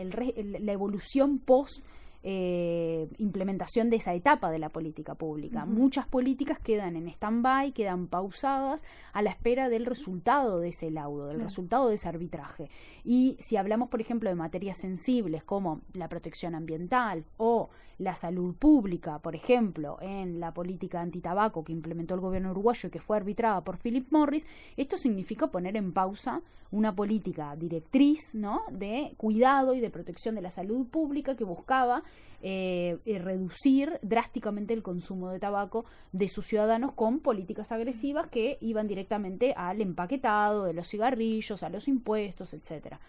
la 0.60 0.72
evolución 0.72 1.38
post 1.38 1.84
eh, 2.22 3.08
implementación 3.16 3.88
de 3.88 3.96
esa 3.96 4.12
etapa 4.12 4.50
de 4.50 4.58
la 4.58 4.68
política 4.68 5.14
pública. 5.14 5.64
Muchas 5.64 6.06
políticas 6.06 6.58
quedan 6.58 6.94
en 6.96 7.08
stand-by, 7.08 7.72
quedan 7.72 8.08
pausadas 8.08 8.84
a 9.14 9.22
la 9.22 9.30
espera 9.30 9.70
del 9.70 9.86
resultado 9.86 10.60
de 10.60 10.68
ese 10.68 10.90
laudo, 10.90 11.28
del 11.28 11.40
resultado 11.40 11.88
de 11.88 11.94
ese 11.94 12.10
arbitraje. 12.10 12.68
Y 13.04 13.36
si 13.38 13.56
hablamos, 13.56 13.88
por 13.88 14.02
ejemplo, 14.02 14.28
de 14.28 14.36
materias 14.36 14.76
sensibles 14.76 15.44
como 15.44 15.80
la 15.94 16.10
protección 16.10 16.54
ambiental 16.54 17.24
o 17.38 17.70
la 18.00 18.14
salud 18.14 18.54
pública, 18.54 19.18
por 19.18 19.36
ejemplo, 19.36 19.98
en 20.00 20.40
la 20.40 20.54
política 20.54 21.02
antitabaco 21.02 21.64
que 21.64 21.72
implementó 21.72 22.14
el 22.14 22.20
gobierno 22.20 22.50
uruguayo 22.52 22.88
y 22.88 22.90
que 22.90 22.98
fue 22.98 23.18
arbitrada 23.18 23.62
por 23.62 23.76
Philip 23.76 24.10
Morris, 24.10 24.46
esto 24.78 24.96
significa 24.96 25.48
poner 25.48 25.76
en 25.76 25.92
pausa 25.92 26.40
una 26.70 26.96
política 26.96 27.54
directriz 27.56 28.34
¿no? 28.34 28.62
de 28.70 29.12
cuidado 29.18 29.74
y 29.74 29.80
de 29.80 29.90
protección 29.90 30.34
de 30.34 30.40
la 30.40 30.50
salud 30.50 30.86
pública 30.86 31.36
que 31.36 31.44
buscaba 31.44 32.02
eh, 32.42 32.98
eh, 33.04 33.18
reducir 33.18 33.98
drásticamente 34.02 34.72
el 34.74 34.82
consumo 34.82 35.30
de 35.30 35.38
tabaco 35.38 35.84
de 36.12 36.28
sus 36.28 36.46
ciudadanos 36.46 36.92
con 36.92 37.20
políticas 37.20 37.72
agresivas 37.72 38.28
que 38.28 38.56
iban 38.60 38.86
directamente 38.86 39.52
al 39.56 39.80
empaquetado 39.80 40.64
de 40.64 40.72
los 40.72 40.88
cigarrillos, 40.88 41.62
a 41.62 41.68
los 41.68 41.88
impuestos, 41.88 42.54
etcétera. 42.54 43.00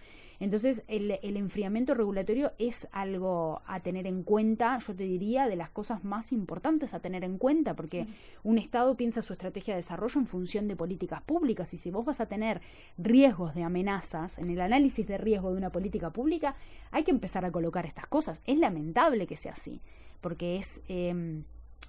Entonces, 0.41 0.83
el, 0.87 1.11
enfriamiento 1.37 1.93
regulatorio 1.93 2.51
es 2.57 2.87
algo 2.91 3.61
a 3.67 3.79
tener 3.81 4.07
en 4.07 4.23
cuenta, 4.23 4.79
yo 4.79 4.95
te 4.95 5.03
diría, 5.03 5.47
de 5.47 5.55
las 5.55 5.69
cosas 5.69 6.03
más 6.03 6.31
importantes 6.31 6.95
a 6.95 6.99
tener 6.99 7.23
en 7.23 7.37
cuenta, 7.37 7.75
porque 7.75 8.07
un 8.43 8.57
Estado 8.57 8.97
piensa 8.97 9.21
su 9.21 9.33
estrategia 9.33 9.75
de 9.75 9.81
desarrollo 9.81 10.19
en 10.19 10.25
función 10.25 10.67
de 10.67 10.75
políticas 10.75 11.21
públicas 11.21 11.75
y 11.75 11.77
si 11.77 11.91
vos 11.91 12.05
vas 12.05 12.21
a 12.21 12.25
tener 12.25 12.59
riesgos 12.97 13.53
de 13.53 13.61
amenazas 13.61 14.39
en 14.39 14.49
el 14.49 14.61
análisis 14.61 15.05
de 15.05 15.19
riesgo 15.19 15.51
de 15.51 15.57
una 15.57 15.71
política 15.71 16.09
pública, 16.09 16.55
hay 16.89 17.03
que 17.03 17.11
empezar 17.11 17.45
a 17.45 17.51
colocar 17.51 17.85
estas 17.85 18.07
cosas. 18.07 18.41
Es 18.47 18.57
lamentable 18.57 19.20
que 19.27 19.37
sea 19.37 19.53
así, 19.53 19.81
porque 20.21 20.57
es... 20.57 20.81
Em, 20.87 21.43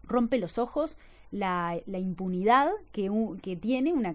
rompe 0.04 0.38
los 0.38 0.58
ojos 0.58 0.98
la, 1.32 1.80
impunidad 1.86 2.70
que, 2.92 3.10
que 3.40 3.56
tiene 3.56 3.94
una, 3.94 4.14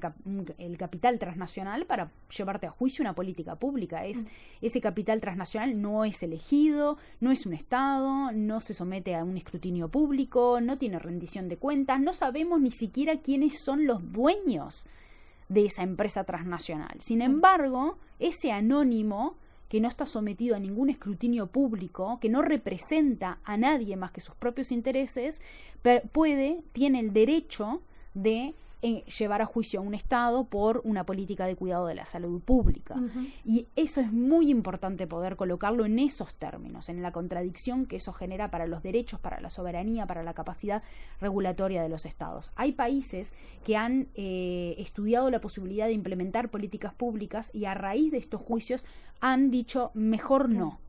el 0.60 0.78
capital 0.78 1.18
transnacional 1.18 1.88
para 1.88 2.12
llevarte 2.36 2.68
a 2.68 2.72
juicio 2.72 3.02
una 3.02 3.16
política 3.16 3.56
pública. 3.56 4.06
Es, 4.06 4.24
mm. 4.24 4.28
Ese 4.62 4.82
capital 4.82 5.20
transnacional 5.20 5.82
no 5.82 6.06
es 6.06 6.22
elegido, 6.22 6.98
no 7.20 7.32
es 7.32 7.48
un 7.48 7.54
Estado, 7.54 8.32
no 8.34 8.62
se 8.62 8.76
somete 8.76 9.16
a 9.16 9.24
un 9.24 9.36
escrutinio 9.36 9.90
público, 9.90 10.62
no 10.62 10.78
tiene 10.78 11.00
rendición 11.00 11.50
de 11.50 11.58
cuentas, 11.58 12.00
no 12.00 12.14
sabemos 12.14 12.62
ni 12.62 12.72
siquiera 12.72 13.18
quiénes 13.18 13.64
son 13.64 13.88
los 13.88 14.12
dueños 14.14 14.86
de 15.50 15.66
esa 15.66 15.82
empresa 15.82 16.24
transnacional. 16.24 16.98
Sin 17.00 17.20
mm. 17.20 17.24
embargo, 17.24 17.98
ese 18.20 18.52
anónimo 18.52 19.38
que 19.70 19.80
no 19.82 19.88
está 19.88 20.06
sometido 20.06 20.56
a 20.56 20.60
ningún 20.60 20.90
escrutinio 20.90 21.48
público, 21.48 22.20
que 22.22 22.30
no 22.30 22.42
representa 22.42 23.40
a 23.44 23.58
nadie 23.58 23.96
más 23.98 24.12
que 24.12 24.22
sus 24.22 24.36
propios 24.36 24.72
intereses, 24.72 25.42
puede, 26.12 26.62
tiene 26.72 27.00
el 27.00 27.14
derecho 27.14 27.82
de 28.14 28.56
eh, 28.82 29.04
llevar 29.06 29.42
a 29.42 29.46
juicio 29.46 29.80
a 29.80 29.84
un 29.84 29.94
Estado 29.94 30.46
por 30.46 30.82
una 30.84 31.06
política 31.06 31.46
de 31.46 31.56
cuidado 31.56 31.88
de 31.88 31.96
la 31.96 32.06
salud 32.06 32.42
pública. 32.42 32.96
Y 33.44 33.68
eso 33.76 34.02
es 34.02 34.12
muy 34.12 34.50
importante 34.52 35.08
poder 35.08 35.36
colocarlo 35.36 35.86
en 35.86 35.98
esos 36.00 36.36
términos, 36.36 36.90
en 36.90 37.02
la 37.02 37.12
contradicción 37.12 37.86
que 37.86 37.96
eso 37.96 38.14
genera 38.14 38.52
para 38.52 38.68
los 38.68 38.84
derechos, 38.84 39.20
para 39.20 39.40
la 39.40 39.50
soberanía, 39.50 40.06
para 40.06 40.24
la 40.24 40.34
capacidad 40.34 40.84
regulatoria 41.20 41.82
de 41.82 41.90
los 41.90 42.06
Estados. 42.06 42.52
Hay 42.56 42.74
países 42.74 43.34
que 43.66 43.78
han 43.78 44.10
eh, 44.16 44.76
estudiado 44.78 45.32
la 45.32 45.42
posibilidad 45.42 45.88
de 45.88 45.94
implementar 45.94 46.50
políticas 46.50 46.94
públicas 46.94 47.50
y 47.54 47.66
a 47.66 47.74
raíz 47.74 48.12
de 48.12 48.20
estos 48.20 48.42
juicios 48.42 48.86
han 49.22 49.50
dicho 49.50 49.92
mejor 49.96 50.50
no, 50.50 50.80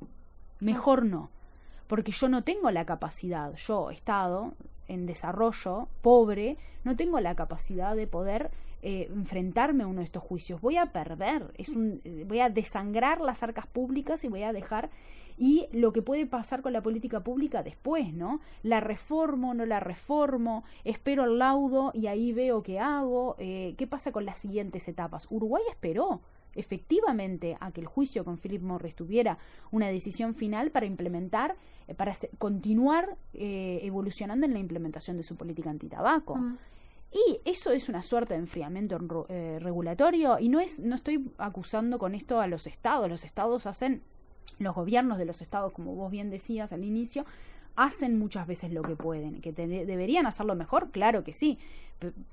mejor 0.61 1.05
no 1.05 1.31
porque 1.89 2.13
yo 2.13 2.29
no 2.29 2.45
tengo 2.45 2.71
la 2.71 2.85
capacidad, 2.85 3.55
yo, 3.55 3.91
Estado, 3.91 4.53
en 4.89 5.07
desarrollo, 5.07 5.89
pobre, 6.03 6.57
no 6.85 6.97
tengo 6.97 7.21
la 7.21 7.35
capacidad 7.35 7.95
de 7.95 8.07
poder 8.07 8.51
eh, 8.81 9.11
enfrentarme 9.13 9.83
a 9.83 9.87
uno 9.89 9.99
de 9.99 10.05
estos 10.05 10.23
juicios. 10.23 10.61
Voy 10.61 10.77
a 10.77 10.93
perder, 10.93 11.53
es 11.57 11.71
un, 11.71 12.01
eh, 12.05 12.25
voy 12.27 12.41
a 12.41 12.49
desangrar 12.49 13.21
las 13.21 13.43
arcas 13.43 13.67
públicas 13.67 14.23
y 14.25 14.29
voy 14.29 14.45
a 14.45 14.53
dejar. 14.53 14.91
Y 15.37 15.67
lo 15.73 15.93
que 15.93 16.03
puede 16.03 16.27
pasar 16.27 16.63
con 16.63 16.73
la 16.73 16.83
política 16.83 17.23
pública 17.23 17.63
después, 17.63 18.13
¿no? 18.13 18.41
La 18.63 18.81
reformo, 18.81 19.55
no 19.55 19.67
la 19.67 19.81
reformo, 19.81 20.65
espero 20.85 21.25
el 21.25 21.39
laudo 21.39 21.91
y 21.93 22.07
ahí 22.07 22.33
veo 22.33 22.63
qué 22.63 22.79
hago. 22.79 23.37
Eh, 23.39 23.75
¿Qué 23.77 23.87
pasa 23.87 24.13
con 24.13 24.25
las 24.25 24.39
siguientes 24.39 24.87
etapas? 24.89 25.27
Uruguay 25.31 25.63
esperó 25.71 26.21
efectivamente 26.55 27.57
a 27.61 27.71
que 27.73 27.81
el 27.81 27.87
juicio 27.87 28.25
con 28.25 28.39
Philip 28.39 28.63
Morris 28.63 28.95
tuviera 28.95 29.39
una 29.71 29.89
decisión 29.89 30.35
final 30.35 30.71
para 30.71 30.87
implementar, 30.87 31.57
eh, 31.87 31.95
para 31.95 32.13
continuar 32.39 33.17
eh, 33.35 33.81
evolucionando 33.83 34.47
en 34.47 34.53
la 34.53 34.59
implementación 34.59 35.17
de 35.17 35.23
su 35.23 35.37
política 35.37 35.71
antitabaco. 35.71 36.37
Mm. 36.37 36.59
Y 37.11 37.41
eso 37.45 37.73
es 37.73 37.89
una 37.89 38.03
suerte 38.03 38.35
de 38.35 38.41
enfriamiento 38.41 39.27
eh, 39.31 39.59
regulatorio 39.61 40.39
y 40.39 40.51
no 40.51 40.61
es 40.61 40.79
no 40.79 40.95
estoy 40.95 41.31
acusando 41.39 41.99
con 41.99 42.15
esto 42.15 42.41
a 42.41 42.47
los 42.47 42.67
estados, 42.67 43.09
los 43.09 43.25
estados 43.25 43.67
hacen 43.67 44.03
los 44.59 44.75
gobiernos 44.75 45.19
de 45.19 45.25
los 45.25 45.41
estados, 45.41 45.73
como 45.73 45.95
vos 45.95 46.11
bien 46.11 46.31
decías 46.31 46.73
al 46.73 46.85
inicio, 46.85 47.25
hacen 47.79 48.19
muchas 48.19 48.47
veces 48.49 48.73
lo 48.73 48.83
que 48.83 48.97
pueden. 48.97 49.41
¿Que 49.41 49.53
deberían 49.53 50.27
hacerlo 50.27 50.57
mejor? 50.57 50.91
Claro 50.91 51.23
que 51.23 51.33
sí. 51.33 51.59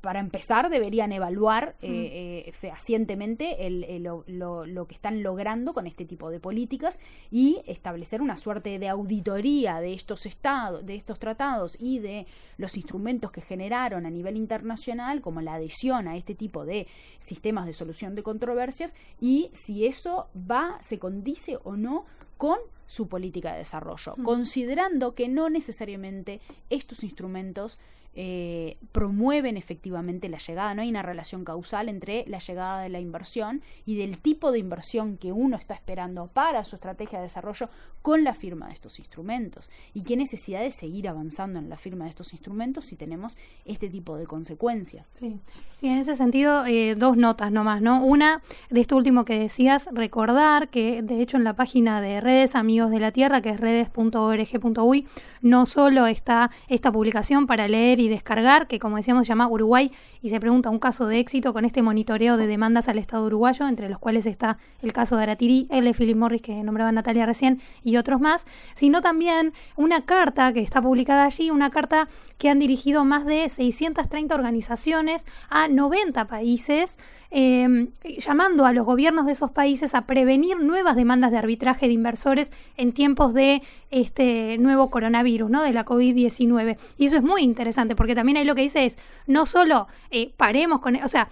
para 0.01 0.19
empezar, 0.19 0.69
deberían 0.69 1.11
evaluar 1.11 1.75
eh, 1.81 2.45
eh, 2.47 2.51
fehacientemente 2.51 3.67
el, 3.67 4.03
lo, 4.03 4.87
que 4.87 4.95
están 4.95 5.21
logrando 5.21 5.73
con 5.73 5.85
este 5.85 6.05
tipo 6.05 6.31
de 6.31 6.39
políticas 6.39 6.99
y 7.29 7.61
establecer 7.67 8.23
una 8.23 8.37
suerte 8.37 8.79
de 8.79 8.89
auditoría 8.89 9.79
de 9.81 9.93
estos 9.93 10.25
estados, 10.25 10.83
de 10.83 10.95
estos 10.95 11.19
tratados 11.19 11.77
y 11.79 11.99
de 11.99 12.25
los 12.57 12.75
instrumentos 12.75 13.31
que 13.31 13.41
generaron 13.41 14.07
a 14.07 14.09
nivel 14.09 14.37
internacional, 14.37 15.21
como 15.21 15.41
la 15.41 15.55
adhesión 15.55 16.07
a 16.07 16.17
este 16.17 16.33
tipo 16.33 16.65
de 16.65 16.87
sistemas 17.19 17.67
de 17.67 17.73
solución 17.73 18.15
de 18.15 18.23
controversias, 18.23 18.95
y 19.21 19.51
si 19.53 19.85
eso 19.85 20.27
va, 20.35 20.79
se 20.81 20.97
condice 20.97 21.59
o 21.63 21.75
no 21.75 22.05
con 22.37 22.57
su 22.87 23.07
política 23.07 23.51
de 23.53 23.59
desarrollo, 23.59 24.15
considerando 24.23 25.15
que 25.15 25.27
no 25.27 25.49
necesariamente 25.49 26.41
estos 26.69 27.03
instrumentos 27.03 27.79
eh, 28.15 28.77
promueven 28.91 29.57
efectivamente 29.57 30.29
la 30.29 30.37
llegada. 30.37 30.73
No 30.73 30.81
hay 30.81 30.89
una 30.89 31.01
relación 31.01 31.43
causal 31.43 31.89
entre 31.89 32.23
la 32.27 32.39
llegada 32.39 32.81
de 32.81 32.89
la 32.89 32.99
inversión 32.99 33.61
y 33.85 33.97
del 33.97 34.17
tipo 34.19 34.51
de 34.51 34.59
inversión 34.59 35.17
que 35.17 35.31
uno 35.31 35.57
está 35.57 35.73
esperando 35.73 36.27
para 36.27 36.63
su 36.63 36.75
estrategia 36.75 37.19
de 37.19 37.23
desarrollo 37.23 37.69
con 38.01 38.23
la 38.23 38.33
firma 38.33 38.67
de 38.67 38.73
estos 38.73 38.99
instrumentos. 38.99 39.69
Y 39.93 40.03
qué 40.03 40.15
necesidad 40.15 40.61
de 40.61 40.71
seguir 40.71 41.09
avanzando 41.09 41.59
en 41.59 41.69
la 41.69 41.75
firma 41.75 42.05
de 42.05 42.11
estos 42.11 42.33
instrumentos 42.33 42.85
si 42.85 42.95
tenemos 42.95 43.37
este 43.65 43.89
tipo 43.89 44.15
de 44.15 44.27
consecuencias. 44.27 45.11
Sí, 45.13 45.39
sí 45.75 45.87
en 45.87 45.97
ese 45.97 46.15
sentido, 46.15 46.65
eh, 46.65 46.95
dos 46.95 47.17
notas 47.17 47.51
nomás, 47.51 47.81
¿no? 47.81 48.05
Una, 48.05 48.41
de 48.69 48.81
esto 48.81 48.95
último 48.95 49.25
que 49.25 49.39
decías, 49.39 49.89
recordar 49.91 50.69
que 50.69 51.01
de 51.01 51.21
hecho 51.21 51.37
en 51.37 51.43
la 51.43 51.55
página 51.55 51.99
de 51.99 52.21
Redes 52.21 52.55
Amigos 52.55 52.91
de 52.91 52.99
la 52.99 53.11
Tierra, 53.11 53.41
que 53.41 53.49
es 53.49 53.59
redes.org.uy, 53.59 55.07
no 55.41 55.65
solo 55.65 56.07
está 56.07 56.51
esta 56.67 56.91
publicación 56.91 57.47
para 57.47 57.67
leer 57.67 57.99
y 57.99 58.04
descargar, 58.07 58.67
que 58.67 58.79
como 58.79 58.97
decíamos 58.97 59.25
se 59.25 59.29
llama 59.29 59.47
Uruguay 59.47 59.91
y 60.21 60.29
se 60.29 60.39
pregunta 60.39 60.69
un 60.69 60.79
caso 60.79 61.07
de 61.07 61.19
éxito 61.19 61.53
con 61.53 61.65
este 61.65 61.81
monitoreo 61.81 62.37
de 62.37 62.47
demandas 62.47 62.89
al 62.89 62.97
Estado 62.97 63.25
uruguayo, 63.25 63.67
entre 63.67 63.89
los 63.89 63.99
cuales 63.99 64.25
está 64.25 64.57
el 64.81 64.93
caso 64.93 65.17
de 65.17 65.23
Aratiri, 65.23 65.67
el 65.69 65.85
de 65.85 65.93
Philip 65.93 66.17
Morris 66.17 66.41
que 66.41 66.63
nombraba 66.63 66.91
Natalia 66.91 67.25
recién 67.25 67.61
y 67.83 67.97
otros 67.97 68.19
más, 68.19 68.45
sino 68.75 69.01
también 69.01 69.53
una 69.75 70.05
carta 70.05 70.53
que 70.53 70.61
está 70.61 70.81
publicada 70.81 71.25
allí, 71.25 71.51
una 71.51 71.69
carta 71.69 72.07
que 72.37 72.49
han 72.49 72.59
dirigido 72.59 73.05
más 73.05 73.25
de 73.25 73.49
630 73.49 74.33
organizaciones 74.33 75.25
a 75.49 75.67
90 75.67 76.25
países 76.25 76.97
Em, 77.37 77.89
llamando 78.01 78.65
a 78.65 78.71
los 78.71 78.85
gobiernos 78.85 79.25
de 79.25 79.33
esos 79.33 79.51
países 79.51 79.93
a 79.93 80.05
prevenir 80.05 80.57
nuevas 80.57 80.95
demandas 80.95 81.31
de 81.31 81.37
arbitraje 81.37 81.85
de 81.85 81.91
inversores 81.91 82.49
en 82.77 82.93
tiempos 82.93 83.33
de 83.33 83.61
este 83.91 84.57
nuevo 84.57 84.89
coronavirus, 84.89 85.49
¿no? 85.49 85.61
De 85.61 85.73
la 85.73 85.83
COVID-19. 85.83 86.77
Y 86.97 87.07
eso 87.07 87.17
es 87.17 87.23
muy 87.23 87.41
interesante 87.41 87.93
porque 87.93 88.15
también 88.15 88.37
ahí 88.37 88.45
lo 88.45 88.55
que 88.55 88.61
dice 88.61 88.85
es, 88.85 88.97
no 89.27 89.45
solo 89.45 89.89
eh, 90.11 90.31
paremos 90.37 90.79
con, 90.79 90.95
o 90.95 91.09
sea, 91.09 91.27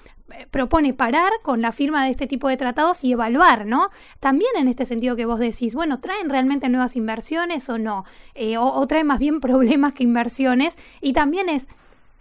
propone 0.51 0.93
parar 0.93 1.31
con 1.41 1.61
la 1.61 1.71
firma 1.71 2.03
de 2.03 2.11
este 2.11 2.27
tipo 2.27 2.49
de 2.49 2.57
tratados 2.57 3.05
y 3.05 3.13
evaluar, 3.13 3.65
¿no? 3.65 3.89
También 4.19 4.51
en 4.57 4.67
este 4.67 4.83
sentido 4.83 5.15
que 5.15 5.25
vos 5.25 5.39
decís, 5.39 5.73
bueno, 5.73 6.01
¿traen 6.01 6.29
realmente 6.29 6.67
nuevas 6.67 6.97
inversiones 6.97 7.69
o 7.69 7.77
no? 7.77 8.03
Eh, 8.35 8.57
o, 8.57 8.65
o 8.65 8.87
traen 8.87 9.07
más 9.07 9.19
bien 9.19 9.39
problemas 9.39 9.93
que 9.93 10.03
inversiones. 10.03 10.77
Y 10.99 11.13
también 11.13 11.47
es, 11.47 11.69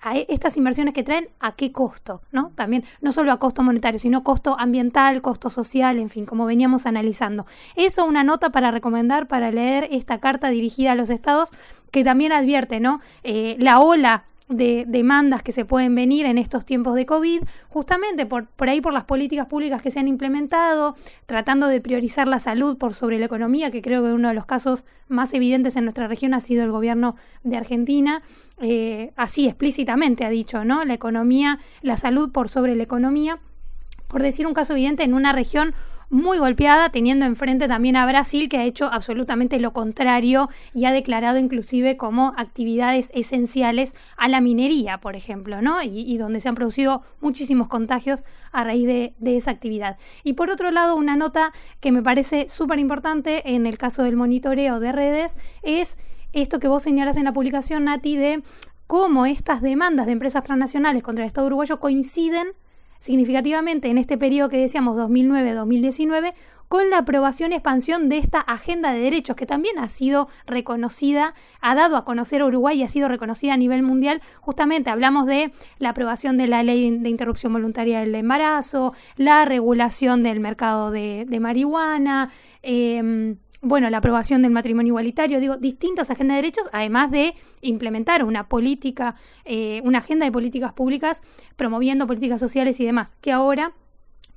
a 0.03 0.17
e, 0.17 0.27
estas 0.29 0.57
inversiones 0.57 0.95
que 0.95 1.03
traen, 1.03 1.29
¿a 1.41 1.53
qué 1.53 1.73
costo? 1.73 2.23
¿no? 2.31 2.53
También, 2.55 2.85
no 3.01 3.13
solo 3.13 3.33
a 3.33 3.39
costo 3.39 3.63
monetario, 3.63 3.99
sino 3.99 4.23
costo 4.25 4.57
ambiental, 4.59 5.23
costo 5.23 5.49
social, 5.49 5.99
en 5.99 6.09
fin, 6.09 6.27
como 6.27 6.45
veníamos 6.45 6.87
analizando. 6.87 7.47
Eso 7.77 8.05
una 8.05 8.25
nota 8.25 8.51
para 8.51 8.71
recomendar 8.71 9.29
para 9.29 9.51
leer 9.51 9.89
esta 9.91 10.19
carta 10.19 10.51
dirigida 10.51 10.93
a 10.93 10.95
los 10.95 11.11
estados 11.11 11.51
que 11.91 12.05
también 12.05 12.33
advierte, 12.33 12.81
¿no? 12.81 13.01
Eh, 13.23 13.57
la 13.59 13.81
ola 13.81 14.25
de 14.55 14.85
demandas 14.87 15.43
que 15.43 15.53
se 15.53 15.65
pueden 15.65 15.95
venir 15.95 16.27
en 16.27 16.39
estos 16.39 16.65
tiempos 16.65 16.95
de 16.95 17.07
COVID, 17.07 17.43
justamente 17.69 18.27
por, 18.27 18.47
por 18.47 18.69
ahí 18.69 18.81
por 18.81 18.93
las 18.93 19.05
políticas 19.05 19.47
públicas 19.47 19.83
que 19.83 19.91
se 19.91 20.01
han 20.01 20.09
implementado, 20.09 20.97
tratando 21.27 21.69
de 21.69 21.81
priorizar 21.81 22.29
la 22.29 22.39
salud 22.39 22.79
por 22.79 22.95
sobre 22.95 23.19
la 23.19 23.27
economía, 23.27 23.71
que 23.71 23.83
creo 23.83 24.03
que 24.03 24.13
uno 24.13 24.29
de 24.29 24.35
los 24.35 24.47
casos 24.47 24.85
más 25.09 25.35
evidentes 25.35 25.77
en 25.77 25.85
nuestra 25.85 26.09
región 26.09 26.35
ha 26.35 26.41
sido 26.41 26.65
el 26.65 26.71
gobierno 26.71 27.17
de 27.43 27.57
Argentina, 27.57 28.23
eh, 28.61 29.13
así 29.17 29.47
explícitamente 29.47 30.25
ha 30.25 30.31
dicho, 30.31 30.65
¿no? 30.65 30.85
La 30.85 30.95
economía, 30.95 31.59
la 31.83 31.97
salud 31.97 32.31
por 32.33 32.49
sobre 32.49 32.75
la 32.75 32.83
economía 32.83 33.41
por 34.13 34.23
decir 34.23 34.47
un 34.47 34.53
caso 34.53 34.75
evidente, 34.75 35.03
en 35.03 35.15
una 35.15 35.33
región 35.33 35.75
muy 36.13 36.37
golpeada, 36.37 36.91
teniendo 36.91 37.25
enfrente 37.25 37.67
también 37.67 37.97
a 37.97 38.05
Brasil, 38.05 38.51
que 38.51 38.59
ha 38.59 38.65
hecho 38.65 38.85
absolutamente 38.93 39.59
lo 39.59 39.73
contrario 39.73 40.51
y 40.75 40.85
ha 40.85 40.93
declarado 40.93 41.39
inclusive 41.39 41.97
como 41.97 42.35
actividades 42.37 43.11
esenciales 43.15 43.95
a 44.19 44.29
la 44.29 44.43
minería, 44.43 44.99
por 44.99 45.17
ejemplo, 45.17 45.63
¿no? 45.63 45.83
Y, 45.83 46.19
donde 46.19 46.41
se 46.41 46.51
han 46.51 46.55
producido 46.55 47.03
muchísimos 47.23 47.67
contagios 47.67 48.25
a 48.53 48.63
raíz 48.63 48.87
de, 48.87 49.15
esa 49.25 49.51
actividad. 49.51 49.97
Y 50.23 50.35
por 50.35 50.51
otro 50.51 50.71
lado, 50.71 50.97
una 50.97 51.17
nota 51.17 51.53
que 51.81 51.93
me 51.93 52.03
parece 52.03 52.47
súper 52.51 52.79
importante 52.79 53.55
en 53.55 53.65
el 53.65 53.79
caso 53.79 54.03
del 54.03 54.17
monitoreo 54.17 54.81
de 54.81 54.93
redes 54.93 55.39
es 55.63 55.97
esto 56.35 56.61
que 56.61 56.69
vos 56.69 56.83
señalas 56.83 57.17
en 57.17 57.25
la 57.25 57.33
publicación, 57.33 57.85
Nati, 57.85 58.19
de 58.19 58.43
cómo 58.87 59.25
estas 59.25 59.63
demandas 59.63 60.05
de 60.05 60.13
empresas 60.13 60.45
transnacionales 60.45 61.03
contra 61.03 61.25
el 61.25 61.29
Estado 61.29 61.47
uruguayo 61.47 61.81
coinciden 61.81 62.49
significativamente 63.03 63.89
en 63.89 63.99
este 63.99 64.17
periodo 64.17 64.49
que 64.49 64.59
decíamos 64.59 64.97
2009-2019 64.97 66.35
con 66.69 66.89
la 66.89 66.99
aprobación 66.99 67.53
y 67.53 67.57
expansión 67.57 68.09
de 68.09 68.17
esta 68.17 68.41
agenda 68.41 68.95
de 68.95 69.01
derechos 69.01 69.37
que 69.37 69.45
también 69.45 69.79
ha 69.79 69.89
sido 69.89 70.29
reconocida, 70.47 71.35
ha 71.61 71.75
dado 71.75 71.97
a 71.99 72.05
conocer 72.07 72.41
a 72.41 72.47
Uruguay 72.47 72.81
y 72.81 72.85
ha 72.85 72.89
sido 72.89 73.09
reconocida 73.09 73.55
a 73.55 73.57
nivel 73.59 73.83
mundial. 73.83 74.23
Justamente 74.41 74.89
hablamos 74.89 75.27
de 75.27 75.53
la 75.79 75.91
aprobación 75.91 76.39
de 76.39 76.47
la 76.47 76.63
ley 76.63 76.97
de 76.97 77.11
interrupción 77.11 77.53
voluntaria 77.53 78.01
del 78.01 78.15
embarazo, 78.15 78.95
la 79.17 79.45
regulación 79.45 80.23
del 80.23 80.41
mercado 80.41 80.91
de, 80.91 81.27
marihuana, 81.41 82.31
eh, 82.63 83.37
bueno, 83.63 83.89
la 83.91 83.99
aprobación 83.99 84.43
del 84.43 84.51
matrimonio 84.51 84.91
igualitario, 84.91 85.39
digo, 85.39 85.57
distintas 85.57 86.11
agendas 86.11 86.35
de 86.35 86.43
derechos, 86.43 86.69
además 86.73 87.13
de 87.13 87.35
implementar 87.61 88.25
una 88.25 88.49
política, 88.49 89.15
eh, 89.45 89.81
una 89.85 89.99
agenda 89.99 90.27
de 90.27 90.33
políticas 90.33 90.73
públicas 90.73 91.23
promoviendo 91.55 92.09
políticas 92.09 92.41
sociales 92.41 92.81
y 92.81 92.85
demás, 92.85 93.17
que 93.21 93.31
ahora, 93.31 93.73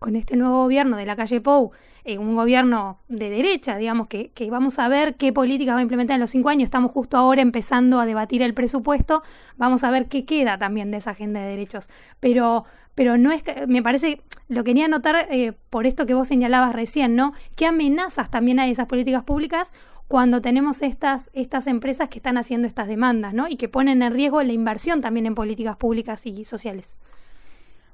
con 0.05 0.15
este 0.15 0.37
nuevo 0.37 0.61
gobierno 0.61 0.97
de 0.97 1.05
la 1.07 1.15
calle 1.15 1.41
Pou, 1.41 1.71
eh, 2.03 2.19
un 2.19 2.35
gobierno 2.35 2.99
de 3.07 3.31
derecha, 3.31 3.75
digamos, 3.75 4.05
que, 4.07 4.31
vamos 4.51 4.77
a 4.77 4.87
ver 4.87 5.15
qué 5.15 5.33
políticas 5.33 5.73
va 5.73 5.79
a 5.79 5.81
implementar 5.81 6.13
en 6.13 6.21
los 6.21 6.29
cinco 6.29 6.49
años. 6.49 6.65
Estamos 6.65 6.91
justo 6.91 7.17
ahora 7.17 7.41
empezando 7.41 7.99
a 7.99 8.05
debatir 8.05 8.43
el 8.43 8.53
presupuesto. 8.53 9.23
Vamos 9.57 9.83
a 9.83 9.89
ver 9.89 10.05
qué 10.05 10.23
queda 10.23 10.59
también 10.59 10.91
de 10.91 10.97
esa 10.97 11.09
agenda 11.09 11.39
de 11.39 11.47
derechos. 11.47 11.89
Pero, 12.19 12.65
pero 12.93 13.17
no 13.17 13.31
es 13.31 13.41
que, 13.41 13.65
me 13.65 13.81
parece, 13.81 14.21
lo 14.47 14.63
quería 14.63 14.85
anotar 14.85 15.25
eh, 15.31 15.53
por 15.71 15.87
esto 15.87 16.05
que 16.05 16.13
vos 16.13 16.27
señalabas 16.27 16.75
recién, 16.75 17.15
¿no? 17.15 17.33
¿Qué 17.55 17.65
amenazas 17.65 18.29
también 18.29 18.59
hay 18.59 18.69
esas 18.69 18.85
políticas 18.85 19.23
públicas 19.23 19.71
cuando 20.07 20.39
tenemos 20.39 20.83
estas, 20.83 21.31
estas 21.33 21.65
empresas 21.65 22.09
que 22.09 22.19
están 22.19 22.37
haciendo 22.37 22.67
estas 22.67 22.87
demandas, 22.87 23.33
¿no? 23.33 23.47
Y 23.47 23.55
que 23.55 23.69
ponen 23.69 24.03
en 24.03 24.13
riesgo 24.13 24.43
la 24.43 24.53
inversión 24.53 25.01
también 25.01 25.25
en 25.25 25.33
políticas 25.33 25.77
públicas 25.77 26.27
y 26.27 26.45
sociales. 26.45 26.95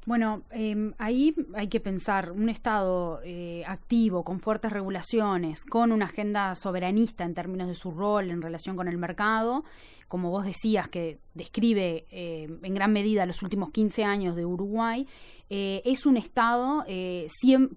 Bueno, 0.06 0.42
em, 0.50 0.94
ahí 0.98 1.36
hay 1.54 1.68
que 1.68 1.80
pensar 1.80 2.32
un 2.32 2.50
Estado 2.50 3.22
eh, 3.24 3.64
activo, 3.68 4.24
con 4.24 4.40
fuertes 4.40 4.72
regulaciones, 4.72 5.64
con 5.64 5.92
una 5.92 6.06
agenda 6.06 6.56
soberanista 6.56 7.24
en 7.24 7.36
términos 7.36 7.68
de 7.68 7.76
su 7.76 7.92
rol 7.92 8.32
en 8.32 8.42
relación 8.42 8.76
con 8.76 8.88
el 8.88 8.98
mercado, 8.98 9.64
como 10.12 10.30
vos 10.30 10.44
decías, 10.44 10.90
que 10.90 11.20
describe 11.36 12.06
eh, 12.12 12.50
en 12.62 12.74
gran 12.74 12.92
medida 12.92 13.26
los 13.26 13.42
últimos 13.44 13.72
15 13.72 14.04
años 14.04 14.36
de 14.36 14.46
Uruguay, 14.46 15.08
eh, 15.50 15.82
es 15.86 16.06
un 16.06 16.18
Estado 16.18 16.84
eh, 16.86 17.28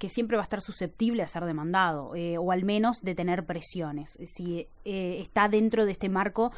que 0.01 0.09
siempre 0.09 0.37
va 0.37 0.43
a 0.43 0.45
estar 0.45 0.61
susceptible 0.61 1.22
a 1.22 1.28
ser 1.28 1.45
demandado, 1.45 2.12
o 2.41 2.53
al 2.53 2.64
menos 2.64 2.99
de 3.03 3.14
tener 3.14 3.47
presiones, 3.47 4.18
si 4.24 4.66
está 4.85 5.49
dentro 5.49 5.85
de 5.85 5.93
este 5.93 6.09
marco, 6.09 6.53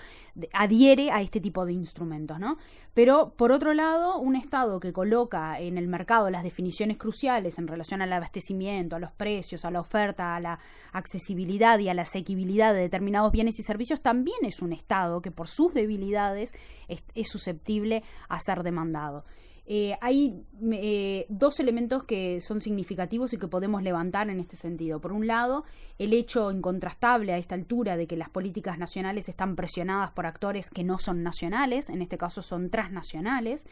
adhiere 0.52 1.10
a 1.10 1.20
este 1.20 1.40
tipo 1.40 1.66
de 1.66 1.72
instrumentos, 1.72 2.38
¿no? 2.38 2.56
Pero, 2.96 3.34
por 3.36 3.52
otro 3.52 3.74
lado, 3.74 4.18
un 4.18 4.36
Estado 4.36 4.80
que 4.80 4.94
coloca 4.94 5.60
en 5.60 5.76
el 5.76 5.86
mercado 5.86 6.30
las 6.30 6.42
definiciones 6.42 6.96
cruciales 6.96 7.58
en 7.58 7.68
relación 7.68 8.00
al 8.00 8.10
abastecimiento, 8.10 8.96
a 8.96 8.98
los 8.98 9.12
precios, 9.12 9.66
a 9.66 9.70
la 9.70 9.80
oferta, 9.80 10.34
a 10.34 10.40
la 10.40 10.58
accesibilidad 10.92 11.78
y 11.78 11.90
a 11.90 11.94
la 11.94 12.02
asequibilidad 12.02 12.72
de 12.72 12.80
determinados 12.80 13.32
bienes 13.32 13.58
y 13.58 13.62
servicios, 13.62 14.00
también 14.00 14.38
es 14.44 14.62
un 14.62 14.72
Estado 14.72 15.20
que 15.20 15.30
por 15.30 15.48
debilidades 15.74 16.52
es 16.88 17.28
susceptible 17.28 18.02
a 18.28 18.38
ser 18.40 18.62
demandado. 18.62 19.24
Eh, 19.68 19.96
hay 20.00 20.44
eh, 20.70 21.26
dos 21.28 21.58
elementos 21.58 22.04
que 22.04 22.40
son 22.40 22.60
significativos 22.60 23.32
y 23.32 23.38
que 23.38 23.48
podemos 23.48 23.82
levantar 23.82 24.30
en 24.30 24.38
este 24.38 24.54
sentido. 24.54 25.00
Por 25.00 25.12
un 25.12 25.26
lado, 25.26 25.64
el 25.98 26.12
hecho 26.12 26.52
incontrastable 26.52 27.32
a 27.32 27.38
esta 27.38 27.56
altura 27.56 27.96
de 27.96 28.06
que 28.06 28.16
las 28.16 28.30
políticas 28.30 28.78
nacionales 28.78 29.28
están 29.28 29.56
presionadas 29.56 30.12
por 30.12 30.26
actores 30.26 30.70
que 30.70 30.84
no 30.84 30.98
son 30.98 31.24
nacionales, 31.24 31.90
en 31.90 32.00
este 32.00 32.16
caso 32.16 32.42
son 32.42 32.70
transnacionales. 32.70 33.66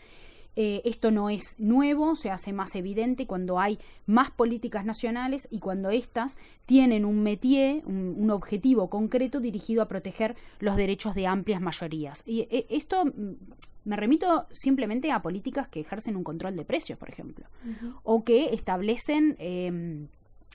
Eh, 0.56 0.82
esto 0.84 1.10
no 1.10 1.30
es 1.30 1.58
nuevo, 1.58 2.14
se 2.14 2.30
hace 2.30 2.52
más 2.52 2.74
evidente 2.76 3.26
cuando 3.26 3.58
hay 3.58 3.78
más 4.06 4.30
políticas 4.30 4.84
nacionales 4.84 5.48
y 5.50 5.58
cuando 5.58 5.90
éstas 5.90 6.36
tienen 6.66 7.04
un 7.04 7.22
métier, 7.22 7.82
un, 7.86 8.30
objetivo 8.30 8.88
concreto 8.88 9.40
dirigido 9.40 9.82
a 9.82 9.88
proteger 9.88 10.36
los 10.60 10.76
derechos 10.76 11.14
de 11.14 11.26
amplias 11.26 11.60
mayorías. 11.60 12.22
Y 12.26 12.48
esto 12.70 13.04
mm, 13.04 13.34
me 13.84 13.96
remito 13.96 14.46
simplemente 14.50 15.12
a 15.12 15.22
políticas 15.22 15.68
que 15.68 15.80
ejercen 15.80 16.16
un 16.16 16.24
control 16.24 16.56
de 16.56 16.64
precios, 16.64 16.98
por 16.98 17.08
ejemplo, 17.08 17.46
o 18.02 18.24
que 18.24 18.46
establecen 18.54 19.36
em, 19.38 20.08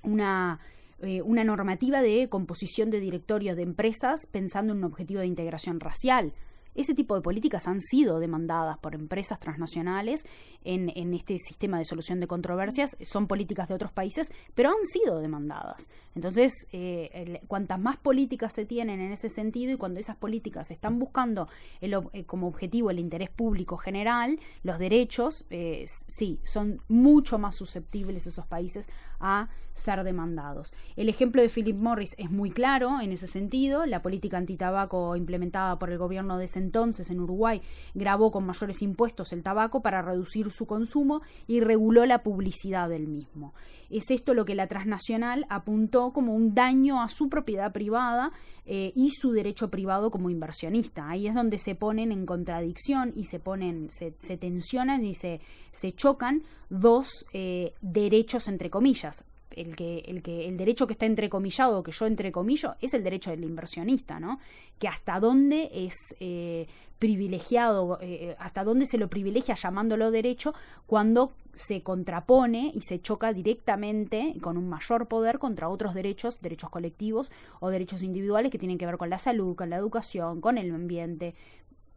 una, 0.03 0.59
eh, 1.01 1.21
una 1.21 1.43
normativa 1.43 2.01
de 2.01 2.27
composición 2.29 2.89
de 2.89 2.99
directorios 2.99 3.55
de 3.55 3.63
empresas 3.63 4.27
pensando 4.31 4.73
en 4.73 4.79
un 4.79 4.85
objetivo 4.85 5.19
de 5.19 5.27
integración 5.27 5.79
racial. 5.79 6.33
Ese 6.76 6.93
tipo 6.93 7.15
de 7.15 7.22
políticas 7.22 7.67
han 7.67 7.82
sido 7.82 8.20
demandadas 8.20 8.78
por 8.78 8.95
empresas 8.95 9.39
transnacionales 9.39 10.24
en, 10.63 10.89
este 11.13 11.38
sistema 11.38 11.78
de 11.78 11.86
solución 11.86 12.20
de 12.20 12.28
controversias. 12.28 12.97
Son 13.01 13.28
políticas 13.28 13.67
de 13.67 13.76
otros 13.76 13.91
países, 13.91 14.32
pero 14.55 14.70
han 14.70 14.86
sido 14.86 15.20
demandadas. 15.20 15.89
Entonces, 16.16 16.68
eh, 16.72 17.39
cuantas 17.47 17.80
más 17.80 17.97
políticas 17.97 18.53
se 18.53 18.66
tienen 18.66 18.99
en 18.99 19.12
ese 19.12 19.30
sentido 19.30 19.74
y 19.74 19.78
cuando 19.78 19.99
esas 19.99 20.16
políticas 20.16 20.72
están 20.72 20.99
buscando 20.99 21.47
eh, 21.82 22.24
como 22.26 22.47
objetivo 22.47 22.89
el 22.89 22.99
interés 22.99 23.30
público 23.30 23.78
general, 23.78 24.39
los 24.64 24.80
derechos, 24.80 25.45
eh, 25.49 25.86
sí, 25.88 26.39
son 26.43 26.82
mucho 26.88 27.38
más 27.38 27.55
susceptibles 27.55 28.28
esos 28.28 28.45
países 28.45 28.89
a 29.20 29.49
ser 29.80 30.03
demandados. 30.03 30.74
El 30.95 31.10
ejemplo 31.10 31.41
de 31.41 31.49
Philip 31.49 31.76
Morris 31.76 32.16
es 32.18 32.30
muy 32.30 32.51
claro 32.51 32.99
en 33.01 33.12
ese 33.12 33.28
sentido. 33.28 33.86
La 33.86 34.01
política 34.01 34.38
antitabaco 34.38 35.16
implementada 35.16 35.80
por 35.80 35.89
el 35.89 35.97
gobierno 35.97 36.38
de 36.38 36.45
ese 36.45 36.60
entonces 36.60 37.10
en 37.10 37.20
Uruguay 37.20 37.62
grabó 37.93 38.32
con 38.32 38.45
mayores 38.45 38.82
impuestos 38.82 39.32
el 39.32 39.41
tabaco 39.41 39.82
para 39.82 40.01
reducir 40.01 40.51
su 40.51 40.66
consumo 40.66 41.22
y 41.47 41.62
reguló 41.62 42.05
la 42.05 42.24
publicidad 42.24 42.89
del 42.89 43.07
mismo. 43.07 43.53
Es 43.89 44.12
esto 44.12 44.34
lo 44.36 44.45
que 44.45 44.53
la 44.53 44.68
transnacional 44.68 45.47
apuntó 45.49 46.09
como 46.14 46.34
un 46.34 46.53
daño 46.53 47.01
a 47.01 47.10
su 47.10 47.30
propiedad 47.30 47.72
privada 47.72 48.32
eh, 48.66 48.91
y 48.95 49.12
su 49.12 49.32
derecho 49.32 49.70
privado 49.70 50.12
como 50.12 50.30
inversionista. 50.30 51.10
Ahí 51.10 51.28
es 51.28 51.36
donde 51.36 51.57
se 51.57 51.76
ponen 51.76 52.12
en 52.12 52.26
contradicción 52.26 53.14
y 53.16 53.26
se 53.26 53.39
ponen, 53.39 53.89
se, 53.89 54.12
tensionan 54.38 55.05
y 55.05 55.14
se, 55.14 55.41
se 55.72 55.93
chocan 55.93 56.43
dos 56.70 57.26
eh, 57.34 57.74
derechos 57.82 58.47
entre 58.47 58.70
comillas 58.70 59.26
el 59.51 59.75
que, 59.75 59.99
el 60.07 60.21
que, 60.21 60.47
el 60.47 60.57
derecho 60.57 60.87
que 60.87 60.93
está 60.93 61.05
entrecomillado, 61.05 61.83
que 61.83 61.91
yo 61.91 62.05
entrecomillo, 62.05 62.75
es 62.81 62.93
el 62.93 63.03
derecho 63.03 63.31
del 63.31 63.43
inversionista, 63.43 64.19
¿no? 64.19 64.39
Que 64.77 64.87
hasta 64.87 65.19
dónde 65.19 65.69
es 65.73 65.95
eh, 66.19 66.67
privilegiado, 66.99 67.97
eh, 68.01 68.35
hasta 68.39 68.63
dónde 68.63 68.85
se 68.85 68.97
lo 68.97 69.09
privilegia 69.09 69.55
llamándolo 69.55 70.11
derecho, 70.11 70.53
cuando 70.85 71.33
se 71.53 71.81
contrapone 71.81 72.71
y 72.73 72.81
se 72.81 73.01
choca 73.01 73.33
directamente 73.33 74.35
con 74.41 74.57
un 74.57 74.69
mayor 74.69 75.07
poder 75.07 75.39
contra 75.39 75.69
otros 75.69 75.93
derechos, 75.93 76.41
derechos 76.41 76.69
colectivos 76.69 77.31
o 77.59 77.69
derechos 77.69 78.03
individuales 78.03 78.51
que 78.51 78.59
tienen 78.59 78.77
que 78.77 78.85
ver 78.85 78.97
con 78.97 79.09
la 79.09 79.17
salud, 79.17 79.55
con 79.55 79.69
la 79.69 79.77
educación, 79.77 80.41
con 80.41 80.57
el 80.57 80.73
ambiente, 80.73 81.35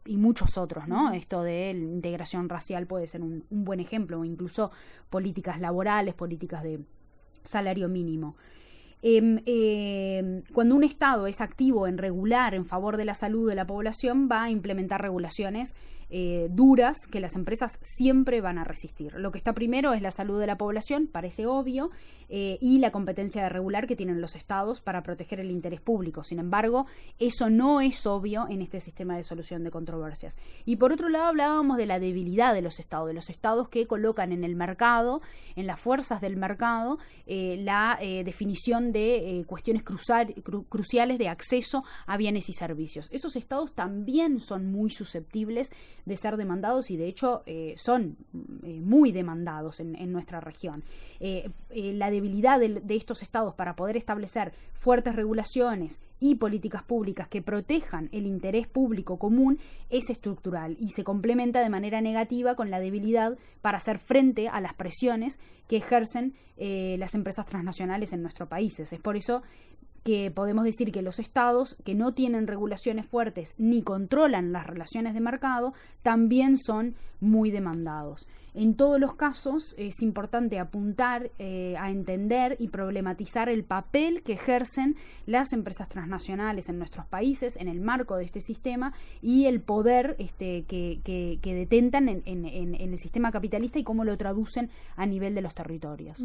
y 0.05 0.17
muchos 0.17 0.57
otros, 0.57 0.87
¿no? 0.87 1.13
Esto 1.13 1.43
de 1.43 1.73
la 1.73 1.79
integración 1.79 2.49
racial 2.49 2.85
puede 2.87 3.07
ser 3.07 3.21
un, 3.21 3.45
un, 3.49 3.63
buen 3.63 3.79
ejemplo, 3.79 4.19
o 4.19 4.25
incluso 4.25 4.69
políticas 5.09 5.61
laborales, 5.61 6.13
políticas 6.13 6.61
de 6.61 6.81
salario 7.43 7.89
mínimo. 7.89 8.35
Em, 9.01 9.41
em, 9.45 10.43
cuando 10.53 10.75
un 10.75 10.83
Estado 10.83 11.27
es 11.27 11.41
activo 11.41 11.87
en 11.87 11.97
regular 11.97 12.55
en 12.55 12.65
favor 12.65 12.95
de 12.95 13.03
la 13.03 13.13
salud 13.13 13.49
de 13.49 13.55
la 13.55 13.67
población, 13.67 14.29
va 14.31 14.43
a 14.43 14.49
implementar 14.49 15.01
regulaciones 15.01 15.75
eh, 16.15 16.47
duras 16.51 17.07
que 17.09 17.19
las 17.19 17.33
empresas 17.33 17.79
siempre 17.81 18.39
van 18.39 18.59
a 18.59 18.63
resistir. 18.63 19.15
Lo 19.15 19.31
que 19.31 19.39
está 19.39 19.53
primero 19.53 19.93
es 19.93 20.03
la 20.03 20.11
salud 20.11 20.39
de 20.39 20.45
la 20.45 20.59
población, 20.59 21.07
parece 21.07 21.47
obvio, 21.47 21.89
eh, 22.29 22.59
y 22.61 22.77
la 22.77 22.91
competencia 22.91 23.41
de 23.41 23.49
regular 23.49 23.87
que 23.87 23.95
tienen 23.95 24.21
los 24.21 24.35
estados 24.35 24.79
para 24.79 25.01
proteger 25.01 25.39
el 25.39 25.49
interés 25.49 25.81
público. 25.81 26.23
Sin 26.23 26.37
embargo, 26.37 26.85
eso 27.17 27.49
no 27.49 27.81
es 27.81 28.05
obvio 28.05 28.45
en 28.47 28.61
este 28.61 28.79
sistema 28.79 29.17
de 29.17 29.23
solución 29.23 29.63
de 29.63 29.71
controversias. 29.71 30.37
Y 30.65 30.75
por 30.75 30.93
otro 30.93 31.09
lado, 31.09 31.25
hablábamos 31.25 31.77
de 31.77 31.87
la 31.87 31.97
debilidad 31.97 32.53
de 32.53 32.61
los 32.61 32.77
estados, 32.77 33.07
de 33.07 33.15
los 33.15 33.31
estados 33.31 33.67
que 33.69 33.87
colocan 33.87 34.31
en 34.31 34.43
el 34.43 34.55
mercado, 34.55 35.19
en 35.55 35.65
las 35.65 35.79
fuerzas 35.79 36.21
del 36.21 36.37
mercado, 36.37 36.99
eh, 37.25 37.59
la 37.63 37.97
definición 37.99 38.91
de 38.91 39.43
cuestiones 39.47 39.81
cruciales 39.83 41.17
de 41.17 41.27
acceso 41.27 41.83
a 42.05 42.17
bienes 42.17 42.49
y 42.49 42.53
servicios. 42.53 43.09
Esos 43.11 43.35
estados 43.35 43.73
también 43.73 44.39
son 44.39 44.71
muy 44.71 44.91
susceptibles 44.91 45.71
de 46.05 46.17
ser 46.17 46.37
demandados 46.37 46.91
y 46.91 46.97
de 46.97 47.07
hecho 47.07 47.43
eh, 47.45 47.75
son 47.77 48.17
eh, 48.63 48.81
muy 48.81 49.11
demandados 49.11 49.79
en, 49.79 50.11
nuestra 50.11 50.39
región. 50.39 50.83
Eh, 51.19 51.49
la 51.69 52.11
debilidad 52.11 52.59
de, 52.59 52.81
de 52.81 52.95
estos 52.95 53.21
estados 53.21 53.53
para 53.55 53.75
poder 53.75 53.97
establecer 53.97 54.53
fuertes 54.73 55.15
regulaciones 55.15 55.99
y 56.19 56.35
políticas 56.35 56.83
públicas 56.83 57.27
que 57.27 57.41
protejan 57.41 58.09
el 58.11 58.25
interés 58.25 58.67
público 58.67 59.17
común 59.17 59.59
es 59.89 60.09
estructural 60.09 60.77
y 60.79 60.91
se 60.91 61.03
complementa 61.03 61.61
de 61.61 61.69
manera 61.69 62.01
negativa 62.01 62.55
con 62.55 62.69
la 62.69 62.79
debilidad 62.79 63.37
para 63.61 63.77
hacer 63.77 63.97
frente 63.97 64.49
a 64.49 64.61
las 64.61 64.73
presiones 64.73 65.39
que 65.67 65.77
ejercen 65.77 66.33
las 66.55 67.15
empresas 67.15 67.45
transnacionales 67.45 68.13
en 68.13 68.21
nuestros 68.21 68.47
países. 68.47 68.93
Es 68.93 69.01
por 69.01 69.17
eso 69.17 69.41
que 70.03 70.31
podemos 70.31 70.65
decir 70.65 70.91
que 70.91 71.01
los 71.01 71.19
estados 71.19 71.75
que 71.83 71.95
no 71.95 72.13
tienen 72.13 72.47
regulaciones 72.47 73.05
fuertes 73.05 73.55
ni 73.57 73.81
controlan 73.81 74.51
las 74.51 74.67
relaciones 74.67 75.13
de 75.13 75.21
mercado 75.21 75.73
también 76.01 76.57
son 76.57 76.95
muy 77.19 77.51
demandados. 77.51 78.27
En 78.55 78.75
todos 78.75 78.99
los 78.99 79.15
casos 79.15 79.73
es 79.77 80.01
importante 80.01 80.59
apuntar 80.59 81.31
eh, 81.39 81.75
a 81.79 81.89
entender 81.89 82.55
y 82.59 82.67
problematizar 82.67 83.49
el 83.49 83.63
papel 83.63 84.21
que 84.21 84.33
ejercen 84.33 84.95
las 85.25 85.53
empresas 85.53 85.89
transnacionales 85.89 86.69
en 86.69 86.77
nuestros 86.77 87.05
países 87.05 87.57
en 87.57 87.67
el 87.67 87.81
marco 87.81 88.15
de 88.15 88.25
este 88.25 88.41
sistema 88.41 88.93
y 89.21 89.45
el 89.45 89.61
poder 89.61 90.15
este, 90.19 90.63
que, 90.63 90.99
que, 91.03 91.55
detentan 91.55 92.09
en, 92.09 92.45
el 92.45 92.97
sistema 92.97 93.31
capitalista 93.31 93.79
y 93.79 93.83
cómo 93.83 94.03
lo 94.03 94.17
traducen 94.17 94.69
a 94.95 95.05
nivel 95.05 95.33
de 95.33 95.41
los 95.41 95.53
territorios. 95.55 96.23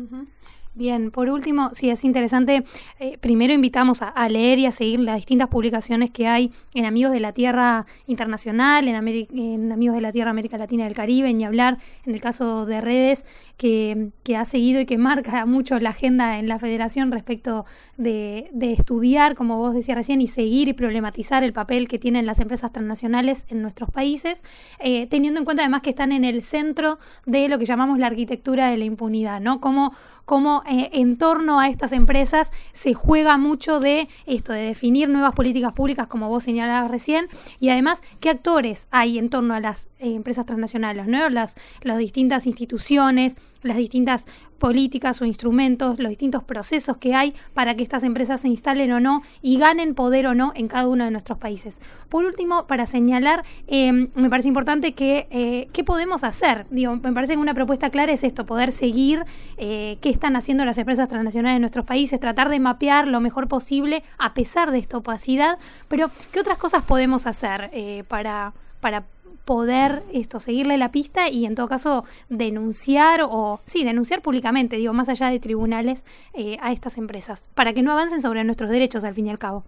Bien, 0.74 1.10
por 1.10 1.28
último, 1.28 1.70
sí 1.72 1.90
es 1.90 2.04
interesante, 2.04 2.64
eh, 3.00 3.18
primero 3.18 3.52
invitamos 3.52 4.00
a, 4.02 4.28
leer 4.28 4.58
y 4.58 4.66
a 4.66 4.72
seguir 4.72 5.00
las 5.00 5.16
distintas 5.16 5.48
publicaciones 5.48 6.10
que 6.10 6.28
hay 6.28 6.52
en 6.74 6.84
Amigos 6.84 7.12
de 7.12 7.20
la 7.20 7.32
Tierra 7.32 7.86
Internacional, 8.06 8.86
en, 8.86 8.94
en 8.96 9.72
Amigos 9.72 9.96
de 9.96 10.02
la 10.02 10.12
Tierra 10.12 10.30
América 10.30 10.58
Latina 10.58 10.84
y 10.84 10.86
el 10.86 10.94
Caribe, 10.94 11.30
y 11.30 11.44
hablar 11.44 11.78
en 12.04 12.17
caso 12.20 12.66
de 12.66 12.80
redes 12.80 13.24
que, 13.58 14.12
ha 14.36 14.44
seguido 14.44 14.80
y 14.80 14.86
que 14.86 14.98
marca 14.98 15.44
mucho 15.44 15.78
la 15.80 15.90
agenda 15.90 16.38
en 16.38 16.48
la 16.48 16.60
federación 16.60 17.10
respecto 17.10 17.66
de, 17.96 18.48
estudiar, 18.60 19.34
como 19.34 19.58
vos 19.58 19.74
decías 19.74 19.96
recién, 19.96 20.20
y 20.20 20.28
seguir 20.28 20.68
y 20.68 20.72
problematizar 20.72 21.42
el 21.42 21.52
papel 21.52 21.88
que 21.88 21.98
tienen 21.98 22.24
las 22.24 22.38
empresas 22.38 22.72
transnacionales 22.72 23.44
en 23.48 23.60
nuestros 23.60 23.90
países, 23.90 24.42
eh, 24.78 25.08
teniendo 25.08 25.40
en 25.40 25.44
cuenta 25.44 25.64
además 25.64 25.82
que 25.82 25.90
están 25.90 26.12
en 26.12 26.24
el 26.24 26.44
centro 26.44 26.98
de 27.26 27.48
lo 27.48 27.58
que 27.58 27.64
llamamos 27.64 27.98
la 27.98 28.06
arquitectura 28.06 28.70
de 28.70 28.76
la 28.76 28.84
impunidad, 28.84 29.40
¿no? 29.40 29.60
Como 29.60 29.92
cómo 30.28 30.62
eh, 30.68 30.90
en 30.92 31.16
torno 31.16 31.58
a 31.58 31.68
estas 31.68 31.92
empresas 31.92 32.52
se 32.72 32.92
juega 32.92 33.38
mucho 33.38 33.80
de 33.80 34.08
esto, 34.26 34.52
de 34.52 34.60
definir 34.60 35.08
nuevas 35.08 35.32
políticas 35.32 35.72
públicas, 35.72 36.06
como 36.06 36.28
vos 36.28 36.44
señalabas 36.44 36.90
recién, 36.90 37.28
y 37.60 37.70
además 37.70 38.02
qué 38.20 38.28
actores 38.28 38.88
hay 38.90 39.18
en 39.18 39.30
torno 39.30 39.54
a 39.54 39.60
las 39.60 39.86
eh, 39.98 40.14
empresas 40.14 40.44
transnacionales, 40.44 41.06
¿no? 41.08 41.30
las, 41.30 41.56
las 41.80 41.96
distintas 41.96 42.46
instituciones, 42.46 43.36
las 43.62 43.76
distintas 43.76 44.26
políticas 44.58 45.22
o 45.22 45.24
instrumentos, 45.24 45.98
los 45.98 46.10
distintos 46.10 46.42
procesos 46.42 46.96
que 46.96 47.14
hay 47.14 47.34
para 47.54 47.76
que 47.76 47.82
estas 47.82 48.02
empresas 48.02 48.40
se 48.40 48.48
instalen 48.48 48.92
o 48.92 49.00
no 49.00 49.22
y 49.40 49.58
ganen 49.58 49.94
poder 49.94 50.26
o 50.26 50.34
no 50.34 50.52
en 50.54 50.68
cada 50.68 50.88
uno 50.88 51.04
de 51.04 51.10
nuestros 51.10 51.38
países. 51.38 51.78
Por 52.08 52.24
último, 52.24 52.66
para 52.66 52.86
señalar, 52.86 53.44
em, 53.66 54.08
me 54.14 54.28
parece 54.28 54.48
importante 54.48 54.92
que 54.92 55.26
eh, 55.30 55.68
qué 55.72 55.84
podemos 55.84 56.24
hacer. 56.24 56.66
Digo, 56.70 56.96
me 56.96 57.12
parece 57.12 57.34
que 57.34 57.38
una 57.38 57.54
propuesta 57.54 57.90
clara 57.90 58.12
es 58.12 58.24
esto, 58.24 58.46
poder 58.46 58.72
seguir 58.72 59.24
eh, 59.56 59.98
qué 60.00 60.10
están 60.10 60.36
haciendo 60.36 60.64
las 60.64 60.78
empresas 60.78 61.08
transnacionales 61.08 61.56
de 61.56 61.60
nuestros 61.60 61.84
países, 61.84 62.18
tratar 62.18 62.48
de 62.48 62.58
mapear 62.58 63.06
lo 63.06 63.20
mejor 63.20 63.48
posible 63.48 64.02
a 64.18 64.34
pesar 64.34 64.70
de 64.72 64.78
esta 64.78 64.98
opacidad, 64.98 65.58
pero 65.88 66.10
¿qué 66.32 66.40
otras 66.40 66.58
cosas 66.58 66.82
podemos 66.84 67.26
hacer 67.26 67.70
eh, 67.72 68.04
para, 68.08 68.52
para 68.80 69.04
poder 69.48 70.02
esto, 70.12 70.40
seguirle 70.40 70.76
la 70.76 70.92
pista 70.92 71.30
y 71.30 71.46
en 71.46 71.54
todo 71.54 71.68
caso 71.68 72.04
denunciar 72.28 73.22
o, 73.22 73.62
sí, 73.64 73.82
denunciar 73.82 74.20
públicamente, 74.20 74.76
digo, 74.76 74.92
más 74.92 75.08
allá 75.08 75.30
de 75.30 75.40
tribunales, 75.40 76.04
eh, 76.34 76.58
a 76.60 76.70
estas 76.70 76.98
empresas, 76.98 77.48
para 77.54 77.72
que 77.72 77.82
no 77.82 77.92
avancen 77.92 78.20
sobre 78.20 78.44
nuestros 78.44 78.68
derechos 78.68 79.04
al 79.04 79.14
fin 79.14 79.28
y 79.28 79.30
al 79.30 79.38
cabo. 79.38 79.64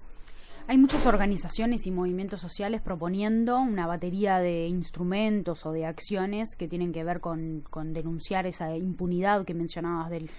Hay 0.66 0.76
muchas 0.76 1.06
organizaciones 1.06 1.86
y 1.86 1.92
movimientos 1.92 2.42
sociales 2.42 2.82
proponiendo 2.82 3.58
una 3.58 3.86
batería 3.86 4.38
de 4.38 4.66
instrumentos 4.66 5.64
o 5.64 5.72
de 5.72 5.86
acciones 5.86 6.56
que 6.56 6.68
tienen 6.68 6.92
que 6.92 7.02
ver 7.02 7.20
con, 7.20 7.64
con 7.70 7.94
denunciar 7.94 8.46
esa 8.46 8.76
impunidad 8.76 9.46
que 9.46 9.54
mencionabas 9.54 10.10
del 10.10 10.30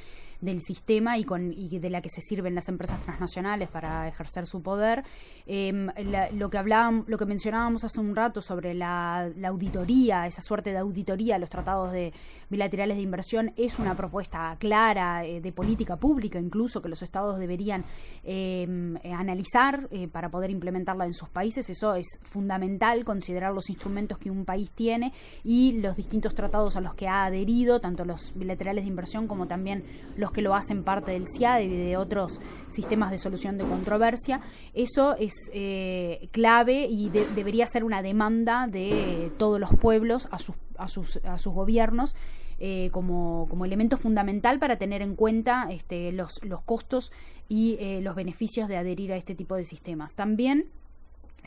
del 0.42 0.60
sistema 0.62 1.18
y, 1.18 1.24
con, 1.24 1.54
y 1.54 1.80
de 1.80 1.90
la 1.90 2.02
que 2.02 2.10
se 2.10 2.22
sirven 2.22 2.56
las 2.56 2.68
empresas 2.68 3.00
transnacionales 3.02 3.70
para 3.70 4.08
ejercer 4.08 4.46
su 4.48 4.62
poder. 4.62 5.04
Em, 5.46 5.90
lo, 6.34 6.50
que 6.50 6.58
hablábamos, 6.58 7.08
lo 7.08 7.18
que 7.18 7.26
mencionábamos 7.26 7.84
hace 7.84 8.00
un 8.00 8.16
rato 8.16 8.42
sobre 8.42 8.74
la, 8.74 9.32
auditoría, 9.46 10.28
esa 10.28 10.42
suerte 10.42 10.72
de 10.72 10.78
auditoría 10.78 11.36
a 11.36 11.40
los 11.40 11.50
tratados 11.50 11.92
de 11.92 12.14
bilaterales 12.50 12.98
de 12.98 13.04
inversión, 13.04 13.54
es 13.56 13.80
una 13.80 13.96
propuesta 13.96 14.56
clara 14.60 15.26
eh, 15.26 15.42
de 15.42 15.52
política 15.52 15.96
pública, 15.96 16.40
incluso 16.40 16.82
que 16.82 16.90
los 16.90 17.02
estados 17.02 17.40
deberían 17.40 17.84
em, 18.24 18.98
eh, 18.98 19.14
analizar 19.14 19.88
eh, 19.92 20.08
para 20.08 20.30
poder 20.30 20.50
implementarla 20.50 21.06
en 21.06 21.14
sus 21.14 21.30
países. 21.30 21.70
Eso 21.70 21.96
es 21.96 22.20
fundamental, 22.24 23.04
considerar 23.06 23.54
los 23.54 23.70
instrumentos 23.70 24.18
que 24.18 24.32
un 24.32 24.46
país 24.46 24.72
tiene 24.72 25.14
y 25.44 25.74
los 25.74 25.98
distintos 25.98 26.34
tratados 26.34 26.76
a 26.76 26.82
los 26.82 26.96
que 26.96 27.08
ha 27.08 27.26
adherido, 27.26 27.80
tanto 27.80 28.06
los 28.06 28.34
bilaterales 28.36 28.84
de 28.86 28.90
inversión 28.90 29.28
como 29.28 29.48
también 29.48 29.84
los 30.16 30.31
que 30.32 30.42
lo 30.42 30.56
hacen 30.56 30.84
parte 30.84 31.12
del 31.12 31.28
CIA 31.28 31.62
y 31.62 31.70
de 31.70 31.98
otros 31.98 32.42
sistemas 32.68 33.12
de 33.12 33.18
solución 33.18 33.58
de 33.58 33.66
controversia. 33.66 34.42
Eso 34.74 35.16
es 35.18 35.34
eh, 35.54 36.30
clave 36.32 36.88
y 36.90 37.10
debería 37.10 37.68
ser 37.68 37.84
una 37.84 38.02
demanda 38.02 38.68
de 38.68 39.32
todos 39.38 39.60
los 39.60 39.72
pueblos 39.76 40.28
a 40.32 40.40
sus, 40.40 40.56
a 40.78 40.88
sus, 40.88 41.18
a 41.18 41.38
sus 41.38 41.54
gobiernos. 41.54 42.16
Eh, 42.64 42.90
como, 42.92 43.48
como, 43.50 43.66
elemento 43.66 43.98
fundamental 43.98 44.60
para 44.60 44.78
tener 44.78 45.02
en 45.02 45.16
cuenta 45.16 45.68
este, 45.72 46.12
los, 46.12 46.40
los 46.44 46.62
costos 46.62 47.12
y 47.50 47.76
eh, 47.80 48.02
los 48.02 48.14
beneficios 48.14 48.70
de 48.70 48.78
adherir 48.78 49.12
a 49.14 49.16
este 49.16 49.34
tipo 49.34 49.56
de 49.56 49.64
sistemas. 49.64 50.14
También 50.14 50.68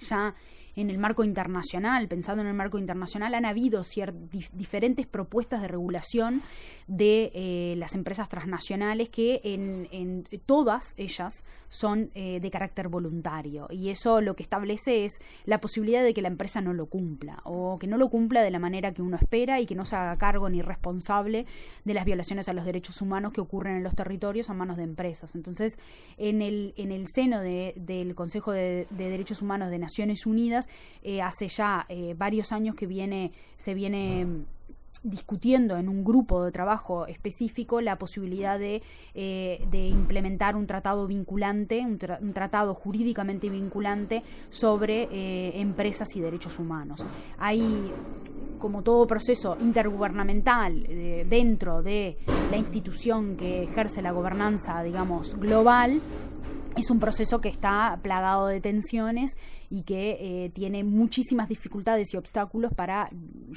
ya 0.01 0.35
en 0.76 0.90
el 0.90 0.98
marco 0.98 1.24
internacional, 1.24 2.08
pensando 2.08 2.42
en 2.42 2.48
el 2.48 2.54
marco 2.54 2.78
internacional, 2.78 3.34
han 3.34 3.44
habido 3.44 3.82
diferentes 4.52 5.06
propuestas 5.06 5.62
de 5.62 5.68
regulación 5.68 6.42
de 6.86 7.30
eh, 7.34 7.74
las 7.78 7.94
empresas 7.94 8.28
transnacionales 8.28 9.08
que 9.08 9.40
en, 9.44 10.26
todas 10.46 10.94
ellas 10.96 11.44
son 11.68 12.10
eh, 12.14 12.40
de 12.40 12.50
carácter 12.50 12.88
voluntario 12.88 13.66
y 13.70 13.88
eso 13.88 14.20
lo 14.20 14.36
que 14.36 14.42
establece 14.42 15.04
es 15.04 15.20
la 15.44 15.60
posibilidad 15.60 16.02
de 16.02 16.14
que 16.14 16.22
la 16.22 16.28
empresa 16.28 16.60
no 16.60 16.72
lo 16.72 16.86
cumpla 16.86 17.40
o 17.44 17.78
que 17.78 17.86
no 17.86 17.96
lo 17.96 18.10
cumpla 18.10 18.42
de 18.42 18.50
la 18.50 18.58
manera 18.58 18.92
que 18.92 19.02
uno 19.02 19.16
espera 19.16 19.60
y 19.60 19.66
que 19.66 19.74
no 19.74 19.84
se 19.84 19.96
haga 19.96 20.16
cargo 20.18 20.48
ni 20.50 20.62
responsable 20.62 21.46
de 21.84 21.94
las 21.94 22.04
violaciones 22.04 22.48
a 22.48 22.52
los 22.52 22.64
derechos 22.64 23.00
humanos 23.00 23.32
que 23.32 23.40
ocurren 23.40 23.76
en 23.76 23.82
los 23.82 23.94
territorios 23.94 24.50
a 24.50 24.54
manos 24.54 24.76
de 24.76 24.84
empresas. 24.84 25.34
Entonces, 25.34 25.78
en 26.16 26.42
el, 26.42 26.74
en 26.76 26.92
el 26.92 27.06
seno 27.08 27.40
del 27.40 28.14
Consejo 28.14 28.52
de, 28.52 28.86
Derechos 28.90 29.42
Humanos 29.42 29.70
de 29.70 29.78
Naciones 29.78 30.26
Unidas, 30.26 30.63
eh, 31.02 31.22
hace 31.22 31.48
ya 31.48 31.86
varios 32.16 32.52
años 32.52 32.74
que 32.74 32.86
viene, 32.86 33.32
se 33.56 33.74
viene 33.74 34.44
discutiendo 35.04 35.76
en 35.76 35.88
un 35.88 36.02
grupo 36.02 36.42
de 36.42 36.50
trabajo 36.50 37.06
específico 37.06 37.80
la 37.80 37.96
posibilidad 37.96 38.58
de, 38.58 38.82
eh, 39.14 39.88
implementar 39.90 40.56
un 40.56 40.66
tratado 40.66 41.06
vinculante, 41.06 41.80
un, 41.80 42.32
tratado 42.32 42.74
jurídicamente 42.74 43.50
vinculante 43.50 44.22
sobre 44.50 45.08
eh, 45.12 45.60
empresas 45.60 46.16
y 46.16 46.20
derechos 46.20 46.58
humanos. 46.58 47.04
Hay, 47.38 47.92
como 48.58 48.82
todo 48.82 49.06
proceso 49.06 49.58
intergubernamental 49.60 50.86
eh, 50.88 51.26
dentro 51.28 51.82
de 51.82 52.16
la 52.50 52.56
institución 52.56 53.36
que 53.36 53.64
ejerce 53.64 54.00
la 54.00 54.12
gobernanza, 54.12 54.82
digamos, 54.82 55.38
global, 55.38 56.00
es 56.76 56.90
un 56.90 56.98
proceso 56.98 57.40
que 57.40 57.48
está 57.48 57.98
plagado 58.02 58.46
de 58.46 58.60
tensiones 58.60 59.36
y 59.70 59.82
que 59.82 60.16
eh, 60.20 60.50
tiene 60.50 60.84
muchísimas 60.84 61.48
dificultades 61.48 62.12
y 62.14 62.16
obstáculos 62.16 62.72
para 62.74 63.10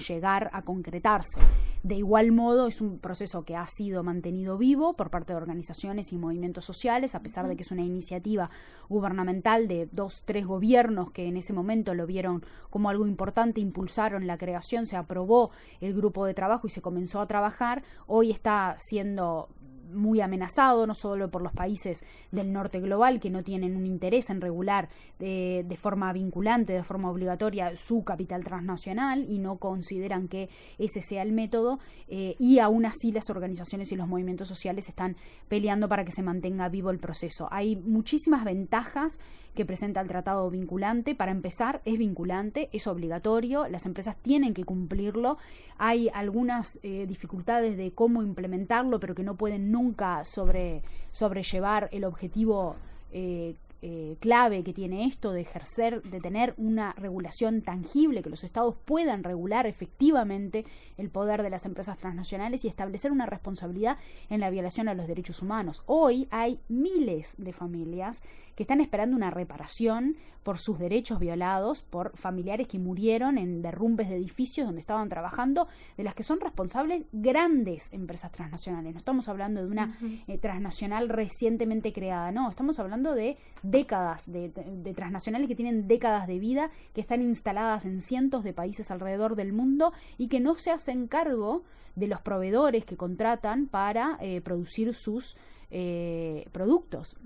llegar 0.08 0.50
a 0.54 0.62
concretarse. 0.62 1.40
De 1.84 1.96
igual 1.96 2.32
modo, 2.32 2.68
es 2.68 2.82
un 2.82 3.00
proceso 3.00 3.44
que 3.46 3.56
ha 3.56 3.66
sido 3.66 4.04
mantenido 4.04 4.58
vivo 4.58 4.94
por 4.94 5.10
parte 5.10 5.34
de 5.34 5.38
organizaciones 5.38 6.12
y 6.12 6.18
movimientos 6.18 6.66
sociales, 6.66 7.16
a 7.16 7.22
pesar 7.22 7.48
de 7.48 7.56
que 7.56 7.64
es 7.64 7.72
una 7.72 7.84
iniciativa 7.84 8.50
gubernamental 8.90 9.68
de 9.68 9.88
dos, 9.92 10.24
tres 10.26 10.46
gobiernos 10.46 11.12
que 11.12 11.28
en 11.28 11.38
ese 11.38 11.54
momento 11.54 11.94
lo 11.94 12.06
vieron 12.06 12.44
como 12.70 12.90
algo 12.90 13.08
importante, 13.08 13.62
impulsaron 13.62 14.28
la 14.28 14.38
creación, 14.38 14.86
se 14.86 14.98
aprobó 14.98 15.52
el 15.80 15.94
grupo 15.94 16.26
de 16.26 16.34
trabajo 16.34 16.68
y 16.68 16.72
se 16.72 16.82
comenzó 16.82 17.22
a 17.22 17.28
trabajar. 17.28 17.84
Hoy 18.06 18.32
está 18.32 18.76
siendo 18.78 19.50
muy 19.94 20.22
amenazado, 20.22 20.88
no 20.88 20.94
solo 20.94 21.30
por 21.30 21.42
los 21.42 21.54
países 21.54 22.06
del 22.32 22.52
norte 22.52 22.80
global 22.80 23.20
que 23.20 23.30
no 23.30 23.44
tienen 23.44 23.76
un 23.76 23.86
interés 23.86 24.30
en 24.30 24.42
regular 24.42 24.90
de, 25.20 25.66
de, 25.68 25.78
forma 25.78 26.12
vinculante, 26.14 26.74
de 26.74 26.84
forma 26.84 27.10
obligatoria 27.10 27.76
su 27.76 28.04
capital 28.04 28.44
transnacional 28.44 29.26
y 29.30 29.40
no 29.40 29.58
consideran 29.58 30.28
que 30.28 30.50
ese 30.78 31.02
sea 31.02 31.22
el 31.22 31.32
método, 31.32 31.80
eh, 32.08 32.36
y 32.40 32.60
aún 32.60 32.86
así 32.86 33.12
las 33.12 33.30
organizaciones 33.30 33.92
y 33.92 33.96
los 33.96 34.08
movimientos 34.08 34.48
sociales 34.48 34.88
están 34.90 35.16
peleando 35.48 35.88
para 35.88 36.06
que 36.06 36.12
se 36.12 36.24
mantenga 36.24 36.70
vivo 36.70 36.90
el 36.90 37.00
proceso. 37.00 37.48
Hay 37.52 37.76
muchísimas 37.76 38.44
ventajas 38.44 39.20
que 39.58 39.66
presenta 39.66 40.00
el 40.02 40.08
tratado 40.08 40.50
vinculante. 40.52 41.16
Para 41.16 41.32
empezar, 41.32 41.82
es 41.84 41.98
vinculante, 41.98 42.70
es 42.72 42.86
obligatorio, 42.86 43.68
las 43.68 43.88
empresas 43.88 44.16
tienen 44.16 44.54
que 44.54 44.64
cumplirlo. 44.64 45.40
Hay 45.80 46.10
algunas 46.14 46.80
eh, 46.84 47.06
dificultades 47.08 47.76
de 47.76 47.92
cómo 47.92 48.22
implementarlo, 48.22 49.00
pero 49.00 49.16
que 49.16 49.24
no 49.24 49.36
pueden 49.36 49.72
nunca 49.72 50.24
sobre, 50.26 50.84
sobrellevar 51.12 51.90
el 51.92 52.04
objetivo 52.04 52.76
eh, 53.12 53.56
eh, 53.82 54.18
clave 54.20 54.64
que 54.64 54.74
tiene 54.74 55.06
esto 55.06 55.32
de 55.32 55.42
ejercer, 55.42 56.02
de 56.02 56.20
tener 56.20 56.54
una 56.58 56.94
regulación 56.94 57.62
tangible, 57.62 58.24
que 58.24 58.30
los 58.30 58.44
estados 58.44 58.76
puedan 58.86 59.24
regular 59.24 59.68
efectivamente 59.68 60.66
el 60.98 61.10
poder 61.10 61.44
de 61.44 61.50
las 61.50 61.66
empresas 61.66 61.98
transnacionales 61.98 62.66
y 62.66 62.68
establecer 62.68 63.12
una 63.12 63.26
responsabilidad 63.26 63.98
en 64.30 64.40
la 64.40 64.50
violación 64.50 64.88
a 64.88 64.94
los 64.94 65.08
derechos 65.08 65.42
humanos. 65.42 65.84
Hoy 65.86 66.28
hay 66.32 66.60
miles 66.70 67.36
de 67.38 67.54
familias 67.54 68.24
que 68.56 68.64
están 68.64 68.82
esperando 68.82 69.16
una 69.16 69.30
reparación 69.30 70.16
por 70.42 70.60
sus 70.60 70.80
derechos 70.80 71.20
violados, 71.20 71.84
por 71.84 72.18
familiares 72.18 72.70
que 72.70 72.80
murieron 72.80 73.38
en 73.38 73.62
derrumbes 73.62 74.08
de 74.08 74.16
edificios 74.16 74.66
donde 74.66 74.80
estaban 74.80 75.10
trabajando, 75.10 75.68
de 75.98 76.04
las 76.04 76.16
que 76.16 76.24
son 76.24 76.40
responsables 76.40 77.04
grandes 77.12 77.92
empresas 77.92 78.32
transnacionales. 78.32 78.94
No 78.94 78.98
estamos 78.98 79.28
hablando 79.28 79.62
de 79.62 79.68
una 79.68 79.98
eh, 80.28 80.38
transnacional 80.38 81.10
recientemente 81.10 81.92
creada, 81.92 82.32
no, 82.32 82.50
estamos 82.50 82.80
hablando 82.80 83.14
de 83.14 83.38
décadas 83.72 84.32
de, 84.32 84.50
transnacionales 84.96 85.48
que 85.48 85.56
tienen 85.56 85.88
décadas 85.88 86.28
de 86.28 86.40
vida, 86.40 86.70
que 86.94 87.02
están 87.02 87.22
instaladas 87.22 87.86
en 87.86 88.02
cientos 88.02 88.44
de 88.44 88.54
países 88.54 88.92
alrededor 88.92 89.36
del 89.36 89.54
mundo 89.54 89.94
y 90.18 90.28
que 90.28 90.40
no 90.40 90.56
se 90.56 90.72
hacen 90.72 91.08
cargo 91.08 91.64
de 91.96 92.08
los 92.08 92.22
proveedores 92.22 92.86
que 92.86 92.98
contratan 92.98 93.68
para 93.68 94.18
eh, 94.22 94.42
producir 94.42 94.94
sus 94.94 95.36
eh, 95.72 96.46
productos 96.52 97.18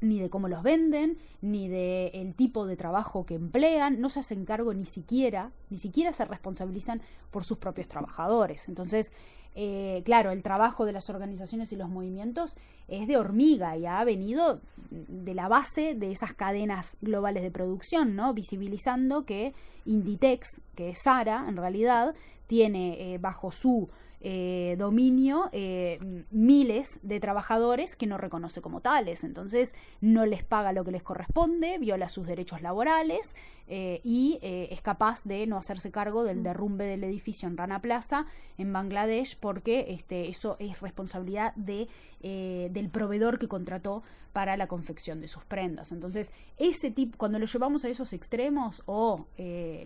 ni 0.00 0.18
de 0.18 0.30
cómo 0.30 0.48
los 0.48 0.62
venden, 0.62 1.18
ni 1.42 1.68
de 1.68 2.08
el 2.14 2.34
tipo 2.34 2.66
de 2.66 2.76
trabajo 2.76 3.26
que 3.26 3.34
emplean, 3.34 4.00
no 4.00 4.08
se 4.08 4.20
hacen 4.20 4.44
cargo 4.44 4.72
ni 4.74 4.84
siquiera, 4.84 5.52
ni 5.68 5.78
siquiera 5.78 6.12
se 6.12 6.24
responsabilizan 6.24 7.02
por 7.30 7.44
sus 7.44 7.58
propios 7.58 7.88
trabajadores. 7.88 8.68
Entonces, 8.68 9.12
eh, 9.54 10.02
claro, 10.04 10.30
el 10.30 10.42
trabajo 10.42 10.84
de 10.84 10.92
las 10.92 11.10
organizaciones 11.10 11.72
y 11.72 11.76
los 11.76 11.88
movimientos 11.88 12.56
es 12.88 13.08
de 13.08 13.16
hormiga 13.16 13.76
y 13.76 13.86
ha 13.86 14.02
venido 14.04 14.60
de 14.90 15.34
la 15.34 15.48
base 15.48 15.94
de 15.94 16.12
esas 16.12 16.34
cadenas 16.34 16.96
globales 17.00 17.42
de 17.42 17.50
producción, 17.50 18.14
¿no? 18.16 18.32
Visibilizando 18.32 19.24
que 19.24 19.54
Inditex, 19.84 20.60
que 20.74 20.90
es 20.90 21.02
Sara, 21.02 21.46
en 21.48 21.56
realidad, 21.56 22.14
tiene 22.46 23.14
eh, 23.14 23.18
bajo 23.18 23.50
su 23.50 23.88
eh, 24.22 24.76
dominio 24.78 25.48
eh, 25.52 26.24
miles 26.30 27.00
de 27.02 27.20
trabajadores 27.20 27.96
que 27.96 28.06
no 28.06 28.18
reconoce 28.18 28.60
como 28.60 28.82
tales. 28.82 29.24
Entonces 29.24 29.74
no 30.02 30.26
les 30.26 30.44
paga 30.44 30.72
lo 30.72 30.84
que 30.84 30.90
les 30.90 31.02
corresponde, 31.02 31.78
viola 31.78 32.10
sus 32.10 32.26
derechos 32.26 32.60
laborales 32.60 33.34
eh, 33.66 34.00
y 34.04 34.38
es 34.42 34.82
capaz 34.82 35.24
de 35.24 35.46
no 35.46 35.56
hacerse 35.56 35.90
cargo 35.90 36.24
del 36.24 36.42
derrumbe 36.42 36.84
del 36.84 37.04
edificio 37.04 37.48
en 37.48 37.56
Rana 37.56 37.80
Plaza, 37.80 38.26
en 38.58 38.72
Bangladesh, 38.72 39.38
porque 39.38 39.86
este, 39.88 40.28
eso 40.28 40.56
es 40.58 40.80
responsabilidad 40.80 41.54
de, 41.54 41.88
del 42.20 42.90
proveedor 42.90 43.38
que 43.38 43.48
contrató 43.48 44.02
para 44.32 44.56
la 44.56 44.66
confección 44.66 45.20
de 45.20 45.28
sus 45.28 45.44
prendas. 45.44 45.92
Entonces, 45.92 46.32
ese 46.58 46.90
tipo, 46.90 47.18
cuando 47.18 47.38
lo 47.38 47.46
llevamos 47.46 47.84
a 47.84 47.88
esos 47.88 48.12
extremos 48.12 48.82
o 48.86 49.26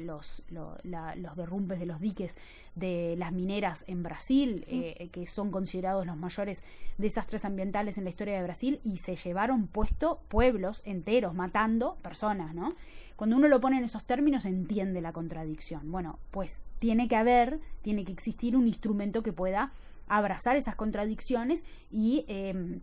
los, 0.00 0.42
los 0.50 1.36
derrumbes 1.36 1.80
de 1.80 1.86
los 1.86 2.00
diques 2.00 2.36
de 2.74 3.14
las 3.16 3.32
mineras 3.32 3.84
en 3.86 4.02
Brasil, 4.02 4.64
eh, 4.66 5.08
que 5.12 5.26
son 5.26 5.50
considerados 5.50 6.06
los 6.06 6.16
mayores 6.16 6.64
desastres 6.98 7.44
ambientales 7.44 7.98
en 7.98 8.04
la 8.04 8.10
historia 8.10 8.36
de 8.36 8.42
Brasil, 8.42 8.80
y 8.84 8.98
se 8.98 9.16
llevaron 9.16 9.66
puesto 9.68 10.20
pueblos 10.28 10.82
enteros, 10.84 11.34
matando 11.34 11.96
personas, 12.02 12.54
¿no? 12.54 12.74
Cuando 13.16 13.36
uno 13.36 13.46
lo 13.46 13.60
pone 13.60 13.78
en 13.78 13.84
esos 13.84 14.04
términos 14.04 14.44
entiende 14.44 15.00
la 15.00 15.12
contradicción. 15.12 15.90
Bueno, 15.92 16.18
pues 16.32 16.64
tiene 16.80 17.06
que 17.06 17.14
haber, 17.14 17.60
tiene 17.82 18.04
que 18.04 18.12
existir 18.12 18.56
un 18.56 18.66
instrumento 18.66 19.22
que 19.22 19.32
pueda 19.32 19.72
abrazar 20.08 20.56
esas 20.56 20.74
contradicciones 20.74 21.64
y 21.90 22.24
eh, 22.26 22.80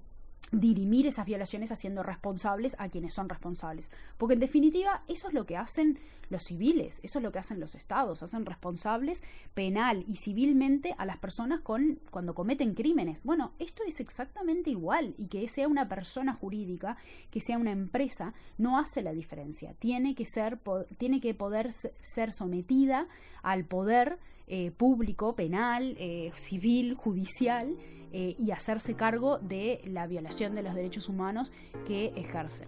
dirimir 0.52 1.08
esas 1.08 1.26
violaciones 1.26 1.72
haciendo 1.72 2.04
responsables 2.04 2.76
a 2.78 2.90
quienes 2.90 3.14
son 3.14 3.30
responsables. 3.30 3.90
Porque 4.18 4.34
en 4.34 4.40
definitiva 4.40 5.04
eso 5.08 5.30
es 5.30 5.34
lo 5.34 5.46
que 5.46 5.58
hacen 5.58 6.00
los 6.30 6.44
civiles, 6.44 7.00
eso 7.04 7.20
es 7.20 7.24
lo 7.24 7.32
que 7.32 7.40
hacen 7.40 7.60
los 7.60 7.76
estados, 7.76 8.24
hacen 8.24 8.46
responsables 8.46 9.24
penal 9.54 10.06
y 10.08 10.16
civilmente 10.16 10.96
a 10.98 11.06
las 11.06 11.18
personas 11.18 11.60
con, 11.62 12.00
cuando 12.10 12.34
cometen 12.34 12.74
crímenes. 12.74 13.24
Bueno, 13.24 13.54
esto 13.60 13.84
es 13.86 14.00
exactamente 14.00 14.70
igual 14.70 15.14
y 15.18 15.28
que 15.28 15.48
sea 15.48 15.68
una 15.68 15.90
persona 15.90 16.34
jurídica, 16.34 16.98
que 17.32 17.42
sea 17.42 17.58
una 17.58 17.72
empresa, 17.72 18.34
no 18.58 18.78
hace 18.78 19.02
la 19.02 19.14
diferencia. 19.14 19.74
Tiene 19.74 20.16
que, 20.16 20.26
ser, 20.26 20.60
tiene 20.98 21.20
que 21.20 21.34
poder 21.34 21.72
ser 21.72 22.32
sometida 22.32 23.08
al 23.42 23.66
poder 23.66 24.20
eh, 24.54 24.70
público, 24.76 25.34
penal, 25.34 25.96
eh, 25.98 26.30
civil, 26.36 26.96
judicial, 26.96 27.78
eh, 28.12 28.36
y 28.38 28.52
hacerse 28.52 28.96
cargo 28.96 29.38
de 29.38 29.80
la 29.86 30.08
violación 30.08 30.56
de 30.56 30.62
los 30.62 30.76
derechos 30.76 31.08
humanos 31.08 31.54
que 31.88 32.08
ejercen. 32.18 32.68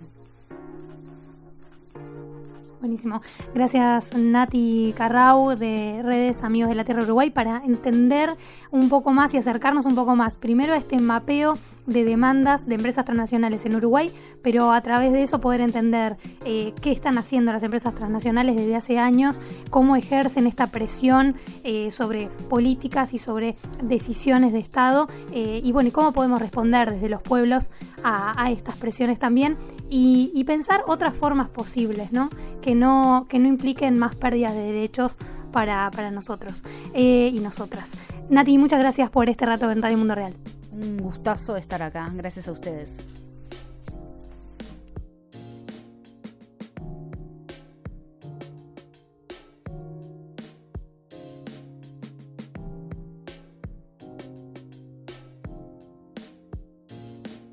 Buenísimo. 2.80 3.22
Gracias 3.54 4.16
Nati 4.18 4.94
Carrau 4.96 5.58
de 5.58 6.02
Redes 6.02 6.44
Amigos 6.44 6.70
de 6.70 6.76
la 6.76 6.86
Tierra 6.86 7.04
Uruguay 7.04 7.30
para 7.30 7.62
entender 7.66 8.30
un 8.72 8.88
poco 8.88 9.12
más 9.12 9.34
y 9.34 9.38
acercarnos 9.38 9.86
un 9.86 9.96
poco 9.96 10.16
más. 10.16 10.38
Primero 10.38 10.74
este 10.74 11.00
mapeo 11.00 11.56
de 11.86 12.06
demandas 12.06 12.66
de 12.68 12.76
empresas 12.76 13.06
transnacionales 13.06 13.66
en 13.66 13.76
Uruguay, 13.76 14.12
pero 14.42 14.72
a 14.72 14.82
través 14.82 15.14
de 15.14 15.24
eso 15.24 15.40
poder 15.40 15.62
entender 15.62 16.18
eh, 16.46 16.74
qué 16.82 16.92
están 16.92 17.18
haciendo 17.18 17.52
las 17.52 17.64
empresas 17.64 17.96
transnacionales 17.96 18.56
desde 18.56 18.76
hace 18.76 19.00
años, 19.00 19.42
cómo 19.70 19.96
ejercen 19.96 20.48
esta 20.48 20.68
presión 20.68 21.36
eh, 21.64 21.92
sobre 21.92 22.28
políticas 22.50 23.14
y 23.14 23.18
sobre 23.18 23.56
decisiones 23.82 24.54
de 24.54 24.60
Estado 24.60 25.08
eh, 25.32 25.62
y 25.64 25.72
bueno, 25.72 25.90
cómo 25.92 26.14
podemos 26.14 26.42
responder 26.42 26.92
desde 26.92 27.10
los 27.10 27.22
pueblos 27.22 27.72
a, 28.04 28.52
estas 28.52 28.76
presiones 28.76 29.20
también 29.20 29.58
y, 29.90 30.44
pensar 30.44 30.84
otras 30.88 31.16
formas 31.16 31.48
posibles, 31.48 32.12
¿no? 32.12 32.30
Que 32.62 32.76
no, 32.76 33.26
que 33.30 33.40
no 33.40 33.48
impliquen 33.48 33.98
más 33.98 34.14
pérdidas 34.14 34.54
de 34.54 34.62
derechos 34.62 35.18
para, 35.54 36.12
nosotros 36.12 36.64
eh, 36.94 37.32
y 37.34 37.40
nosotras. 37.40 37.90
Nati, 38.30 38.58
muchas 38.58 38.80
gracias 38.80 39.10
por 39.10 39.30
este 39.30 39.46
rato 39.46 39.72
en 39.72 39.82
Radio 39.82 39.98
Mundo 39.98 40.16
Real. 40.16 40.34
Un 40.74 40.98
gustazo 40.98 41.56
estar 41.56 41.84
acá, 41.84 42.10
gracias 42.14 42.48
a 42.48 42.52
ustedes. 42.52 42.98